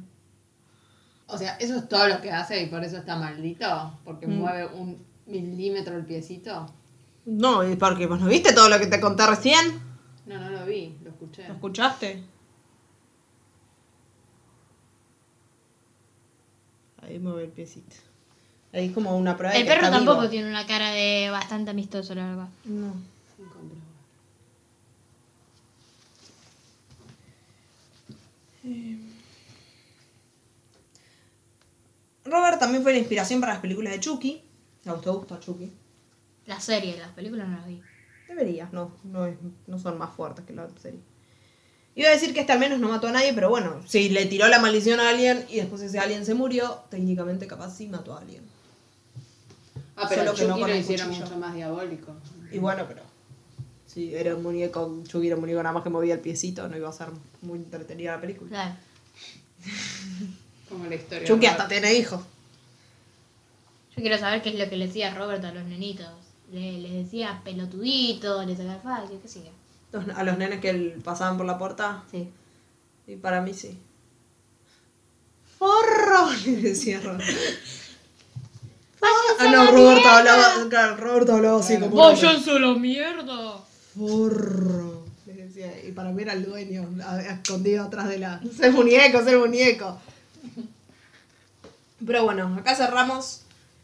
O 1.27 1.38
sea, 1.38 1.56
eso 1.58 1.75
es 1.77 1.88
todo 1.88 2.08
lo 2.08 2.22
que 2.22 2.32
hace 2.32 2.62
y 2.63 2.65
por 2.68 2.84
eso 2.84 2.98
está 2.98 3.15
maldito. 3.15 4.00
Porque 4.03 4.25
Mm. 4.27 4.39
mueve 4.39 4.65
un 4.68 5.06
milímetro 5.27 5.96
el 5.96 6.06
piecito. 6.06 6.74
No, 7.25 7.70
y 7.70 7.75
porque 7.75 8.08
vos 8.08 8.20
no 8.20 8.27
viste 8.27 8.53
todo 8.53 8.68
lo 8.70 8.80
que 8.80 8.88
te 8.88 9.00
conté 9.00 9.27
recién. 9.27 9.80
No, 10.25 10.39
no 10.39 10.50
lo 10.50 10.65
vi, 10.65 10.98
lo 11.03 11.12
escuché. 11.12 11.48
¿Lo 11.48 11.53
escuchaste? 11.53 12.24
Ahí 17.12 17.20
mueve 17.20 17.44
el 17.44 17.50
piecito. 17.51 17.96
Ahí 18.72 18.88
es 18.88 18.94
como 18.94 19.18
una 19.18 19.36
prueba 19.36 19.53
de 19.53 19.60
El 19.60 19.65
que 19.65 19.70
perro 19.72 19.86
está 19.86 19.98
tampoco 19.98 20.22
vivo. 20.22 20.32
tiene 20.32 20.50
una 20.50 20.65
cara 20.65 20.91
de 20.91 21.30
bastante 21.30 21.72
amistoso, 21.72 22.15
la 22.15 22.25
verdad. 22.30 22.48
No. 22.63 22.94
Comprobar. 23.38 23.82
Robert 32.25 32.60
también 32.60 32.84
fue 32.84 32.94
la 32.94 33.00
inspiración 33.00 33.39
para 33.41 33.53
las 33.53 33.62
películas 33.62 33.94
de 33.94 34.00
Chucky. 34.00 34.44
¿A 34.86 34.94
usted 34.94 35.12
gusta 35.12 35.39
Chucky? 35.39 35.72
La 36.46 36.60
serie, 36.60 36.98
las 36.98 37.10
películas 37.12 37.48
no 37.48 37.58
las 37.58 37.68
vi. 37.68 37.82
Deberías, 38.27 38.72
no, 38.72 38.91
no, 39.03 39.25
es- 39.25 39.38
no 39.68 39.80
son 39.80 39.98
más 39.98 40.13
fuertes 40.13 40.46
que 40.46 40.53
la 40.53 40.70
serie. 40.82 41.00
Iba 41.95 42.07
a 42.07 42.12
decir 42.12 42.33
que 42.33 42.39
este 42.41 42.53
al 42.53 42.60
menos 42.60 42.79
no 42.79 42.88
mató 42.88 43.07
a 43.07 43.12
nadie, 43.12 43.33
pero 43.33 43.50
bueno, 43.50 43.81
si 43.86 44.10
le 44.10 44.25
tiró 44.25 44.48
la 44.48 44.60
maldición 44.60 45.00
a 45.00 45.10
alguien 45.10 45.45
y 45.50 45.57
después 45.57 45.81
ese 45.81 46.00
alguien 46.00 46.25
se 46.25 46.33
murió, 46.33 46.83
técnicamente 46.89 47.48
capaz 47.48 47.75
sí 47.75 47.88
mató 47.88 48.13
a 48.15 48.19
alguien. 48.19 48.43
Ah, 49.98 50.07
pero 50.07 50.21
Solo 50.24 50.36
que 50.36 50.48
no 50.48 50.60
con 50.60 50.69
lo 50.69 50.75
cuchillo. 50.77 51.07
mucho 51.07 51.38
más 51.38 51.53
diabólico. 51.53 52.13
Y 52.51 52.60
bueno, 52.60 52.86
pero 52.88 53.01
si 53.86 54.15
era 54.15 54.36
un 54.36 54.43
muñeco, 54.43 55.03
Chucky 55.05 55.27
era 55.27 55.36
un 55.36 55.41
muñeco 55.41 55.62
nada 55.62 55.74
más 55.74 55.83
que 55.83 55.89
movía 55.89 56.13
el 56.13 56.21
piecito, 56.21 56.67
no 56.69 56.77
iba 56.77 56.88
a 56.88 56.93
ser 56.93 57.10
muy 57.41 57.60
entretenida 57.60 58.15
la 58.15 58.21
película. 58.21 58.50
Claro. 58.50 58.75
Como 60.69 60.86
la 60.86 60.95
historia. 60.95 61.27
Chucky 61.27 61.45
hasta 61.45 61.67
tiene 61.67 61.93
hijos. 61.93 62.21
Yo 63.95 64.01
quiero 64.01 64.17
saber 64.17 64.41
qué 64.41 64.50
es 64.50 64.55
lo 64.55 64.69
que 64.69 64.77
le 64.77 64.88
decía 64.88 65.13
Robert 65.13 65.43
a 65.43 65.51
los 65.51 65.65
nenitos. 65.65 66.07
Le, 66.53 66.79
les 66.79 66.93
decía 66.93 67.41
pelotudito, 67.43 68.43
les 68.45 68.57
sacaba 68.57 69.03
qué 69.21 69.27
sé 69.27 69.43
yo. 69.43 69.51
A 70.15 70.24
los 70.24 70.38
nenes 70.38 70.60
que 70.62 70.69
el- 70.69 70.91
pasaban 71.03 71.38
por 71.38 71.45
la 71.45 71.57
puerta, 71.57 72.03
Sí. 72.12 72.29
y 73.07 73.15
para 73.17 73.41
mí 73.41 73.53
sí. 73.53 73.77
¡Forro! 75.57 76.31
Le 76.45 76.57
decía 76.62 77.00
Robert. 77.01 77.24
Ah, 79.39 79.50
no, 79.51 79.71
Roberto 79.71 80.07
hablaba, 80.07 80.69
claro, 80.69 80.98
Roberto 80.98 81.33
hablaba 81.36 81.60
así 81.60 81.77
como. 81.79 81.95
¡Váyanse 81.95 82.51
a 82.51 82.60
la 82.60 82.74
mierda! 82.75 83.57
Forro. 83.98 85.05
Le 85.25 85.33
decía, 85.33 85.71
y 85.88 85.91
para 85.91 86.12
mí 86.12 86.21
era 86.21 86.33
el 86.33 86.45
dueño, 86.45 86.88
escondido 87.27 87.83
atrás 87.86 88.07
de 88.10 88.19
la. 88.19 88.39
¡Ser 88.57 88.71
muñeco, 88.71 89.24
ser 89.24 89.38
muñeco! 89.39 90.00
Pero 92.05 92.24
bueno, 92.24 92.55
acá 92.60 92.75
cerramos 92.75 93.41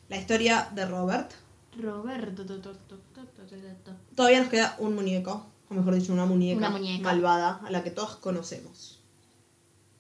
la 0.10 0.18
historia 0.18 0.70
de 0.74 0.86
Robert. 0.86 1.32
Roberto. 1.80 2.46
to, 2.46 2.56
to, 2.60 2.72
to, 2.72 2.78
to, 2.88 2.96
to, 2.96 3.22
to, 3.22 3.56
to. 3.86 3.92
Todavía 4.16 4.40
nos 4.40 4.50
queda 4.50 4.76
un 4.80 4.96
muñeco, 4.96 5.46
o 5.70 5.74
mejor 5.74 5.96
dicho, 5.96 6.14
una 6.14 6.26
muñeca, 6.26 6.58
Una 6.58 6.70
muñeca. 6.70 7.04
malvada 7.04 7.62
a 7.66 7.72
la 7.72 7.84
que 7.84 7.92
todos 7.92 8.16
conocemos. 8.18 9.00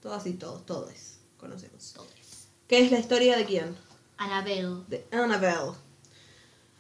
Todas 0.02 0.26
y 0.28 0.34
todos, 0.34 0.66
todos 0.66 0.92
conocemos. 1.38 1.96
¿Qué 2.68 2.80
es 2.86 2.92
la 2.92 3.00
historia 3.00 3.36
de 3.38 3.46
quién? 3.46 3.76
Annabelle. 4.18 4.84
De 4.88 5.06
Annabelle. 5.12 5.74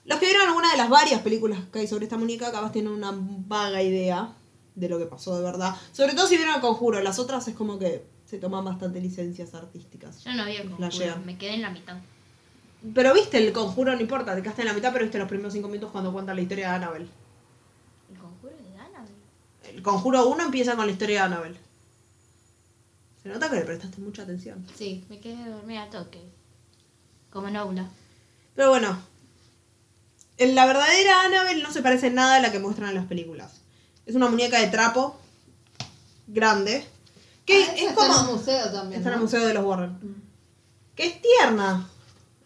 Los 0.05 0.19
que 0.19 0.25
vieron 0.25 0.47
alguna 0.47 0.71
de 0.71 0.77
las 0.77 0.89
varias 0.89 1.21
películas 1.21 1.59
que 1.71 1.79
hay 1.79 1.87
sobre 1.87 2.05
esta 2.05 2.17
muñeca, 2.17 2.51
capaz 2.51 2.71
tienen 2.71 2.91
una 2.93 3.11
vaga 3.13 3.81
idea 3.81 4.33
de 4.75 4.87
lo 4.89 4.97
que 4.97 5.05
pasó 5.05 5.35
de 5.37 5.43
verdad. 5.43 5.75
Sobre 5.91 6.13
todo 6.13 6.27
si 6.27 6.37
vieron 6.37 6.55
el 6.55 6.61
conjuro, 6.61 7.01
las 7.01 7.19
otras 7.19 7.47
es 7.47 7.55
como 7.55 7.77
que 7.77 8.05
se 8.25 8.37
toman 8.37 8.63
bastante 8.63 9.01
licencias 9.01 9.53
artísticas. 9.53 10.23
Yo 10.23 10.33
no 10.33 10.45
vi 10.45 10.55
el 10.57 10.69
conjuro, 10.69 11.17
me 11.25 11.37
quedé 11.37 11.55
en 11.55 11.61
la 11.63 11.71
mitad. 11.71 11.97
Pero 12.93 13.13
viste 13.13 13.37
el 13.37 13.51
conjuro, 13.51 13.93
no 13.95 14.01
importa, 14.01 14.35
te 14.35 14.41
quedaste 14.41 14.61
en 14.61 14.67
la 14.67 14.73
mitad, 14.73 14.93
pero 14.93 15.03
viste 15.03 15.17
los 15.17 15.27
primeros 15.27 15.51
cinco 15.51 15.67
minutos 15.67 15.91
cuando 15.91 16.13
cuentan 16.13 16.35
la 16.35 16.41
historia 16.41 16.69
de 16.69 16.75
Annabelle. 16.75 17.07
¿El 18.11 18.17
conjuro 18.17 18.53
de 18.55 18.79
Annabelle? 18.79 19.13
El 19.77 19.83
conjuro 19.83 20.27
1 20.27 20.43
empieza 20.45 20.75
con 20.75 20.87
la 20.87 20.91
historia 20.91 21.19
de 21.19 21.25
Annabelle. 21.27 21.59
Se 23.21 23.29
nota 23.29 23.47
que 23.47 23.57
le 23.57 23.61
prestaste 23.61 24.01
mucha 24.01 24.23
atención. 24.23 24.65
Sí, 24.75 25.05
me 25.07 25.19
quedé 25.19 25.47
dormida 25.49 25.83
a 25.83 25.89
toque. 25.91 26.19
Como 27.29 27.51
Noula. 27.51 27.87
Pero 28.55 28.69
bueno, 28.71 28.97
en 30.39 30.55
la 30.55 30.65
verdadera 30.65 31.21
Annabelle 31.25 31.61
no 31.61 31.71
se 31.71 31.83
parece 31.83 32.07
en 32.07 32.15
nada 32.15 32.37
a 32.37 32.39
la 32.39 32.51
que 32.51 32.57
muestran 32.57 32.89
en 32.89 32.95
las 32.95 33.05
películas. 33.05 33.61
Es 34.07 34.15
una 34.15 34.29
muñeca 34.29 34.59
de 34.59 34.67
trapo 34.69 35.19
grande. 36.25 36.83
Que 37.45 37.63
Ah, 37.63 37.73
es 37.75 37.83
está 37.83 37.93
como. 38.07 38.15
en 38.15 38.25
el 38.29 38.35
museo 38.35 38.71
también. 38.71 38.97
Está 39.01 39.09
en 39.09 39.15
el. 39.17 39.21
Museo 39.21 39.45
de 39.45 39.53
los 39.53 39.63
Warren. 39.63 40.23
Que 40.95 41.05
es 41.05 41.21
tierna. 41.21 41.87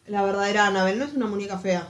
La 0.05 0.21
verdadera 0.23 0.67
Annabelle, 0.67 0.97
no 0.99 1.05
es 1.05 1.13
una 1.13 1.27
muñeca 1.27 1.57
fea. 1.59 1.89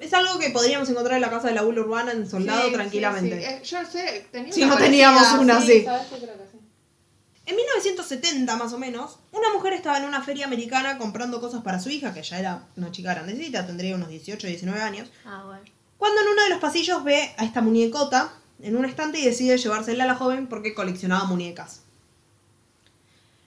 Es 0.00 0.12
algo 0.14 0.38
que 0.38 0.50
podríamos 0.50 0.88
encontrar 0.88 1.16
en 1.16 1.22
la 1.22 1.30
casa 1.30 1.48
de 1.48 1.54
la 1.54 1.62
bula 1.62 1.80
urbana 1.80 2.12
en 2.12 2.28
Soldado 2.28 2.68
Sí, 2.68 2.72
tranquilamente. 2.74 3.36
sí, 3.40 3.46
sí. 3.46 3.52
Eh, 3.52 3.62
yo 3.64 3.90
sé, 3.90 4.26
tenía 4.30 4.52
Si 4.52 4.62
una 4.62 4.74
no 4.74 4.80
teníamos 4.80 5.32
una, 5.40 5.60
sí. 5.60 5.82
¿sabes 5.84 6.06
qué 6.08 6.16
creo 6.18 6.36
que 6.38 6.44
sí? 6.52 6.58
En 7.46 7.56
1970 7.56 8.56
más 8.56 8.72
o 8.72 8.78
menos, 8.78 9.18
una 9.32 9.52
mujer 9.52 9.72
estaba 9.72 9.98
en 9.98 10.04
una 10.04 10.22
feria 10.22 10.44
americana 10.46 10.98
comprando 10.98 11.40
cosas 11.40 11.62
para 11.62 11.80
su 11.80 11.88
hija, 11.90 12.12
que 12.12 12.22
ya 12.22 12.38
era 12.38 12.62
una 12.76 12.92
chica 12.92 13.14
grandecita, 13.14 13.66
tendría 13.66 13.94
unos 13.94 14.08
18 14.10 14.46
o 14.46 14.50
19 14.50 14.80
años, 14.82 15.08
Ah, 15.24 15.42
bueno. 15.46 15.62
cuando 15.96 16.20
en 16.20 16.28
uno 16.28 16.42
de 16.44 16.50
los 16.50 16.58
pasillos 16.60 17.02
ve 17.04 17.34
a 17.38 17.44
esta 17.44 17.60
muñecota 17.62 18.32
en 18.60 18.76
un 18.76 18.84
estante 18.84 19.18
y 19.18 19.24
decide 19.24 19.56
llevársela 19.56 20.04
a 20.04 20.06
la 20.06 20.14
joven 20.14 20.46
porque 20.46 20.74
coleccionaba 20.74 21.24
muñecas. 21.24 21.80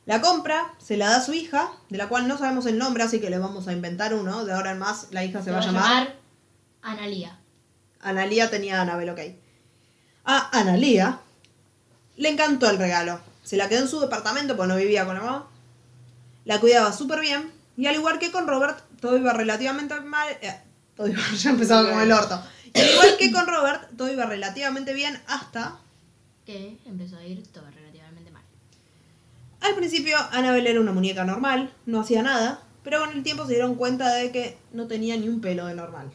La 0.07 0.19
compra, 0.19 0.73
se 0.79 0.97
la 0.97 1.09
da 1.09 1.17
a 1.17 1.21
su 1.23 1.33
hija, 1.33 1.71
de 1.89 1.97
la 1.97 2.09
cual 2.09 2.27
no 2.27 2.37
sabemos 2.37 2.65
el 2.65 2.77
nombre, 2.79 3.03
así 3.03 3.19
que 3.21 3.29
le 3.29 3.37
vamos 3.37 3.67
a 3.67 3.71
inventar 3.73 4.15
uno. 4.15 4.43
De 4.45 4.51
ahora 4.51 4.71
en 4.71 4.79
más, 4.79 5.07
la 5.11 5.23
hija 5.23 5.43
se, 5.43 5.51
va 5.51 5.59
a 5.59 5.61
llamar. 5.65 6.15
Analia. 6.81 7.39
Analía 8.01 8.49
tenía 8.49 8.79
a 8.79 8.81
Anabel, 8.81 9.09
ok. 9.09 9.19
A 10.25 10.59
Analía 10.59 11.19
le 12.17 12.29
encantó 12.29 12.69
el 12.69 12.77
regalo. 12.77 13.19
Se 13.43 13.57
la 13.57 13.67
quedó 13.69 13.81
en 13.81 13.87
su 13.87 13.99
departamento 13.99 14.55
porque 14.55 14.69
no 14.69 14.77
vivía 14.77 15.05
con 15.05 15.15
la 15.15 15.21
mamá. 15.21 15.47
La 16.45 16.59
cuidaba 16.59 16.91
súper 16.93 17.19
bien. 17.19 17.51
Y 17.77 17.87
al 17.87 17.95
igual 17.95 18.19
que 18.19 18.31
con 18.31 18.47
Robert, 18.47 18.79
todo 18.99 19.17
iba 19.17 19.33
relativamente 19.33 19.99
mal. 20.01 20.29
eh, 20.41 20.59
todo 20.95 21.07
iba, 21.07 21.21
ya 21.35 21.49
empezaba 21.51 21.89
con 21.89 21.99
el 21.99 22.11
orto. 22.11 22.41
Y 22.73 22.79
al 22.79 22.89
igual 22.89 23.17
que 23.17 23.31
con 23.31 23.47
Robert, 23.47 23.89
todo 23.97 24.11
iba 24.11 24.25
relativamente 24.25 24.93
bien 24.93 25.19
hasta. 25.27 25.77
Que 26.45 26.77
empezó 26.85 27.17
a 27.17 27.23
ir 27.25 27.45
todo 27.47 27.65
relativamente 27.69 28.31
mal. 28.31 28.43
Al 29.61 29.75
principio, 29.75 30.17
Annabelle 30.31 30.71
era 30.71 30.79
una 30.79 30.91
muñeca 30.91 31.23
normal, 31.23 31.73
no 31.85 32.01
hacía 32.01 32.23
nada. 32.23 32.61
Pero 32.83 32.99
con 32.99 33.11
el 33.11 33.21
tiempo 33.23 33.45
se 33.45 33.53
dieron 33.53 33.75
cuenta 33.75 34.11
de 34.15 34.31
que 34.31 34.57
no 34.73 34.87
tenía 34.87 35.15
ni 35.17 35.29
un 35.29 35.39
pelo 35.39 35.67
de 35.67 35.75
normal. 35.75 36.11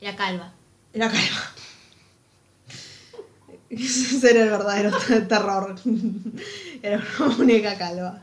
Era 0.00 0.16
calva. 0.16 0.52
Era 0.92 1.08
calva. 1.10 1.52
Ese 3.70 4.30
era 4.30 4.44
el 4.44 4.50
verdadero 4.50 4.96
te- 5.06 5.20
terror. 5.22 5.74
Era 6.82 7.02
una 7.20 7.36
muñeca 7.36 7.76
calva. 7.76 8.22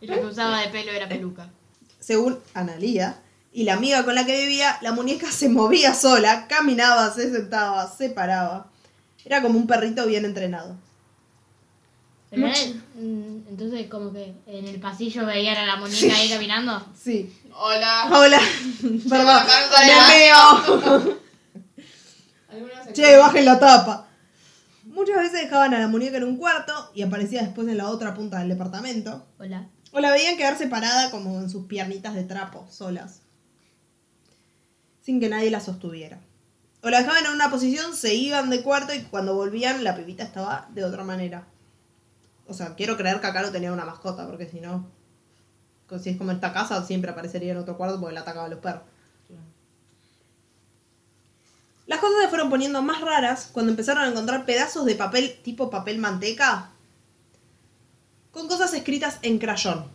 Y 0.00 0.06
lo 0.06 0.14
que 0.20 0.26
usaba 0.26 0.60
de 0.62 0.68
pelo 0.68 0.90
era 0.92 1.08
peluca. 1.08 1.50
Según 1.98 2.38
Analía 2.54 3.20
y 3.52 3.64
la 3.64 3.74
amiga 3.74 4.04
con 4.04 4.14
la 4.14 4.24
que 4.24 4.40
vivía, 4.42 4.78
la 4.80 4.92
muñeca 4.92 5.30
se 5.30 5.48
movía 5.48 5.92
sola, 5.94 6.46
caminaba, 6.48 7.12
se 7.12 7.30
sentaba, 7.30 7.86
se 7.90 8.08
paraba. 8.10 8.70
Era 9.24 9.42
como 9.42 9.58
un 9.58 9.66
perrito 9.66 10.06
bien 10.06 10.24
entrenado. 10.24 10.76
Pero 12.30 12.46
era- 12.46 12.56
mm, 12.94 13.48
entonces 13.50 13.86
como 13.88 14.12
que 14.12 14.32
en 14.46 14.66
el 14.66 14.80
pasillo 14.80 15.26
veían 15.26 15.56
a 15.58 15.66
la 15.66 15.76
muñeca 15.76 16.14
ahí 16.16 16.30
caminando. 16.30 16.86
Sí. 16.96 17.30
Hola. 17.54 18.08
Hola. 18.10 18.40
Perdón. 19.08 19.42
Me 19.86 19.96
veo. 20.18 21.20
Che, 22.92 23.16
bajen 23.16 23.44
la 23.44 23.58
tapa. 23.58 24.06
Muchas 24.84 25.16
veces 25.16 25.42
dejaban 25.42 25.74
a 25.74 25.78
la 25.78 25.88
muñeca 25.88 26.16
en 26.16 26.24
un 26.24 26.36
cuarto 26.36 26.90
y 26.94 27.02
aparecía 27.02 27.42
después 27.42 27.68
en 27.68 27.78
la 27.78 27.88
otra 27.88 28.14
punta 28.14 28.38
del 28.38 28.48
departamento. 28.48 29.26
Hola. 29.38 29.68
O 29.92 30.00
la 30.00 30.10
veían 30.10 30.36
quedar 30.36 30.56
separada 30.58 31.10
como 31.10 31.40
en 31.40 31.50
sus 31.50 31.66
piernitas 31.66 32.14
de 32.14 32.24
trapo, 32.24 32.66
solas. 32.70 33.22
Sin 35.02 35.20
que 35.20 35.28
nadie 35.28 35.50
la 35.50 35.60
sostuviera. 35.60 36.20
O 36.82 36.90
la 36.90 36.98
dejaban 36.98 37.26
en 37.26 37.32
una 37.32 37.50
posición, 37.50 37.94
se 37.94 38.14
iban 38.14 38.50
de 38.50 38.62
cuarto 38.62 38.94
y 38.94 39.02
cuando 39.02 39.34
volvían 39.34 39.84
la 39.84 39.96
pibita 39.96 40.22
estaba 40.24 40.68
de 40.72 40.84
otra 40.84 41.04
manera. 41.04 41.46
O 42.46 42.54
sea, 42.54 42.74
quiero 42.74 42.96
creer 42.96 43.20
que 43.20 43.26
acá 43.26 43.42
no 43.42 43.50
tenía 43.50 43.72
una 43.72 43.84
mascota, 43.84 44.26
porque 44.26 44.48
si 44.48 44.60
no, 44.60 44.90
si 45.98 46.10
es 46.10 46.16
como 46.16 46.30
esta 46.32 46.52
casa, 46.52 46.84
siempre 46.84 47.10
aparecería 47.10 47.52
en 47.52 47.58
otro 47.58 47.76
cuarto 47.76 47.98
porque 47.98 48.14
la 48.14 48.20
atacaban 48.20 48.50
los 48.50 48.60
perros. 48.60 48.82
Las 51.86 51.98
cosas 51.98 52.22
se 52.22 52.28
fueron 52.28 52.50
poniendo 52.50 52.82
más 52.82 53.00
raras 53.00 53.48
cuando 53.52 53.70
empezaron 53.72 54.04
a 54.04 54.08
encontrar 54.08 54.44
pedazos 54.44 54.84
de 54.86 54.94
papel 54.94 55.40
tipo 55.42 55.70
papel 55.70 55.98
manteca 55.98 56.70
con 58.30 58.46
cosas 58.46 58.72
escritas 58.74 59.18
en 59.22 59.38
crayón. 59.38 59.86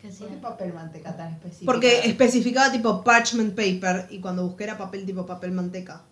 ¿Qué 0.00 0.08
¿Por 0.08 0.28
qué 0.28 0.36
papel 0.36 0.72
manteca 0.72 1.16
tan 1.16 1.32
específico? 1.32 1.66
Porque 1.72 2.00
especificaba 2.08 2.70
tipo 2.70 3.02
parchment 3.02 3.56
paper 3.56 4.06
y 4.10 4.20
cuando 4.20 4.46
busqué 4.46 4.64
era 4.64 4.78
papel 4.78 5.04
tipo 5.04 5.26
papel 5.26 5.50
manteca, 5.52 6.02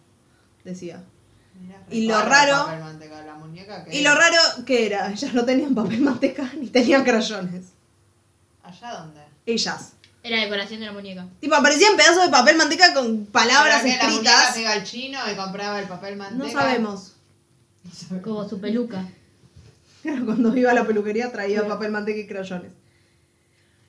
decía. 0.65 1.03
Mirá, 1.61 1.81
y 1.91 2.07
lo 2.07 2.21
raro- 2.23 2.65
papel 2.67 2.81
manteca, 2.81 3.23
la 3.25 3.35
muñeca 3.35 3.85
que 3.85 3.97
Y 3.97 4.03
lo 4.03 4.15
raro 4.15 4.37
que 4.67 4.87
era, 4.87 5.11
ellas 5.13 5.33
no 5.35 5.45
tenían 5.45 5.75
papel 5.77 6.01
manteca 6.01 6.51
ni 6.59 6.69
tenían 6.69 7.05
crayones. 7.05 7.67
¿Allá 8.71 9.01
dónde? 9.01 9.21
Ellas. 9.47 9.93
Era 10.23 10.39
decoración 10.41 10.81
de 10.81 10.87
la 10.87 10.93
muñeca. 10.93 11.27
Tipo, 11.41 11.55
aparecían 11.55 11.97
pedazos 11.97 12.25
de 12.25 12.29
papel 12.31 12.57
manteca 12.57 12.93
con 12.95 13.27
palabras 13.27 13.83
¿Será 13.83 13.95
que 13.95 14.05
La 14.05 14.11
muñeca 14.11 14.31
escritas. 14.31 14.55
se 14.55 14.61
iba 14.61 14.73
al 14.73 14.85
chino 14.85 15.19
y 15.33 15.35
compraba 15.35 15.81
el 15.81 15.89
papel 15.89 16.17
manteca. 16.17 16.45
No 16.45 16.51
sabemos. 16.53 17.13
No 17.83 17.91
sabemos. 17.95 18.25
Como 18.25 18.49
su 18.49 18.61
peluca. 18.61 19.05
Claro, 20.03 20.25
Cuando 20.25 20.57
iba 20.57 20.71
a 20.71 20.75
la 20.75 20.87
peluquería 20.87 21.31
traía 21.31 21.67
papel 21.67 21.91
manteca 21.91 22.21
y 22.21 22.27
crayones. 22.27 22.73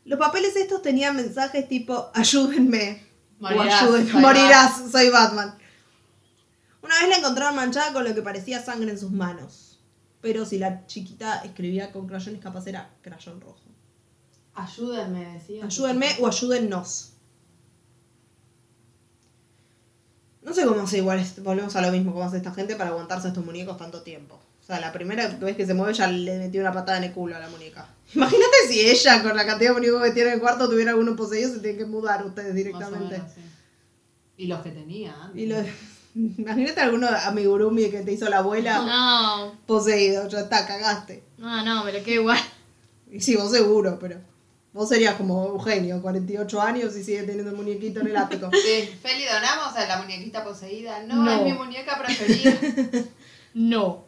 Los 0.03 0.19
papeles 0.19 0.55
estos 0.55 0.81
tenían 0.81 1.15
mensajes 1.15 1.67
tipo 1.69 2.09
ayúdenme. 2.13 3.03
Morirás, 3.39 3.83
o 3.83 3.85
ayúdenme, 3.85 4.11
soy 4.11 4.21
morirás, 4.21 4.91
soy 4.91 5.09
Batman. 5.09 5.57
Una 6.81 6.99
vez 6.99 7.09
la 7.09 7.17
encontraron 7.17 7.55
manchada 7.55 7.93
con 7.93 8.03
lo 8.03 8.13
que 8.15 8.21
parecía 8.21 8.63
sangre 8.63 8.91
en 8.91 8.99
sus 8.99 9.11
manos. 9.11 9.79
Pero 10.21 10.45
si 10.45 10.57
la 10.57 10.85
chiquita 10.85 11.41
escribía 11.43 11.91
con 11.91 12.07
crayones, 12.07 12.41
capaz 12.41 12.67
era 12.67 12.89
crayón 13.01 13.39
rojo. 13.41 13.61
Ayúdenme, 14.53 15.33
decía. 15.33 15.65
Ayúdenme 15.65 16.07
o 16.19 16.27
ayúdennos. 16.27 17.07
No 20.41 20.53
sé 20.53 20.65
cómo 20.65 20.81
hace 20.81 20.97
igual, 20.97 21.23
volvemos 21.43 21.75
a 21.75 21.81
lo 21.81 21.91
mismo, 21.91 22.11
cómo 22.13 22.25
hace 22.25 22.37
esta 22.37 22.51
gente 22.53 22.75
para 22.75 22.89
aguantarse 22.89 23.27
a 23.27 23.29
estos 23.29 23.45
muñecos 23.45 23.77
tanto 23.77 24.01
tiempo. 24.01 24.35
O 24.35 24.63
sea, 24.63 24.79
la 24.79 24.91
primera 24.91 25.27
vez 25.27 25.55
que 25.55 25.65
se 25.65 25.73
mueve 25.73 25.93
ya 25.93 26.07
le 26.07 26.37
metió 26.39 26.61
una 26.61 26.71
patada 26.71 26.97
en 26.97 27.03
el 27.05 27.11
culo 27.13 27.35
a 27.35 27.39
la 27.39 27.49
muñeca. 27.49 27.87
Imagínate 28.15 28.67
si 28.67 28.79
ella, 28.81 29.21
con 29.21 29.35
la 29.35 29.45
cantidad 29.45 29.69
de 29.71 29.75
muñecos 29.79 30.01
que 30.03 30.11
tiene 30.11 30.29
en 30.29 30.35
el 30.35 30.41
cuarto, 30.41 30.67
tuviera 30.69 30.91
alguno 30.91 31.15
poseído, 31.15 31.51
se 31.53 31.59
tienen 31.59 31.77
que 31.79 31.85
mudar 31.85 32.25
ustedes 32.25 32.47
Más 32.49 32.53
o 32.53 32.55
directamente. 32.57 33.17
menos, 33.17 33.31
sí. 33.33 33.41
Y 34.37 34.47
los 34.47 34.61
que 34.61 34.71
tenía 34.71 35.15
antes. 35.23 35.41
Y 35.41 35.45
lo, 35.45 35.57
imagínate 36.15 36.81
alguno 36.81 37.07
amigurumi 37.07 37.89
que 37.91 38.01
te 38.01 38.11
hizo 38.13 38.27
la 38.27 38.39
abuela 38.39 38.79
No, 38.83 39.55
poseído, 39.67 40.27
ya 40.27 40.39
está, 40.41 40.65
cagaste. 40.65 41.23
no, 41.37 41.63
no, 41.63 41.83
me 41.83 41.93
lo 41.93 42.03
quedo 42.03 42.21
igual. 42.21 42.39
Y 43.11 43.19
sí, 43.21 43.35
vos 43.35 43.51
seguro, 43.51 43.99
pero 43.99 44.17
vos 44.73 44.87
serías 44.89 45.15
como 45.15 45.45
Eugenio, 45.47 46.01
48 46.01 46.61
años 46.61 46.95
y 46.95 47.03
sigue 47.03 47.23
teniendo 47.23 47.51
el 47.51 47.57
muñequito 47.57 47.99
en 48.01 48.07
el 48.07 48.17
ático. 48.17 48.49
Sí, 48.51 48.87
Feli, 49.01 49.25
donamos 49.25 49.75
a 49.75 49.87
la 49.87 50.01
muñequita 50.01 50.43
poseída. 50.43 51.03
No, 51.03 51.15
No. 51.23 51.31
es 51.31 51.41
mi 51.43 51.53
muñeca 51.53 51.99
preferida. 52.01 52.53
No. 53.53 54.05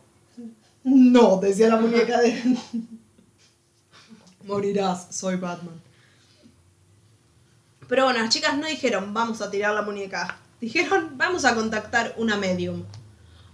No, 0.85 1.37
decía 1.37 1.67
la 1.67 1.75
muñeca 1.77 2.21
de... 2.21 2.41
Morirás, 4.45 5.07
soy 5.15 5.35
Batman. 5.35 5.81
Pero 7.87 8.05
bueno, 8.05 8.19
las 8.21 8.29
chicas 8.29 8.57
no 8.57 8.67
dijeron 8.67 9.13
vamos 9.13 9.41
a 9.41 9.51
tirar 9.51 9.73
la 9.73 9.81
muñeca. 9.81 10.37
Dijeron 10.61 11.17
vamos 11.17 11.43
a 11.45 11.55
contactar 11.55 12.13
una 12.17 12.37
medium. 12.37 12.83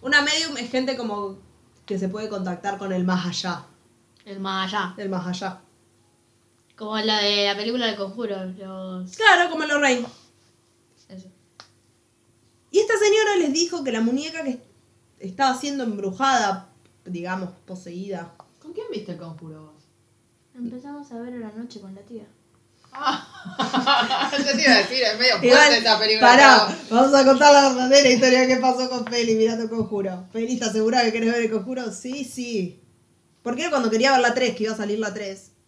Una 0.02 0.22
medium 0.22 0.58
es 0.58 0.70
gente 0.70 0.96
como 0.96 1.38
que 1.86 1.98
se 2.00 2.08
puede 2.10 2.30
contactar 2.30 2.78
con 2.78 2.94
el 2.94 3.04
más 3.04 3.26
allá. 3.26 3.64
El 4.26 4.40
más 4.40 4.72
allá. 4.72 4.94
El 4.98 5.10
más 5.10 5.26
allá. 5.28 5.60
Como 6.80 6.98
la 6.98 7.20
de 7.20 7.46
la 7.46 7.58
película 7.58 7.88
del 7.88 7.98
conjuro. 7.98 8.38
Los... 8.58 9.12
Claro, 9.18 9.50
como 9.50 9.66
los 9.66 9.82
rey. 9.82 10.06
Eso. 11.10 11.28
Y 12.72 12.80
esta 12.80 12.94
señora 12.98 13.36
les 13.36 13.52
dijo 13.52 13.84
que 13.84 13.92
la 13.92 14.00
muñeca 14.00 14.46
que 14.46 14.62
estaba 15.20 15.60
siendo 15.60 15.84
embrujada, 15.84 16.70
digamos, 17.04 17.50
poseída. 17.66 18.34
¿Con 18.62 18.72
quién 18.72 18.86
viste 18.90 19.12
el 19.12 19.18
conjuro 19.18 19.74
vos? 19.74 19.84
Empezamos 20.56 21.12
a 21.12 21.20
ver 21.20 21.34
a 21.34 21.40
la 21.40 21.52
noche 21.52 21.82
con 21.82 21.94
la 21.94 22.02
tía. 22.02 22.24
Ah, 22.94 24.32
yo 24.38 24.56
te 24.56 24.62
iba 24.62 24.74
a 24.76 24.78
decir, 24.78 25.04
es 25.04 25.20
medio 25.20 25.32
fuerte 25.32 25.48
Igual, 25.48 25.74
esta 25.74 26.00
película. 26.00 26.28
pará, 26.28 26.78
vamos 26.90 27.14
a 27.14 27.26
contar 27.26 27.54
la 27.54 27.70
verdadera 27.74 28.10
historia 28.10 28.48
que 28.48 28.56
pasó 28.56 28.90
con 28.90 29.06
Feli 29.06 29.36
mirando 29.36 29.66
el 29.66 29.70
conjuro. 29.70 30.28
Feli, 30.32 30.54
¿estás 30.54 30.72
segura 30.72 31.04
que 31.04 31.12
querés 31.12 31.34
ver 31.34 31.44
el 31.44 31.52
conjuro? 31.52 31.92
Sí, 31.92 32.24
sí. 32.24 32.82
Porque 33.44 33.64
era 33.64 33.70
cuando 33.70 33.90
quería 33.90 34.14
ver 34.14 34.22
la 34.22 34.34
3, 34.34 34.56
que 34.56 34.64
iba 34.64 34.74
a 34.74 34.78
salir 34.78 34.98
la 34.98 35.14
3. 35.14 35.59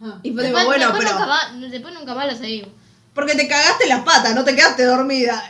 Ajá. 0.00 0.20
Y 0.22 0.32
fue 0.32 0.42
Después, 0.44 0.64
bueno, 0.64 0.86
después 0.86 1.04
pero... 1.04 1.12
nunca 1.18 1.26
más, 1.26 1.70
después 1.70 1.94
nunca 1.94 2.14
más 2.14 2.26
la 2.26 2.36
seguimos. 2.36 2.70
Porque 3.14 3.34
te 3.34 3.48
cagaste 3.48 3.86
las 3.88 4.02
patas, 4.04 4.32
no 4.34 4.44
te 4.44 4.54
quedaste 4.54 4.84
dormida. 4.84 5.42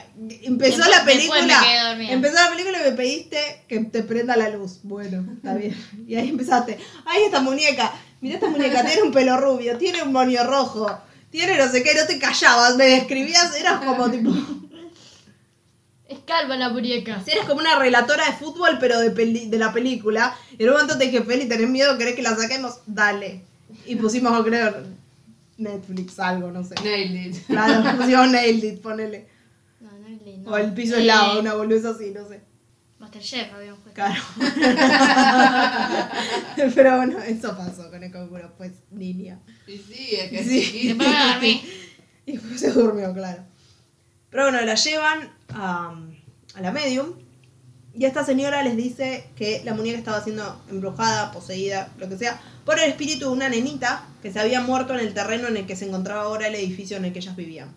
Empezó 0.42 0.76
Después- 0.78 0.96
la 0.96 1.04
película. 1.04 1.42
me 1.60 1.66
quedé 1.66 1.80
dormida. 1.88 2.12
Empezó 2.12 2.34
la 2.34 2.48
película 2.50 2.78
y 2.80 2.90
me 2.90 2.96
pediste 2.96 3.64
que 3.68 3.80
te 3.80 4.02
prenda 4.02 4.36
la 4.36 4.48
luz. 4.48 4.78
Bueno, 4.84 5.24
está 5.36 5.52
bien. 5.54 5.76
Y 6.06 6.14
ahí 6.16 6.30
empezaste. 6.30 6.78
Ay, 7.04 7.24
esta 7.24 7.40
muñeca. 7.40 7.92
Mira 8.22 8.36
esta 8.36 8.48
muñeca, 8.48 8.84
tiene 8.86 9.02
un 9.02 9.12
pelo 9.12 9.36
rubio, 9.38 9.76
tiene 9.76 10.02
un 10.02 10.12
moño 10.12 10.42
rojo, 10.44 10.98
tiene 11.30 11.56
no 11.58 11.70
sé 11.70 11.82
qué, 11.84 11.94
no 11.94 12.04
te 12.06 12.18
callabas, 12.18 12.74
me 12.76 12.86
describías, 12.86 13.54
eras 13.54 13.80
como 13.84 14.10
tipo. 14.10 14.30
Es 16.08 16.20
calva 16.26 16.56
la 16.56 16.70
muñeca. 16.70 17.22
Eres 17.26 17.44
como 17.44 17.60
una 17.60 17.78
relatora 17.78 18.24
de 18.24 18.32
fútbol, 18.32 18.78
pero 18.80 18.98
de, 18.98 19.10
peli- 19.10 19.46
de 19.50 19.58
la 19.58 19.72
película. 19.74 20.34
Y 20.58 20.62
en 20.62 20.70
un 20.70 20.74
momento 20.76 20.96
te 20.96 21.04
dije, 21.04 21.22
Feli, 21.22 21.46
¿tenés 21.46 21.68
miedo? 21.68 21.98
¿Querés 21.98 22.14
que 22.16 22.22
la 22.22 22.34
saquemos? 22.34 22.78
Dale. 22.86 23.44
Y 23.86 23.96
pusimos, 23.96 24.42
creo, 24.44 24.74
Netflix, 25.56 26.18
algo, 26.18 26.50
no 26.50 26.62
sé. 26.64 26.74
Nailed 26.84 27.26
it. 27.36 27.46
Claro, 27.46 27.96
pusimos 27.98 28.30
Nailed 28.30 28.64
It, 28.74 28.80
ponele. 28.80 29.28
No, 29.80 29.90
es 30.06 30.22
lindo. 30.22 30.50
O 30.50 30.56
el 30.56 30.72
piso 30.72 30.96
Eh, 30.96 31.00
es 31.00 31.06
lava, 31.06 31.38
una 31.38 31.54
bolusa 31.54 31.90
así, 31.90 32.10
no 32.10 32.26
sé. 32.28 32.40
Masterchef 32.98 33.52
habíamos 33.54 33.80
puesto. 33.80 33.94
Claro. 33.94 34.20
Pero 36.74 36.96
bueno, 36.96 37.18
eso 37.20 37.56
pasó 37.56 37.90
con 37.90 38.02
el 38.02 38.10
conjuro, 38.10 38.52
pues, 38.56 38.72
niña. 38.90 39.38
Y 39.66 39.76
sí, 39.78 40.08
es 40.16 40.30
que 40.30 40.44
Sí. 40.44 40.88
Después 40.88 41.08
me 41.08 41.32
dormí. 41.32 41.62
Y 42.26 42.32
después 42.32 42.60
se 42.60 42.72
durmió, 42.72 43.12
claro. 43.14 43.44
Pero 44.30 44.44
bueno, 44.44 44.60
la 44.62 44.74
llevan 44.74 45.30
a, 45.50 45.94
a 46.54 46.60
la 46.60 46.72
medium. 46.72 47.12
Y 47.98 48.04
esta 48.04 48.24
señora 48.24 48.62
les 48.62 48.76
dice 48.76 49.28
que 49.34 49.60
la 49.64 49.74
muñeca 49.74 49.98
estaba 49.98 50.22
siendo 50.22 50.62
embrujada, 50.70 51.32
poseída, 51.32 51.90
lo 51.98 52.08
que 52.08 52.16
sea, 52.16 52.40
por 52.64 52.78
el 52.78 52.90
espíritu 52.90 53.26
de 53.26 53.32
una 53.32 53.48
nenita 53.48 54.06
que 54.22 54.32
se 54.32 54.38
había 54.38 54.60
muerto 54.60 54.94
en 54.94 55.00
el 55.00 55.14
terreno 55.14 55.48
en 55.48 55.56
el 55.56 55.66
que 55.66 55.74
se 55.74 55.88
encontraba 55.88 56.22
ahora 56.22 56.46
el 56.46 56.54
edificio 56.54 56.96
en 56.96 57.06
el 57.06 57.12
que 57.12 57.18
ellas 57.18 57.34
vivían. 57.34 57.74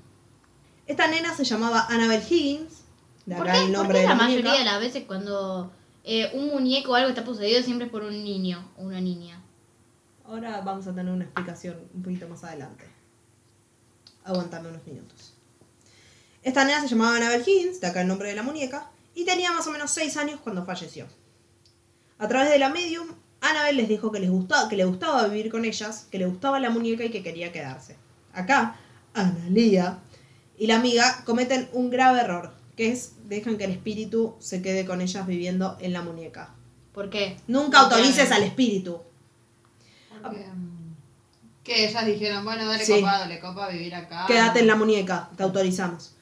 Esta 0.85 1.07
nena 1.07 1.35
se 1.35 1.43
llamaba 1.43 1.87
Annabel 1.89 2.21
Higgins, 2.21 2.83
de 3.25 3.35
¿Por 3.35 3.49
acá 3.49 3.57
qué, 3.57 3.65
el 3.65 3.71
por 3.71 3.77
nombre 3.79 3.95
qué 3.97 4.01
de 4.03 4.07
la 4.09 4.13
la 4.15 4.21
mayoría 4.23 4.51
muñeca. 4.51 4.59
de 4.59 4.65
las 4.65 4.79
veces 4.79 5.03
cuando 5.07 5.71
eh, 6.03 6.29
un 6.35 6.49
muñeco 6.49 6.91
o 6.91 6.95
algo 6.95 7.09
está 7.09 7.23
poseído 7.25 7.63
siempre 7.63 7.87
es 7.87 7.91
por 7.91 8.03
un 8.03 8.23
niño 8.23 8.63
o 8.77 8.83
una 8.83 9.01
niña? 9.01 9.41
Ahora 10.25 10.61
vamos 10.61 10.85
a 10.85 10.93
tener 10.93 11.11
una 11.11 11.23
explicación 11.23 11.77
un 11.95 12.03
poquito 12.03 12.27
más 12.27 12.43
adelante. 12.43 12.85
Aguantame 14.23 14.69
unos 14.69 14.85
minutos. 14.85 15.33
Esta 16.43 16.63
nena 16.63 16.79
se 16.79 16.89
llamaba 16.89 17.15
Annabel 17.15 17.41
Higgins, 17.41 17.81
de 17.81 17.87
acá 17.87 18.01
el 18.01 18.07
nombre 18.07 18.29
de 18.29 18.35
la 18.35 18.43
muñeca, 18.43 18.90
y 19.15 19.25
tenía 19.25 19.51
más 19.51 19.65
o 19.67 19.71
menos 19.71 19.91
6 19.91 20.17
años 20.17 20.39
cuando 20.43 20.65
falleció. 20.65 21.07
A 22.17 22.27
través 22.27 22.49
de 22.51 22.59
la 22.59 22.69
medium, 22.69 23.07
Annabel 23.41 23.77
les 23.77 23.89
dijo 23.89 24.11
que, 24.11 24.19
les 24.19 24.29
gustaba, 24.29 24.69
que 24.69 24.75
le 24.77 24.85
gustaba 24.85 25.27
vivir 25.27 25.51
con 25.51 25.65
ellas, 25.65 26.07
que 26.11 26.19
le 26.19 26.25
gustaba 26.27 26.59
la 26.59 26.69
muñeca 26.69 27.03
y 27.03 27.09
que 27.09 27.23
quería 27.23 27.51
quedarse. 27.51 27.97
Acá, 28.33 28.75
Analia 29.13 29.99
y 30.57 30.67
la 30.67 30.75
amiga 30.75 31.23
cometen 31.25 31.67
un 31.73 31.89
grave 31.89 32.19
error, 32.21 32.53
que 32.77 32.91
es 32.91 33.13
dejan 33.27 33.57
que 33.57 33.65
el 33.65 33.71
espíritu 33.71 34.35
se 34.39 34.61
quede 34.61 34.85
con 34.85 35.01
ellas 35.01 35.25
viviendo 35.25 35.77
en 35.81 35.93
la 35.93 36.01
muñeca. 36.01 36.53
¿Por 36.93 37.09
qué? 37.09 37.37
Nunca 37.47 37.79
Porque- 37.81 37.95
autorices 37.95 38.31
al 38.31 38.43
espíritu. 38.43 39.01
Porque, 40.21 40.45
Que 41.63 41.87
ellas 41.87 42.05
dijeron, 42.05 42.43
bueno, 42.43 42.65
dale 42.65 42.83
Sí. 42.85 42.93
copa, 42.93 43.19
dale 43.19 43.39
copa, 43.39 43.69
vivir 43.69 43.93
acá. 43.95 44.25
Quédate 44.27 44.59
en 44.61 44.67
la 44.67 44.75
muñeca, 44.75 45.29
te 45.37 45.43
autorizamos. 45.43 46.15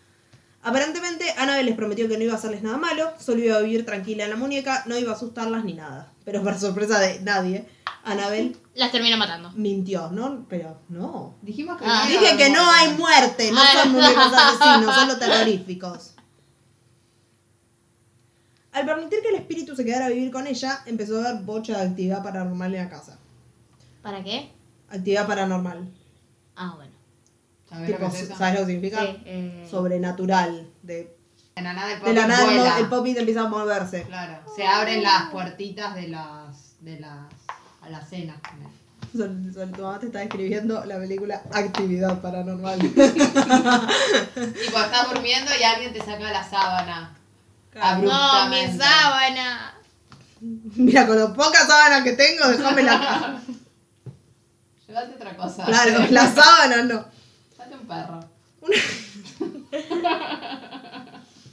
Aparentemente, 0.69 1.25
Annabel 1.35 1.65
les 1.65 1.75
prometió 1.75 2.07
que 2.07 2.15
no 2.15 2.23
iba 2.23 2.33
a 2.33 2.37
hacerles 2.37 2.61
nada 2.61 2.77
malo, 2.77 3.11
solo 3.19 3.39
iba 3.43 3.57
a 3.57 3.61
vivir 3.61 3.87
tranquila 3.87 4.25
en 4.25 4.29
la 4.29 4.35
muñeca, 4.35 4.83
no 4.85 4.95
iba 4.99 5.11
a 5.11 5.15
asustarlas 5.15 5.65
ni 5.65 5.73
nada. 5.73 6.13
Pero 6.25 6.43
para 6.43 6.59
sorpresa 6.59 6.99
de 6.99 7.21
nadie, 7.21 7.67
Annabel 8.03 8.55
Las 8.75 8.91
termina 8.91 9.17
matando. 9.17 9.51
mintió, 9.55 10.11
¿no? 10.11 10.45
Pero 10.47 10.79
no. 10.89 11.35
Dijimos 11.41 11.77
que 11.79 11.85
Ah. 11.87 12.05
Dije 12.07 12.37
que 12.37 12.51
no 12.51 12.61
hay 12.69 12.93
muerte, 12.93 13.51
no 13.51 13.59
Ah. 13.59 13.79
son 13.81 13.91
muñecos 13.93 14.31
asesinos, 14.35 14.93
solo 14.95 15.17
terroríficos. 15.17 16.13
Al 18.71 18.85
permitir 18.85 19.19
que 19.23 19.29
el 19.29 19.35
espíritu 19.35 19.75
se 19.75 19.83
quedara 19.83 20.05
a 20.05 20.09
vivir 20.09 20.29
con 20.31 20.45
ella, 20.45 20.81
empezó 20.85 21.17
a 21.19 21.29
haber 21.29 21.41
bocha 21.41 21.79
de 21.79 21.87
actividad 21.89 22.21
paranormal 22.21 22.75
en 22.75 22.83
la 22.83 22.89
casa. 22.91 23.17
¿Para 24.03 24.23
qué? 24.23 24.51
Actividad 24.87 25.25
paranormal. 25.25 25.89
Ah, 26.55 26.73
bueno. 26.75 26.88
¿Sabés 27.69 27.89
lo 27.89 27.95
Tipo, 27.97 28.11
que 28.11 28.17
es 28.17 28.23
eso? 28.23 28.35
¿Sabes 28.37 28.59
lo 28.59 28.65
que 28.65 28.71
significa? 28.73 29.01
Sí, 29.01 29.21
eh, 29.25 29.67
Sobrenatural. 29.69 30.67
De, 30.81 31.15
De 31.55 31.61
la 31.61 31.73
nada 31.73 31.91
el 31.93 31.99
de 32.01 32.13
la 32.13 32.21
popi 32.21 32.27
nada 32.29 32.41
el 32.41 32.45
vuela. 32.57 32.69
mo- 32.71 32.77
el 32.77 32.85
popit 32.87 33.17
empieza 33.17 33.41
a 33.41 33.47
moverse. 33.47 34.03
Claro, 34.03 34.39
se 34.55 34.65
abren 34.65 35.03
las 35.03 35.29
puertitas 35.31 35.93
de 35.95 36.07
las. 36.07 36.75
de 36.81 36.99
las. 36.99 37.19
a 37.81 37.89
la 37.89 38.01
cena. 38.01 38.35
Sol- 39.15 39.51
Sol- 39.53 39.71
tu 39.71 39.81
mamá 39.81 39.99
te 39.99 40.05
está 40.07 40.19
describiendo 40.19 40.83
la 40.85 40.97
película 40.99 41.41
Actividad 41.51 42.21
Paranormal. 42.21 42.79
Tipo, 42.93 44.79
estás 44.79 45.09
durmiendo 45.13 45.51
y 45.59 45.63
alguien 45.63 45.93
te 45.93 45.99
saca 45.99 46.31
la 46.31 46.43
sábana. 46.47 47.15
No, 48.01 48.49
mi 48.49 48.77
sábana. 48.77 49.73
Mira, 50.41 51.05
con 51.07 51.17
las 51.19 51.31
pocas 51.31 51.67
sábanas 51.67 52.03
que 52.03 52.13
tengo, 52.13 52.43
acá. 52.45 53.41
Llévate 54.87 55.13
otra 55.15 55.35
cosa. 55.37 55.65
Claro, 55.65 56.05
las 56.09 56.33
sábanas 56.33 56.85
no. 56.85 57.05
Perro. 57.89 58.19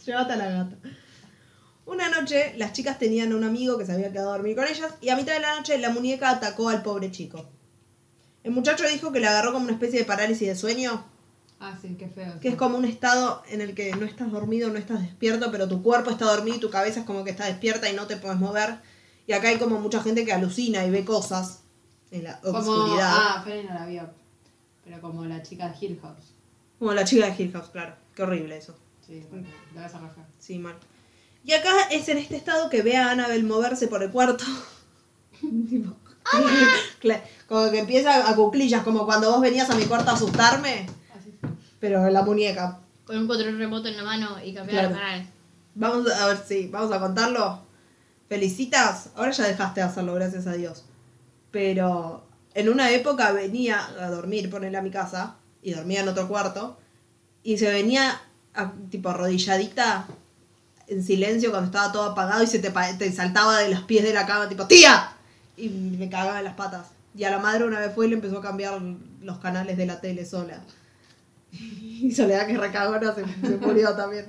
Llévate 0.06 0.32
a 0.32 0.36
la 0.36 0.46
gata. 0.50 0.76
Una 1.86 2.08
noche, 2.08 2.54
las 2.56 2.72
chicas 2.72 2.98
tenían 2.98 3.32
un 3.32 3.44
amigo 3.44 3.78
que 3.78 3.86
se 3.86 3.92
había 3.92 4.10
quedado 4.12 4.30
a 4.32 4.36
dormir 4.36 4.56
con 4.56 4.66
ellas 4.66 4.92
y 5.00 5.08
a 5.08 5.16
mitad 5.16 5.32
de 5.34 5.40
la 5.40 5.56
noche 5.56 5.78
la 5.78 5.90
muñeca 5.90 6.30
atacó 6.30 6.68
al 6.68 6.82
pobre 6.82 7.10
chico. 7.10 7.44
El 8.44 8.52
muchacho 8.52 8.84
dijo 8.88 9.12
que 9.12 9.20
le 9.20 9.26
agarró 9.28 9.52
como 9.52 9.64
una 9.64 9.72
especie 9.72 9.98
de 10.00 10.04
parálisis 10.04 10.46
de 10.48 10.54
sueño, 10.56 11.04
Ah, 11.58 11.74
sí, 11.80 11.96
qué 11.98 12.06
feo. 12.08 12.38
que 12.40 12.48
es 12.48 12.54
como 12.56 12.76
un 12.76 12.84
estado 12.84 13.42
en 13.48 13.60
el 13.62 13.74
que 13.74 13.90
no 13.96 14.04
estás 14.04 14.30
dormido, 14.30 14.68
no 14.68 14.78
estás 14.78 15.00
despierto, 15.00 15.50
pero 15.50 15.66
tu 15.66 15.82
cuerpo 15.82 16.10
está 16.10 16.26
dormido 16.26 16.56
y 16.58 16.60
tu 16.60 16.68
cabeza 16.70 17.00
es 17.00 17.06
como 17.06 17.24
que 17.24 17.30
está 17.30 17.46
despierta 17.46 17.88
y 17.90 17.94
no 17.94 18.06
te 18.06 18.16
puedes 18.18 18.38
mover. 18.38 18.76
Y 19.26 19.32
acá 19.32 19.48
hay 19.48 19.56
como 19.58 19.80
mucha 19.80 20.02
gente 20.02 20.24
que 20.26 20.32
alucina 20.34 20.84
y 20.84 20.90
ve 20.90 21.04
cosas 21.04 21.60
en 22.10 22.24
la 22.24 22.38
Como, 22.40 22.58
oscuridad. 22.58 23.10
ah, 23.10 23.42
Feli 23.44 23.66
no 23.66 23.74
la 23.74 23.86
vio. 23.86 24.10
Pero 24.86 25.00
como 25.02 25.24
la 25.26 25.42
chica 25.42 25.68
de 25.68 25.74
Hill 25.86 25.98
House. 26.00 26.32
Como 26.78 26.94
la 26.94 27.04
chica 27.04 27.26
de 27.28 27.42
Hill 27.42 27.52
House, 27.52 27.68
claro. 27.70 27.94
Qué 28.14 28.22
horrible 28.22 28.56
eso. 28.56 28.74
Sí, 29.06 29.22
la 29.74 29.82
vas 29.82 29.94
a 29.94 29.98
rajar. 29.98 30.26
Sí, 30.38 30.58
mal. 30.58 30.76
Y 31.44 31.52
acá 31.52 31.70
es 31.90 32.08
en 32.08 32.18
este 32.18 32.36
estado 32.36 32.70
que 32.70 32.82
ve 32.82 32.96
a 32.96 33.10
Annabel 33.10 33.44
moverse 33.44 33.88
por 33.88 34.02
el 34.02 34.10
cuarto. 34.10 34.44
Tipo, 35.68 35.92
como 37.48 37.70
que 37.70 37.78
empieza 37.78 38.28
a 38.30 38.34
cuclillas, 38.34 38.82
como 38.84 39.04
cuando 39.04 39.30
vos 39.30 39.40
venías 39.40 39.68
a 39.70 39.76
mi 39.76 39.84
cuarto 39.84 40.10
a 40.10 40.14
asustarme, 40.14 40.86
Así 41.16 41.32
pero 41.78 42.06
en 42.06 42.12
la 42.14 42.22
muñeca. 42.22 42.80
Con 43.04 43.18
un 43.18 43.26
control 43.28 43.58
remoto 43.58 43.86
en 43.88 43.96
la 43.96 44.02
mano 44.02 44.36
y 44.42 44.54
cambiar 44.54 44.86
Claro. 44.88 44.94
canales. 44.94 45.28
Vamos 45.74 46.10
a 46.10 46.26
ver 46.28 46.38
si, 46.38 46.68
vamos 46.68 46.90
a 46.92 46.98
contarlo. 46.98 47.60
Felicitas, 48.28 49.10
ahora 49.14 49.30
ya 49.30 49.46
dejaste 49.46 49.80
de 49.80 49.86
hacerlo, 49.86 50.14
gracias 50.14 50.46
a 50.46 50.54
Dios. 50.54 50.84
Pero 51.52 52.25
en 52.56 52.70
una 52.70 52.90
época 52.90 53.32
venía 53.32 53.86
a 54.00 54.08
dormir, 54.08 54.48
ponerle 54.48 54.78
a 54.78 54.82
mi 54.82 54.90
casa, 54.90 55.34
y 55.62 55.72
dormía 55.72 56.00
en 56.00 56.08
otro 56.08 56.26
cuarto, 56.26 56.78
y 57.42 57.58
se 57.58 57.70
venía 57.70 58.18
a- 58.54 58.72
tipo 58.90 59.10
arrodilladita 59.10 60.06
en 60.88 61.04
silencio 61.04 61.50
cuando 61.50 61.66
estaba 61.66 61.92
todo 61.92 62.04
apagado 62.04 62.42
y 62.42 62.46
se 62.46 62.58
te, 62.58 63.12
saltaba 63.12 63.58
de 63.58 63.68
los 63.68 63.82
pies 63.82 64.04
de 64.04 64.14
la 64.14 64.24
cama, 64.24 64.48
tipo, 64.48 64.66
¡tía! 64.66 65.12
Y 65.58 65.68
me 65.68 66.08
cagaba 66.08 66.38
en 66.38 66.44
las 66.44 66.54
patas. 66.54 66.86
Y 67.14 67.24
a 67.24 67.30
la 67.30 67.38
madre 67.38 67.64
una 67.64 67.78
vez 67.78 67.94
fue 67.94 68.06
y 68.06 68.10
le 68.10 68.14
empezó 68.14 68.38
a 68.38 68.42
cambiar 68.42 68.80
los 69.20 69.38
canales 69.38 69.76
de 69.76 69.84
la 69.84 70.00
tele 70.00 70.24
sola. 70.24 70.60
Y 71.52 72.10
Soledad 72.14 72.46
que 72.46 72.56
recagona 72.56 73.14
se, 73.14 73.24
se 73.46 73.56
murió 73.58 73.94
también. 73.94 74.26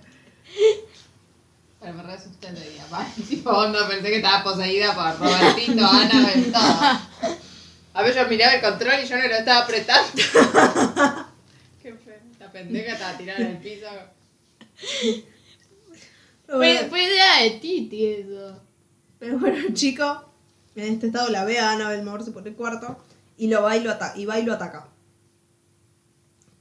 Pero 1.79 1.93
me 1.93 2.03
re 2.03 2.13
asusté 2.13 2.51
de 2.51 2.71
día. 2.71 2.83
no 3.45 3.87
pensé 3.87 4.09
que 4.09 4.17
estaba 4.17 4.43
poseída 4.43 4.93
por 4.93 5.17
Robertito, 5.19 5.85
Ana, 5.85 6.29
todo. 6.51 7.36
A 7.97 8.03
ver, 8.03 8.13
yo 8.13 8.27
miraba 8.27 8.53
el 8.53 8.61
control 8.61 8.93
y 9.03 9.07
yo 9.07 9.17
no 9.17 9.27
lo 9.27 9.35
estaba 9.35 9.63
apretando. 9.63 10.11
Qué 11.81 11.93
feo. 11.93 12.19
La 12.39 12.51
pendeja 12.51 12.93
estaba 12.93 13.17
tirada 13.17 13.39
en 13.39 13.47
el 13.47 13.57
piso. 13.57 13.87
Fue, 16.45 17.03
idea 17.03 17.41
de 17.41 17.49
Titi 17.59 18.05
eso. 18.05 18.61
pero 19.17 19.39
bueno, 19.39 19.57
el 19.57 19.73
chico 19.73 20.31
en 20.75 20.93
este 20.93 21.07
estado 21.07 21.29
la 21.29 21.43
ve 21.43 21.57
a 21.57 21.71
Annabel 21.71 22.03
moverse 22.03 22.29
por 22.29 22.47
el 22.47 22.53
cuarto 22.53 23.03
y 23.35 23.47
lo 23.47 23.63
va 23.63 23.75
y 23.75 23.81
lo, 23.81 23.97
y 24.15 24.25
va 24.25 24.37
y 24.37 24.43
lo 24.43 24.53
ataca. 24.53 24.89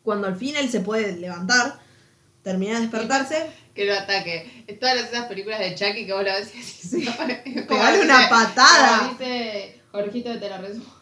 Cuando 0.02 0.28
al 0.28 0.36
fin 0.36 0.56
él 0.56 0.70
se 0.70 0.80
puede 0.80 1.18
levantar, 1.18 1.78
termina 2.42 2.76
de 2.76 2.80
despertarse, 2.86 3.50
Que 3.74 3.84
lo 3.84 3.92
ataque. 3.92 4.64
Es 4.66 4.80
todas 4.80 4.96
esas 4.96 5.26
películas 5.26 5.58
de 5.58 5.74
Chucky 5.74 6.06
que 6.06 6.14
vos 6.14 6.24
la 6.24 6.36
ves 6.36 6.94
y. 6.94 7.04
Pegale 7.68 8.00
una 8.00 8.26
patada. 8.30 8.98
Como 9.00 9.18
dice 9.18 9.82
Jorgito 9.92 10.40
Te 10.40 10.48
lo 10.48 10.58
resumo. 10.62 10.95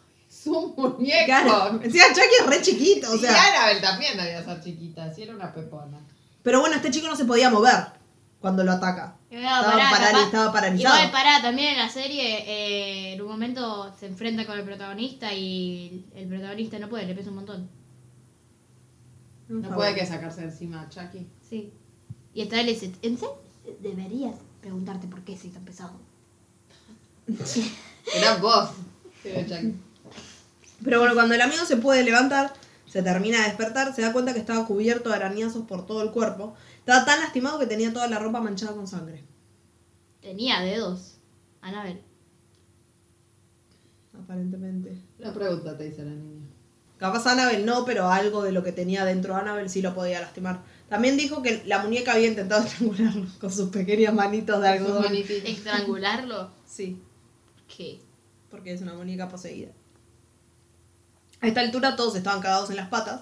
Es 0.45 0.47
un 0.49 0.75
muñeco. 0.77 1.25
claro, 1.25 1.81
encima 1.83 2.05
Chucky 2.09 2.37
es 2.41 2.47
re 2.47 2.61
chiquito, 2.61 3.11
o 3.11 3.15
y 3.15 3.19
sea, 3.19 3.31
Annabelle 3.49 3.81
también 3.81 4.17
debía 4.19 4.45
ser 4.45 4.61
chiquita, 4.63 5.13
si 5.15 5.23
era 5.23 5.35
una 5.35 5.53
pepona. 5.55 5.99
pero 6.43 6.61
bueno, 6.61 6.77
este 6.77 6.91
chico 6.91 7.07
no 7.09 7.17
se 7.17 7.25
podía 7.25 7.49
mover 7.49 7.87
cuando 8.41 8.63
lo 8.63 8.73
ataca. 8.73 9.17
No, 9.31 9.39
Estaba, 9.39 9.73
pará, 9.73 9.91
parali- 9.91 10.13
capaz- 10.13 10.25
estaba 10.27 10.53
paralizado. 10.53 10.97
Igual 10.97 11.11
pará, 11.13 11.41
también 11.41 11.73
en 11.73 11.79
la 11.79 11.89
serie 11.89 12.45
eh, 12.47 13.15
en 13.15 13.23
un 13.23 13.29
momento 13.29 13.93
se 13.99 14.07
enfrenta 14.07 14.45
con 14.45 14.59
el 14.59 14.65
protagonista 14.65 15.33
y 15.33 16.05
el 16.15 16.29
protagonista 16.29 16.79
no 16.79 16.89
puede, 16.91 17.07
le 17.07 17.15
pesa 17.15 17.31
un 17.31 17.37
montón. 17.37 17.71
No 19.49 19.75
puede 19.75 19.95
que 19.95 20.05
sacarse 20.07 20.43
de 20.43 20.49
encima 20.49 20.83
a 20.83 20.89
Chucky. 20.91 21.27
Sí. 21.49 21.73
Y 22.35 22.43
hasta 22.43 22.61
él 22.61 22.67
dice, 22.67 22.93
¿en 23.03 23.17
serio? 23.17 23.39
Deberías 23.81 24.35
preguntarte 24.61 25.07
por 25.07 25.23
qué 25.23 25.37
soy 25.39 25.51
tan 25.51 25.65
pesado. 25.65 25.95
Era 28.15 28.37
vos. 28.37 28.71
Sí, 29.23 29.31
Chucky. 29.49 29.75
Pero 30.83 30.99
bueno, 31.01 31.15
cuando 31.15 31.35
el 31.35 31.41
amigo 31.41 31.65
se 31.65 31.77
puede 31.77 32.03
levantar, 32.03 32.53
se 32.87 33.03
termina 33.03 33.39
de 33.39 33.45
despertar, 33.45 33.95
se 33.95 34.03
da 34.03 34.13
cuenta 34.13 34.35
que 34.35 34.41
estaba 34.41 34.67
cubierto 34.67 35.11
de 35.11 35.17
arañazos 35.17 35.67
por 35.67 35.87
todo 35.87 36.03
el 36.03 36.11
cuerpo. 36.11 36.55
Estaba 36.79 37.05
tan 37.05 37.21
lastimado 37.21 37.59
que 37.59 37.67
tenía 37.67 37.93
toda 37.93 38.09
la 38.09 38.19
ropa 38.19 38.41
manchada 38.41 38.75
con 38.75 38.87
sangre. 38.87 39.25
Tenía 40.21 40.61
dedos. 40.61 41.19
Anabel. 41.61 42.01
Aparentemente. 44.13 45.01
La 45.19 45.33
pregunta 45.33 45.77
te 45.77 45.89
hizo 45.89 46.03
la 46.03 46.11
niña. 46.11 46.47
Capaz 46.99 47.27
Annabel 47.27 47.67
no, 47.67 47.85
pero 47.85 48.09
algo 48.09 48.43
de 48.43 48.53
lo 48.53 48.63
que 48.63 48.73
tenía 48.73 49.05
dentro 49.05 49.35
de 49.35 49.41
Annabel 49.41 49.69
sí 49.69 49.83
lo 49.83 49.95
podía 49.95 50.21
lastimar. 50.21 50.63
También 50.89 51.17
dijo 51.17 51.43
que 51.43 51.63
la 51.67 51.83
muñeca 51.83 52.13
había 52.13 52.29
intentado 52.29 52.63
estrangularlo 52.67 53.27
con 53.41 53.53
sus 53.53 53.71
pequeñas 53.71 54.15
manitos 54.15 54.61
de 54.61 54.69
algodón. 54.69 55.15
¿Estrangularlo? 55.15 56.51
Sí, 56.67 57.03
¿Qué? 57.67 58.01
porque 58.51 58.73
es 58.73 58.83
una 58.83 58.95
muñeca 58.95 59.29
poseída. 59.29 59.73
A 61.45 61.47
esta 61.47 61.61
altura 61.61 61.95
todos 61.95 62.17
estaban 62.17 62.41
cagados 62.41 62.71
en 62.71 62.77
las 62.77 62.89
patas 62.89 63.21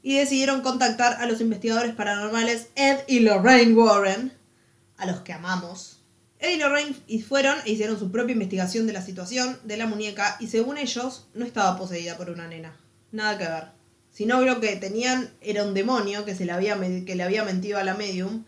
y 0.00 0.14
decidieron 0.14 0.60
contactar 0.60 1.14
a 1.20 1.26
los 1.26 1.40
investigadores 1.40 1.96
paranormales 1.96 2.68
Ed 2.76 2.98
y 3.08 3.18
Lorraine 3.18 3.74
Warren, 3.74 4.32
a 4.96 5.04
los 5.04 5.22
que 5.22 5.32
amamos. 5.32 5.98
Ed 6.38 6.54
y 6.54 6.58
Lorraine 6.58 6.94
fueron 7.26 7.58
e 7.64 7.72
hicieron 7.72 7.98
su 7.98 8.12
propia 8.12 8.34
investigación 8.34 8.86
de 8.86 8.92
la 8.92 9.02
situación 9.02 9.58
de 9.64 9.76
la 9.78 9.88
muñeca 9.88 10.36
y 10.38 10.46
según 10.46 10.78
ellos 10.78 11.26
no 11.34 11.44
estaba 11.44 11.76
poseída 11.76 12.16
por 12.16 12.30
una 12.30 12.46
nena. 12.46 12.76
Nada 13.10 13.36
que 13.36 13.48
ver. 13.48 13.64
Sino 14.12 14.42
lo 14.42 14.60
que 14.60 14.76
tenían 14.76 15.28
era 15.40 15.64
un 15.64 15.74
demonio 15.74 16.24
que, 16.24 16.36
se 16.36 16.44
le 16.44 16.52
había, 16.52 16.78
que 16.78 17.16
le 17.16 17.22
había 17.24 17.42
mentido 17.42 17.80
a 17.80 17.84
la 17.84 17.94
medium 17.94 18.44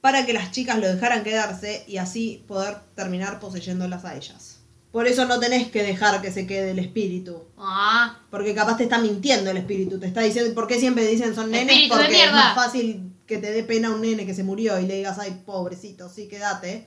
para 0.00 0.24
que 0.24 0.32
las 0.32 0.52
chicas 0.52 0.78
lo 0.78 0.88
dejaran 0.88 1.22
quedarse 1.22 1.84
y 1.86 1.98
así 1.98 2.42
poder 2.48 2.78
terminar 2.94 3.40
poseyéndolas 3.40 4.06
a 4.06 4.16
ellas. 4.16 4.61
Por 4.92 5.06
eso 5.08 5.24
no 5.24 5.40
tenés 5.40 5.70
que 5.70 5.82
dejar 5.82 6.20
que 6.20 6.30
se 6.30 6.46
quede 6.46 6.72
el 6.72 6.78
espíritu. 6.78 7.44
Ah, 7.56 8.20
Porque 8.30 8.54
capaz 8.54 8.76
te 8.76 8.84
está 8.84 8.98
mintiendo 8.98 9.50
el 9.50 9.56
espíritu. 9.56 9.98
Te 9.98 10.06
está 10.06 10.20
diciendo, 10.20 10.54
¿por 10.54 10.66
qué 10.66 10.78
siempre 10.78 11.06
dicen 11.06 11.34
son 11.34 11.50
nenes? 11.50 11.70
Espíritu 11.70 11.96
de 11.96 12.02
Porque 12.02 12.24
es 12.24 12.32
más 12.32 12.54
fácil 12.54 13.12
que 13.26 13.38
te 13.38 13.50
dé 13.50 13.62
pena 13.64 13.90
un 13.90 14.02
nene 14.02 14.26
que 14.26 14.34
se 14.34 14.44
murió 14.44 14.78
y 14.78 14.86
le 14.86 14.96
digas, 14.96 15.18
ay, 15.18 15.42
pobrecito, 15.46 16.10
sí, 16.10 16.28
quédate. 16.28 16.86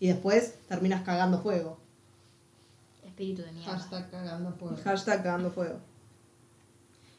Y 0.00 0.08
después 0.08 0.54
terminas 0.68 1.02
cagando 1.02 1.40
fuego. 1.40 1.78
espíritu 3.04 3.42
de 3.42 3.52
mierda. 3.52 3.78
Hashtag 3.78 4.10
cagando 4.10 4.52
fuego. 4.52 4.76
Hashtag 4.82 5.22
cagando 5.22 5.50
fuego. 5.52 5.78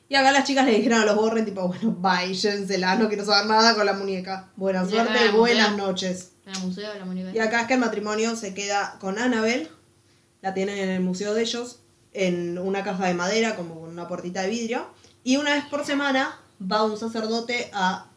Y 0.10 0.16
acá 0.16 0.32
las 0.32 0.46
chicas 0.46 0.66
le 0.66 0.74
dijeron 0.74 1.02
a 1.02 1.06
los 1.06 1.16
Borren, 1.16 1.46
tipo, 1.46 1.68
bueno, 1.68 1.92
bye, 2.00 2.34
llévensela, 2.34 2.96
no 2.96 3.08
quiero 3.08 3.26
saber 3.26 3.46
nada 3.46 3.76
con 3.76 3.86
la 3.86 3.94
muñeca. 3.94 4.50
Buena 4.56 4.86
suerte, 4.86 5.32
buenas 5.32 5.76
noches. 5.78 6.32
En 6.46 6.56
el 6.56 6.62
museo 6.62 6.94
de 6.94 7.00
la 7.00 7.06
muñeca. 7.06 7.32
Y 7.34 7.40
acá 7.40 7.62
es 7.62 7.68
que 7.68 7.74
el 7.74 7.80
matrimonio 7.80 8.36
se 8.36 8.54
queda 8.54 8.98
con 9.00 9.20
Annabel, 9.20 9.70
la 10.48 10.54
tienen 10.54 10.78
en 10.78 10.88
el 10.88 11.02
museo 11.02 11.34
de 11.34 11.42
ellos, 11.42 11.82
en 12.14 12.58
una 12.58 12.82
caja 12.82 13.06
de 13.08 13.14
madera, 13.14 13.58
como 13.58 13.82
con 13.82 13.90
una 13.90 14.08
puertita 14.08 14.44
de 14.44 14.50
vidrio, 14.50 14.88
y 15.26 15.36
una 15.36 15.56
vez 15.56 15.66
por 15.66 15.84
semana 15.86 16.40
va 16.62 16.84
un 16.86 16.98
sacerdote 16.98 17.70
a 17.74 18.10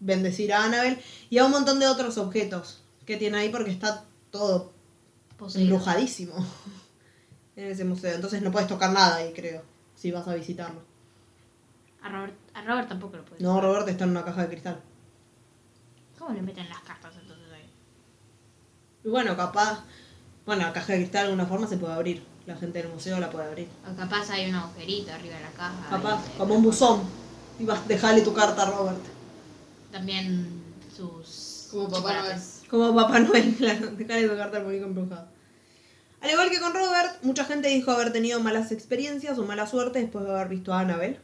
bendecir 0.00 0.50
a 0.54 0.64
Annabel 0.64 0.98
y 1.28 1.36
a 1.36 1.44
un 1.44 1.50
montón 1.50 1.78
de 1.78 1.86
otros 1.86 2.16
objetos 2.16 2.82
que 3.04 3.18
tiene 3.18 3.36
ahí 3.36 3.50
porque 3.50 3.70
está 3.70 4.04
todo 4.30 4.72
Poseído. 5.36 5.74
embrujadísimo 5.74 6.32
en 7.56 7.66
ese 7.66 7.84
museo. 7.84 8.14
Entonces 8.14 8.40
no 8.40 8.50
puedes 8.50 8.66
tocar 8.66 8.90
nada 8.90 9.16
ahí, 9.16 9.34
creo, 9.34 9.62
si 9.94 10.10
vas 10.10 10.26
a 10.26 10.34
visitarlo. 10.34 10.80
A 12.00 12.08
Robert, 12.08 12.34
a 12.54 12.62
Robert 12.62 12.88
tampoco 12.88 13.18
lo 13.18 13.26
puede. 13.26 13.42
No, 13.42 13.60
Roberto 13.60 13.90
está 13.90 14.04
en 14.04 14.10
una 14.10 14.24
caja 14.24 14.40
de 14.40 14.48
cristal. 14.48 14.80
¿Cómo 16.18 16.34
le 16.34 16.40
meten 16.40 16.66
las 16.66 16.80
cartas 16.80 17.14
entonces 17.20 17.46
ahí? 17.52 17.70
Y 19.04 19.08
bueno, 19.10 19.36
capaz, 19.36 19.84
bueno, 20.48 20.62
la 20.62 20.72
caja 20.72 20.92
de 20.94 21.00
cristal 21.00 21.22
de 21.24 21.28
alguna 21.32 21.46
forma 21.46 21.66
se 21.68 21.76
puede 21.76 21.92
abrir. 21.92 22.22
La 22.46 22.56
gente 22.56 22.82
del 22.82 22.90
museo 22.90 23.20
la 23.20 23.28
puede 23.30 23.46
abrir. 23.46 23.68
O 23.86 23.94
capaz 23.94 24.30
hay 24.30 24.48
un 24.48 24.54
agujerito 24.56 25.12
arriba 25.12 25.34
de 25.36 25.42
la 25.42 25.50
caja. 25.50 25.86
Capaz, 25.90 26.20
y- 26.34 26.38
como 26.38 26.54
un 26.54 26.62
buzón. 26.62 27.02
Y 27.60 27.64
vas, 27.64 27.86
dejale 27.86 28.22
tu 28.22 28.32
carta 28.32 28.62
a 28.62 28.70
Robert. 28.70 28.98
También 29.92 30.62
sus. 30.96 31.68
Como 31.70 31.88
Papá 31.90 32.14
Noel. 32.22 32.40
Como 32.70 32.94
Papá 32.94 33.18
Noel, 33.20 33.54
claro, 33.58 33.88
dejale 33.88 34.26
tu 34.28 34.36
carta 34.36 34.56
al 34.56 34.64
muñeco 34.64 34.86
embrujado. 34.86 35.28
Al 36.20 36.30
igual 36.30 36.50
que 36.50 36.58
con 36.60 36.72
Robert, 36.72 37.22
mucha 37.22 37.44
gente 37.44 37.68
dijo 37.68 37.90
haber 37.90 38.12
tenido 38.12 38.40
malas 38.40 38.72
experiencias 38.72 39.38
o 39.38 39.44
mala 39.44 39.66
suerte 39.66 40.00
después 40.00 40.24
de 40.24 40.30
haber 40.32 40.48
visto 40.48 40.72
a 40.72 40.80
Annabel. 40.80 41.20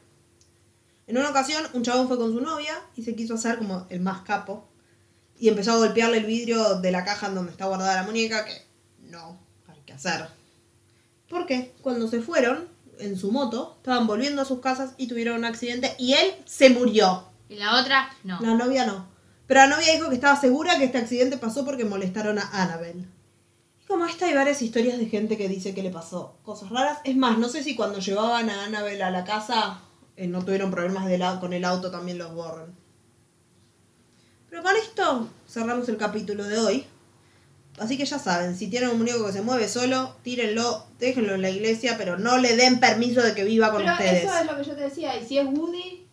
En 1.07 1.19
una 1.19 1.31
ocasión, 1.31 1.65
un 1.73 1.83
chabón 1.83 2.09
fue 2.09 2.17
con 2.19 2.33
su 2.33 2.41
novia 2.41 2.75
y 2.97 3.03
se 3.03 3.15
quiso 3.17 3.35
hacer 3.35 3.59
como 3.59 3.87
el 3.91 4.01
más 4.01 4.21
capo. 4.23 4.69
y 5.39 5.49
empezó 5.49 5.73
a 5.73 5.77
golpearle 5.79 6.19
el 6.19 6.27
vidrio 6.27 6.77
de 6.81 6.93
la 6.93 7.05
caja 7.05 7.27
en 7.27 7.35
donde 7.35 7.51
está 7.53 7.67
guardada 7.67 7.97
la 7.97 8.03
muñeca, 8.05 8.45
que 8.45 8.53
no 9.11 9.39
hay 9.69 9.81
que 9.87 9.93
hacer. 9.93 10.29
Porque 11.29 11.75
cuando 11.83 12.09
se 12.09 12.21
fueron 12.21 12.69
en 12.99 13.19
su 13.19 13.33
moto, 13.33 13.75
estaban 13.79 14.07
volviendo 14.07 14.43
a 14.43 14.45
sus 14.45 14.61
casas 14.61 14.95
y 14.97 15.09
tuvieron 15.09 15.39
un 15.39 15.45
accidente 15.45 15.95
y 15.99 16.13
él 16.15 16.35
se 16.45 16.71
murió. 16.71 17.25
Y 17.49 17.57
la 17.57 17.81
otra, 17.81 18.11
no. 18.23 18.41
La 18.41 18.55
novia 18.55 18.87
no. 18.87 19.07
Pero 19.47 19.61
la 19.61 19.67
novia 19.67 19.93
dijo 19.93 20.09
que 20.09 20.15
estaba 20.15 20.41
segura 20.41 20.79
que 20.79 20.85
este 20.85 20.99
accidente 20.99 21.37
pasó 21.37 21.65
porque 21.65 21.85
molestaron 21.85 22.39
a 22.39 22.49
Annabelle. 22.63 23.07
Y 23.83 23.87
como 23.87 24.07
esta 24.07 24.27
hay 24.27 24.35
varias 24.35 24.63
historias 24.63 24.99
de 24.99 25.07
gente 25.07 25.37
que 25.37 25.49
dice 25.49 25.75
que 25.75 25.83
le 25.83 25.91
pasó 25.91 26.39
cosas 26.43 26.71
raras. 26.71 26.99
Es 27.05 27.17
más, 27.17 27.37
no 27.39 27.49
sé 27.49 27.63
si 27.63 27.75
cuando 27.77 27.99
llevaban 27.99 28.49
a 28.49 28.65
Annabelle 28.65 29.03
a 29.03 29.11
la 29.11 29.25
casa 29.25 29.81
eh, 30.17 30.27
no 30.29 30.45
tuvieron 30.45 30.71
problemas 30.71 31.07
de 31.07 31.19
la- 31.19 31.41
con 31.41 31.53
el 31.53 31.65
auto 31.65 31.91
también 31.91 32.19
los 32.19 32.33
borran. 32.33 32.75
Pero 34.49 34.63
con 34.63 34.77
esto 34.77 35.29
cerramos 35.49 35.89
el 35.89 35.97
capítulo 35.97 36.45
de 36.45 36.59
hoy. 36.59 36.87
Así 37.79 37.97
que 37.97 38.05
ya 38.05 38.19
saben, 38.21 38.57
si 38.57 38.69
tienen 38.69 38.91
un 38.91 38.99
muñeco 38.99 39.27
que 39.27 39.33
se 39.33 39.43
mueve 39.43 39.69
solo, 39.69 40.15
tírenlo, 40.23 40.87
déjenlo 41.01 41.35
en 41.35 41.43
la 41.43 41.51
iglesia, 41.51 41.97
pero 41.99 42.17
no 42.19 42.39
le 42.39 42.55
den 42.57 42.79
permiso 42.79 43.21
de 43.21 43.35
que 43.35 43.43
viva 43.43 43.73
con 43.73 43.81
Pero 43.83 43.93
ustedes. 43.95 44.25
eso 44.25 44.39
es 44.39 44.47
lo 44.47 44.57
que 44.57 44.65
yo 44.65 44.77
te 44.77 44.83
decía. 44.83 45.19
Y 45.21 45.27
si 45.27 45.39
es 45.39 45.47
Woody, 45.47 46.07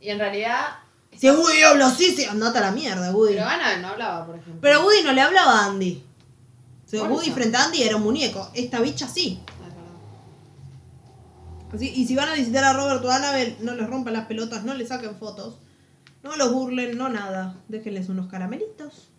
y 0.00 0.08
en 0.08 0.18
realidad. 0.18 0.60
Si 1.16 1.28
es 1.28 1.36
Woody 1.36 1.62
habla 1.62 1.90
sí, 1.90 2.12
sí, 2.16 2.24
andate 2.24 2.58
a 2.58 2.62
la 2.62 2.72
mierda, 2.72 3.12
Woody. 3.12 3.34
Pero 3.34 3.46
Ana 3.46 3.76
no 3.78 3.88
hablaba, 3.88 4.26
por 4.26 4.34
ejemplo. 4.36 4.60
Pero 4.60 4.82
Woody 4.84 5.02
no 5.04 5.12
le 5.12 5.20
hablaba 5.20 5.60
a 5.60 5.66
Andy. 5.66 6.02
O 6.84 6.88
sea, 6.90 7.04
Woody 7.04 7.26
eso. 7.26 7.34
frente 7.36 7.56
a 7.56 7.64
Andy 7.66 7.82
era 7.84 7.94
un 7.96 8.02
muñeco. 8.02 8.50
Esta 8.54 8.80
bicha 8.80 9.06
sí. 9.06 9.40
Ah. 9.62 9.68
Así- 11.76 11.92
y 11.94 12.06
si 12.06 12.16
van 12.16 12.28
a 12.28 12.34
visitar 12.34 12.64
a 12.64 12.72
Robert 12.72 13.04
o 13.04 13.10
a 13.10 13.16
Annabelle, 13.16 13.56
no 13.60 13.74
les 13.74 13.86
rompan 13.88 14.14
las 14.14 14.26
pelotas, 14.26 14.64
no 14.64 14.74
les 14.74 14.88
saquen 14.88 15.14
fotos. 15.16 15.58
No 16.24 16.34
los 16.36 16.52
burlen, 16.52 16.98
no 16.98 17.08
nada. 17.08 17.54
Déjenles 17.68 18.08
unos 18.08 18.26
caramelitos. 18.28 19.10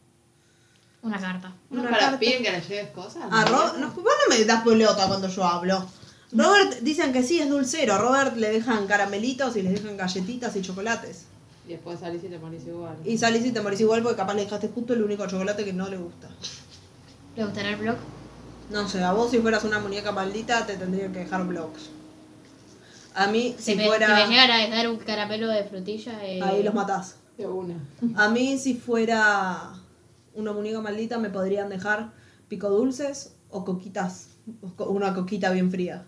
Una 1.03 1.19
carta. 1.19 1.51
¿No 1.69 1.81
Una 1.81 1.89
para 1.89 2.03
carta. 2.03 2.19
piden 2.19 2.43
que 2.43 2.51
le 2.51 2.61
lleves 2.61 2.89
cosas? 2.91 3.23
A 3.31 3.45
no, 3.45 3.57
vos 3.57 3.77
no 3.79 4.13
me 4.29 4.43
das 4.45 4.63
pelota 4.63 5.07
cuando 5.07 5.27
yo 5.27 5.43
hablo. 5.43 5.85
Robert, 6.33 6.79
dicen 6.81 7.11
que 7.11 7.23
sí, 7.23 7.39
es 7.39 7.49
dulcero. 7.49 7.93
A 7.95 7.97
Robert 7.97 8.37
le 8.37 8.51
dejan 8.51 8.87
caramelitos 8.87 9.55
y 9.57 9.63
les 9.63 9.73
dejan 9.81 9.97
galletitas 9.97 10.55
y 10.55 10.61
chocolates. 10.61 11.25
Y 11.67 11.71
después 11.73 11.99
salís 11.99 12.23
y 12.23 12.27
te 12.27 12.37
morís 12.39 12.65
igual. 12.65 12.95
Y 13.03 13.17
salís 13.17 13.45
y 13.45 13.51
te 13.51 13.61
morís 13.61 13.81
igual 13.81 14.01
porque 14.03 14.17
capaz 14.17 14.33
le 14.35 14.43
dejaste 14.45 14.69
justo 14.69 14.93
el 14.93 15.01
único 15.03 15.25
chocolate 15.27 15.65
que 15.65 15.73
no 15.73 15.89
le 15.89 15.97
gusta. 15.97 16.29
¿Le 17.35 17.43
gustará 17.45 17.69
el 17.69 17.75
blog? 17.77 17.97
No 18.69 18.87
sé, 18.87 19.03
a 19.03 19.11
vos 19.11 19.31
si 19.31 19.39
fueras 19.39 19.63
una 19.65 19.79
muñeca 19.79 20.11
maldita 20.11 20.65
te 20.65 20.77
tendrían 20.77 21.11
que 21.11 21.19
dejar 21.19 21.45
blogs. 21.45 21.89
A 23.13 23.27
mí, 23.27 23.55
si 23.57 23.71
Si 23.71 23.75
me, 23.75 23.85
fuera... 23.87 24.07
si 24.07 24.13
me 24.23 24.29
llegan 24.29 24.51
a 24.51 24.57
dejar 24.57 24.87
un 24.89 24.97
caramelo 24.97 25.49
de 25.49 25.63
frutilla, 25.65 26.23
eh, 26.25 26.41
Ahí 26.41 26.63
los 26.63 26.73
matás. 26.73 27.15
De 27.37 27.45
una. 27.45 27.75
A 28.15 28.29
mí, 28.29 28.57
si 28.57 28.75
fuera 28.75 29.73
una 30.33 30.51
muñeca 30.53 30.81
maldita, 30.81 31.17
me 31.19 31.29
podrían 31.29 31.69
dejar 31.69 32.11
pico 32.47 32.69
dulces 32.69 33.35
o 33.49 33.63
coquitas. 33.65 34.27
o 34.61 34.69
co- 34.75 34.89
Una 34.89 35.13
coquita 35.13 35.49
bien 35.51 35.69
fría. 35.71 36.03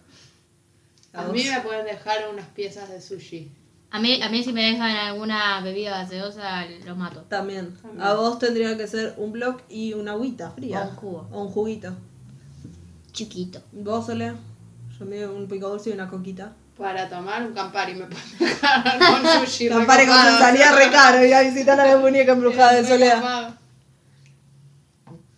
A 1.13 1.23
mí 1.25 1.43
me 1.43 1.61
pueden 1.61 1.85
dejar 1.85 2.17
unas 2.31 2.47
piezas 2.47 2.89
de 2.89 2.99
sushi. 3.01 3.51
A 3.91 3.99
mí, 3.99 4.19
a 4.23 4.29
mí 4.29 4.43
si 4.43 4.51
me 4.53 4.63
dejan 4.71 4.95
alguna 4.95 5.61
bebida 5.61 5.99
gaseosa, 5.99 6.65
los 6.85 6.97
mato. 6.97 7.21
También. 7.29 7.75
También. 7.79 8.01
A 8.01 8.13
vos 8.15 8.39
tendría 8.39 8.75
que 8.75 8.87
ser 8.87 9.13
un 9.17 9.31
blog 9.31 9.57
y 9.69 9.93
una 9.93 10.13
agüita 10.13 10.49
fría. 10.49 10.81
O 10.81 10.89
un 10.89 10.95
jugo. 10.95 11.27
O 11.31 11.41
un 11.43 11.49
juguito. 11.49 11.93
Chiquito. 13.11 13.61
Vos, 13.71 14.07
Sole, 14.07 14.33
yo 14.97 15.05
me 15.05 15.27
un 15.27 15.47
pico 15.47 15.69
dulce 15.69 15.91
y 15.91 15.93
una 15.93 16.07
coquita. 16.09 16.53
Para 16.75 17.07
tomar 17.07 17.43
un 17.45 17.53
Campari 17.53 17.93
me 17.93 18.07
pueden 18.07 18.39
dejar 18.39 18.97
con 18.97 19.45
sushi. 19.45 19.69
Campari 19.69 20.07
con 20.07 20.15
salía 20.17 20.71
re 20.71 20.89
caro 20.89 21.17
a 21.19 21.41
visitar 21.41 21.79
a 21.79 21.85
la 21.85 21.97
muñeca 21.97 22.31
embrujada 22.31 22.73
de 22.73 22.83
Soledad. 22.87 23.53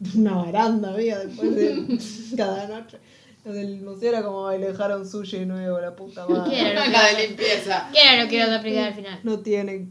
Una 0.16 0.36
baranda 0.36 0.90
había 0.94 1.20
después 1.20 1.56
de 1.56 2.00
cada 2.38 2.68
noche. 2.68 2.98
Lo 3.44 3.54
del 3.54 3.82
museo 3.82 4.10
era 4.10 4.24
como 4.24 4.48
"Ay, 4.48 4.60
le 4.60 4.68
dejaron 4.70 5.08
sushi 5.08 5.46
nuevo, 5.46 5.80
la 5.80 5.96
puta 5.96 6.26
¿Qué 6.28 6.34
madre. 6.34 6.72
era 6.72 6.86
lo 6.86 6.92
que 6.92 7.16
de 7.22 7.28
limpieza. 7.28 7.90
¿Qué 7.94 8.00
era 8.02 8.24
lo 8.24 8.30
que 8.30 8.36
ibas 8.38 8.50
a 8.50 8.56
explicar 8.56 8.84
al 8.86 8.94
final? 8.96 9.20
No 9.24 9.40
tiene. 9.40 9.88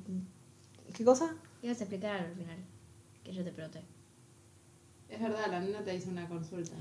¿Qué 0.93 1.05
cosa? 1.05 1.35
¿Qué 1.61 1.69
ibas 1.69 1.81
a 1.81 1.85
explicar 1.85 2.17
al 2.17 2.35
final? 2.35 2.57
Que 3.23 3.33
yo 3.33 3.45
te 3.45 3.53
pregunté. 3.53 3.81
Es 5.09 5.21
verdad, 5.21 5.47
la 5.51 5.61
nena 5.61 5.85
te 5.85 5.95
hizo 5.95 6.11
una 6.11 6.27
consulta. 6.29 6.73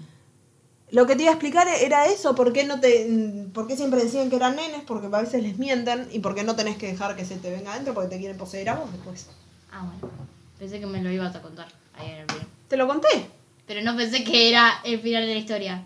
Lo 0.89 1.05
que 1.07 1.15
te 1.15 1.23
iba 1.23 1.31
a 1.31 1.35
explicar 1.35 1.67
era 1.81 2.05
eso, 2.07 2.35
¿por 2.35 2.53
qué, 2.53 2.63
no 2.65 2.79
te, 2.79 3.47
por 3.53 3.67
qué 3.67 3.75
siempre 3.75 4.03
decían 4.03 4.29
que 4.29 4.35
eran 4.35 4.55
nenes, 4.55 4.81
porque 4.85 5.07
a 5.07 5.21
veces 5.21 5.41
les 5.41 5.57
mienten, 5.57 6.07
y 6.11 6.19
por 6.19 6.35
qué 6.35 6.43
no 6.43 6.55
tenés 6.55 6.77
que 6.77 6.87
dejar 6.87 7.15
que 7.15 7.25
se 7.25 7.37
te 7.37 7.49
venga 7.49 7.71
adentro, 7.73 7.93
porque 7.95 8.09
te 8.09 8.19
quieren 8.19 8.37
poseer 8.37 8.69
a 8.69 8.75
vos 8.75 8.91
después. 8.91 9.27
Ah, 9.71 9.85
bueno. 9.85 10.13
Pensé 10.59 10.79
que 10.79 10.85
me 10.85 11.01
lo 11.01 11.09
ibas 11.11 11.35
a 11.35 11.41
contar 11.41 11.67
ahí 11.95 12.09
en 12.11 12.17
el 12.17 12.25
video. 12.27 12.52
¿Te 12.73 12.77
lo 12.77 12.87
conté? 12.87 13.29
Pero 13.67 13.83
no 13.83 13.95
pensé 13.95 14.23
que 14.23 14.49
era 14.49 14.81
el 14.83 14.99
final 14.99 15.27
de 15.27 15.33
la 15.35 15.39
historia. 15.39 15.85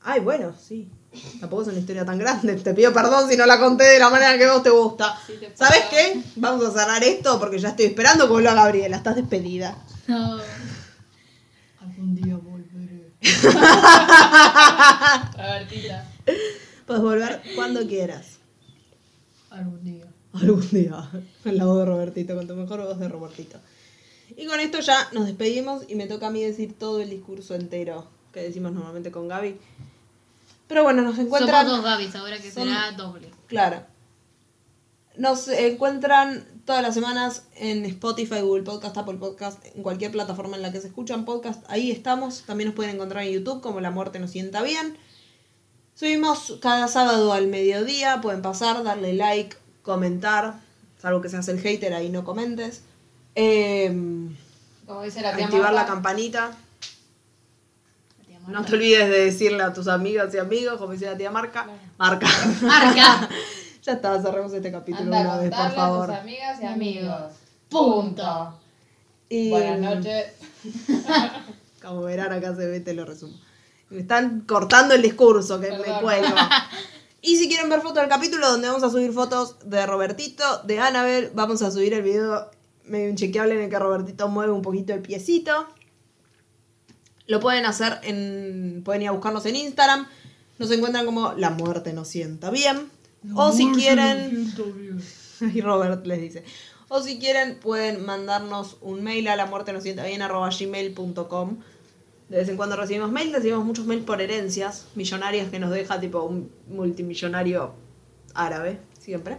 Ay, 0.00 0.20
bueno, 0.20 0.54
sí. 0.58 0.90
Tampoco 1.40 1.60
es 1.60 1.68
una 1.68 1.78
historia 1.78 2.06
tan 2.06 2.18
grande. 2.18 2.54
Te 2.54 2.72
pido 2.72 2.90
perdón 2.94 3.28
si 3.28 3.36
no 3.36 3.44
la 3.44 3.60
conté 3.60 3.84
de 3.84 3.98
la 3.98 4.08
manera 4.08 4.38
que 4.38 4.46
a 4.46 4.54
vos 4.54 4.62
te 4.62 4.70
gusta. 4.70 5.20
Sí, 5.26 5.34
te 5.38 5.54
¿Sabes 5.54 5.82
qué? 5.90 6.22
Vamos 6.36 6.64
a 6.64 6.72
cerrar 6.72 7.04
esto 7.04 7.38
porque 7.38 7.58
ya 7.58 7.68
estoy 7.68 7.84
esperando 7.84 8.24
que 8.24 8.32
vuelva 8.32 8.54
Gabriela. 8.54 8.96
Estás 8.96 9.16
despedida. 9.16 9.76
No. 10.06 10.38
Algún 11.82 12.14
día 12.14 12.36
volveré. 12.36 13.12
Robertita. 15.36 16.08
Puedes 16.86 17.02
volver 17.02 17.42
cuando 17.54 17.86
quieras. 17.86 18.38
Algún 19.50 19.84
día. 19.84 20.06
Algún 20.32 20.66
día. 20.70 21.10
La 21.44 21.64
voz 21.66 21.78
de 21.80 21.84
Robertito, 21.84 22.34
con 22.34 22.46
tu 22.46 22.54
mejor 22.54 22.84
voz 22.84 22.98
de 22.98 23.06
Robertito. 23.06 23.58
Y 24.36 24.46
con 24.46 24.60
esto 24.60 24.80
ya 24.80 25.08
nos 25.12 25.26
despedimos 25.26 25.82
y 25.88 25.94
me 25.94 26.06
toca 26.06 26.28
a 26.28 26.30
mí 26.30 26.42
decir 26.42 26.76
todo 26.78 27.00
el 27.00 27.10
discurso 27.10 27.54
entero 27.54 28.06
que 28.32 28.42
decimos 28.42 28.72
normalmente 28.72 29.10
con 29.10 29.28
Gaby. 29.28 29.56
Pero 30.66 30.82
bueno, 30.84 31.02
nos 31.02 31.18
encuentran. 31.18 31.66
Somos 31.66 31.82
dos 31.82 31.84
Gabis, 31.90 32.14
ahora 32.14 32.36
que 32.38 32.50
Son- 32.50 32.68
será 32.68 32.92
doble. 32.92 33.30
Claro. 33.46 33.82
Nos 35.16 35.48
encuentran 35.48 36.46
todas 36.64 36.82
las 36.82 36.94
semanas 36.94 37.44
en 37.56 37.84
Spotify, 37.86 38.40
Google 38.42 38.62
Podcast, 38.62 38.96
Apple 38.96 39.16
Podcast, 39.16 39.64
en 39.74 39.82
cualquier 39.82 40.12
plataforma 40.12 40.56
en 40.56 40.62
la 40.62 40.70
que 40.70 40.80
se 40.80 40.88
escuchan 40.88 41.24
podcast. 41.24 41.64
Ahí 41.68 41.90
estamos. 41.90 42.42
También 42.42 42.68
nos 42.68 42.76
pueden 42.76 42.94
encontrar 42.94 43.24
en 43.24 43.32
YouTube 43.32 43.60
como 43.60 43.80
La 43.80 43.90
Muerte 43.90 44.18
nos 44.20 44.30
sienta 44.30 44.62
bien. 44.62 44.96
Subimos 45.94 46.58
cada 46.60 46.86
sábado 46.86 47.32
al 47.32 47.48
mediodía. 47.48 48.20
Pueden 48.20 48.42
pasar, 48.42 48.84
darle 48.84 49.14
like, 49.14 49.56
comentar. 49.82 50.60
Salvo 51.00 51.20
que 51.20 51.28
seas 51.30 51.48
el 51.48 51.58
hater, 51.60 51.94
ahí 51.94 52.10
no 52.10 52.24
comentes. 52.24 52.82
Em, 53.40 54.36
Como 54.84 55.02
dice 55.02 55.22
la 55.22 55.36
tía 55.36 55.44
activar 55.44 55.72
la 55.72 55.82
Marta, 55.82 55.92
campanita. 55.92 56.56
No 58.48 58.64
te 58.64 58.74
olvides 58.74 59.08
de 59.10 59.26
decirle 59.26 59.62
a 59.62 59.72
tus 59.72 59.86
amigas 59.86 60.34
y 60.34 60.38
amigos, 60.38 60.78
como 60.78 60.92
dice 60.92 61.06
la 61.06 61.16
tía 61.16 61.30
Marca. 61.30 61.68
Marca. 61.98 62.26
Marca. 62.62 63.28
ya 63.82 63.92
está, 63.92 64.20
cerremos 64.20 64.52
este 64.52 64.72
capítulo 64.72 65.04
Anda 65.14 65.20
una 65.20 65.36
vez, 65.36 65.50
por 65.50 65.58
contarle 65.58 65.76
a 65.76 65.80
favor. 65.80 66.06
tus 66.06 66.16
amigas 66.16 66.60
y 66.60 66.66
amigos. 66.66 67.32
Punto. 67.68 68.58
Y, 69.28 69.50
Buenas 69.50 69.78
noches. 69.78 70.32
Como 71.82 72.02
verán, 72.02 72.32
acá 72.32 72.56
se 72.56 72.66
ve, 72.66 72.80
te 72.80 72.92
lo 72.92 73.04
resumo. 73.04 73.38
Me 73.90 74.00
están 74.00 74.40
cortando 74.40 74.94
el 74.94 75.02
discurso, 75.02 75.60
que 75.60 75.70
me 75.70 75.78
Perdón. 75.78 76.00
cuelgo. 76.02 76.34
Y 77.20 77.36
si 77.36 77.48
quieren 77.48 77.68
ver 77.68 77.80
fotos 77.80 77.96
del 77.96 78.08
capítulo, 78.08 78.48
donde 78.48 78.68
vamos 78.68 78.84
a 78.84 78.90
subir 78.90 79.12
fotos 79.12 79.56
de 79.64 79.84
Robertito, 79.86 80.62
de 80.62 80.78
Annabel, 80.78 81.32
vamos 81.34 81.62
a 81.62 81.70
subir 81.72 81.92
el 81.92 82.02
video 82.02 82.48
medio 82.88 83.08
inchequeable 83.08 83.54
en 83.54 83.62
el 83.62 83.70
que 83.70 83.78
Robertito 83.78 84.28
mueve 84.28 84.52
un 84.52 84.62
poquito 84.62 84.92
el 84.94 85.00
piecito. 85.00 85.66
Lo 87.26 87.40
pueden 87.40 87.66
hacer 87.66 87.98
en. 88.02 88.82
Pueden 88.84 89.02
ir 89.02 89.08
a 89.08 89.12
buscarnos 89.12 89.44
en 89.46 89.56
Instagram. 89.56 90.06
Nos 90.58 90.70
encuentran 90.70 91.06
como 91.06 91.32
La 91.34 91.50
muerte 91.50 91.92
nos 91.92 92.08
sienta 92.08 92.50
bien. 92.50 92.90
o 93.34 93.52
si 93.52 93.70
quieren. 93.72 94.52
Y 95.54 95.60
Robert 95.60 96.04
les 96.04 96.20
dice. 96.20 96.44
O 96.88 97.00
si 97.00 97.18
quieren, 97.20 97.60
pueden 97.60 98.04
mandarnos 98.04 98.78
un 98.80 99.04
mail 99.04 99.28
a 99.28 99.36
la 99.36 99.46
muerte 99.46 99.72
nos 99.72 99.82
sienta 99.84 100.04
bien 100.04 100.22
arroba 100.22 100.50
gmail.com. 100.50 101.58
De 102.28 102.36
vez 102.38 102.48
en 102.48 102.56
cuando 102.56 102.76
recibimos 102.76 103.12
mail, 103.12 103.32
recibimos 103.32 103.64
muchos 103.64 103.86
mails 103.86 104.04
por 104.04 104.20
herencias 104.20 104.86
millonarias 104.94 105.50
que 105.50 105.58
nos 105.58 105.70
deja 105.70 106.00
tipo 106.00 106.22
un 106.22 106.50
multimillonario 106.68 107.74
árabe, 108.34 108.80
siempre. 108.98 109.36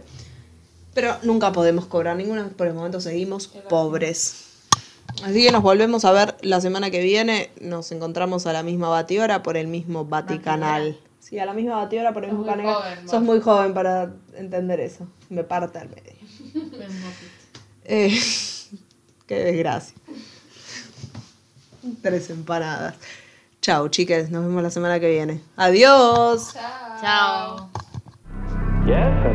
Pero 0.94 1.16
nunca 1.22 1.52
podemos 1.52 1.86
cobrar 1.86 2.16
ninguna, 2.16 2.48
por 2.48 2.66
el 2.66 2.74
momento 2.74 3.00
seguimos 3.00 3.46
pobres. 3.46 4.46
Así 5.24 5.42
que 5.42 5.52
nos 5.52 5.62
volvemos 5.62 6.04
a 6.04 6.12
ver 6.12 6.36
la 6.42 6.60
semana 6.60 6.90
que 6.90 7.00
viene. 7.00 7.50
Nos 7.60 7.92
encontramos 7.92 8.46
a 8.46 8.52
la 8.52 8.62
misma 8.62 8.88
batidora 8.88 9.42
por 9.42 9.56
el 9.56 9.66
mismo 9.66 10.04
Baticanal. 10.04 10.98
Sí, 11.20 11.38
a 11.38 11.46
la 11.46 11.52
misma 11.52 11.76
batidora 11.76 12.12
por 12.12 12.24
el 12.24 12.30
mismo 12.30 12.46
canal. 12.46 12.76
Sos 13.08 13.22
muy 13.22 13.40
joven 13.40 13.74
para 13.74 14.12
entender 14.34 14.80
eso. 14.80 15.06
Me 15.28 15.44
parte 15.44 15.78
al 15.78 15.88
medio. 15.88 16.14
Eh, 17.92 18.16
qué 19.26 19.34
desgracia. 19.36 19.96
Tres 22.02 22.30
empanadas. 22.30 22.94
Chao, 23.60 23.88
chiques. 23.88 24.30
Nos 24.30 24.44
vemos 24.44 24.62
la 24.62 24.70
semana 24.70 25.00
que 25.00 25.10
viene. 25.10 25.40
Adiós. 25.56 26.54
Chao. 27.00 27.70
Chao. 28.86 29.29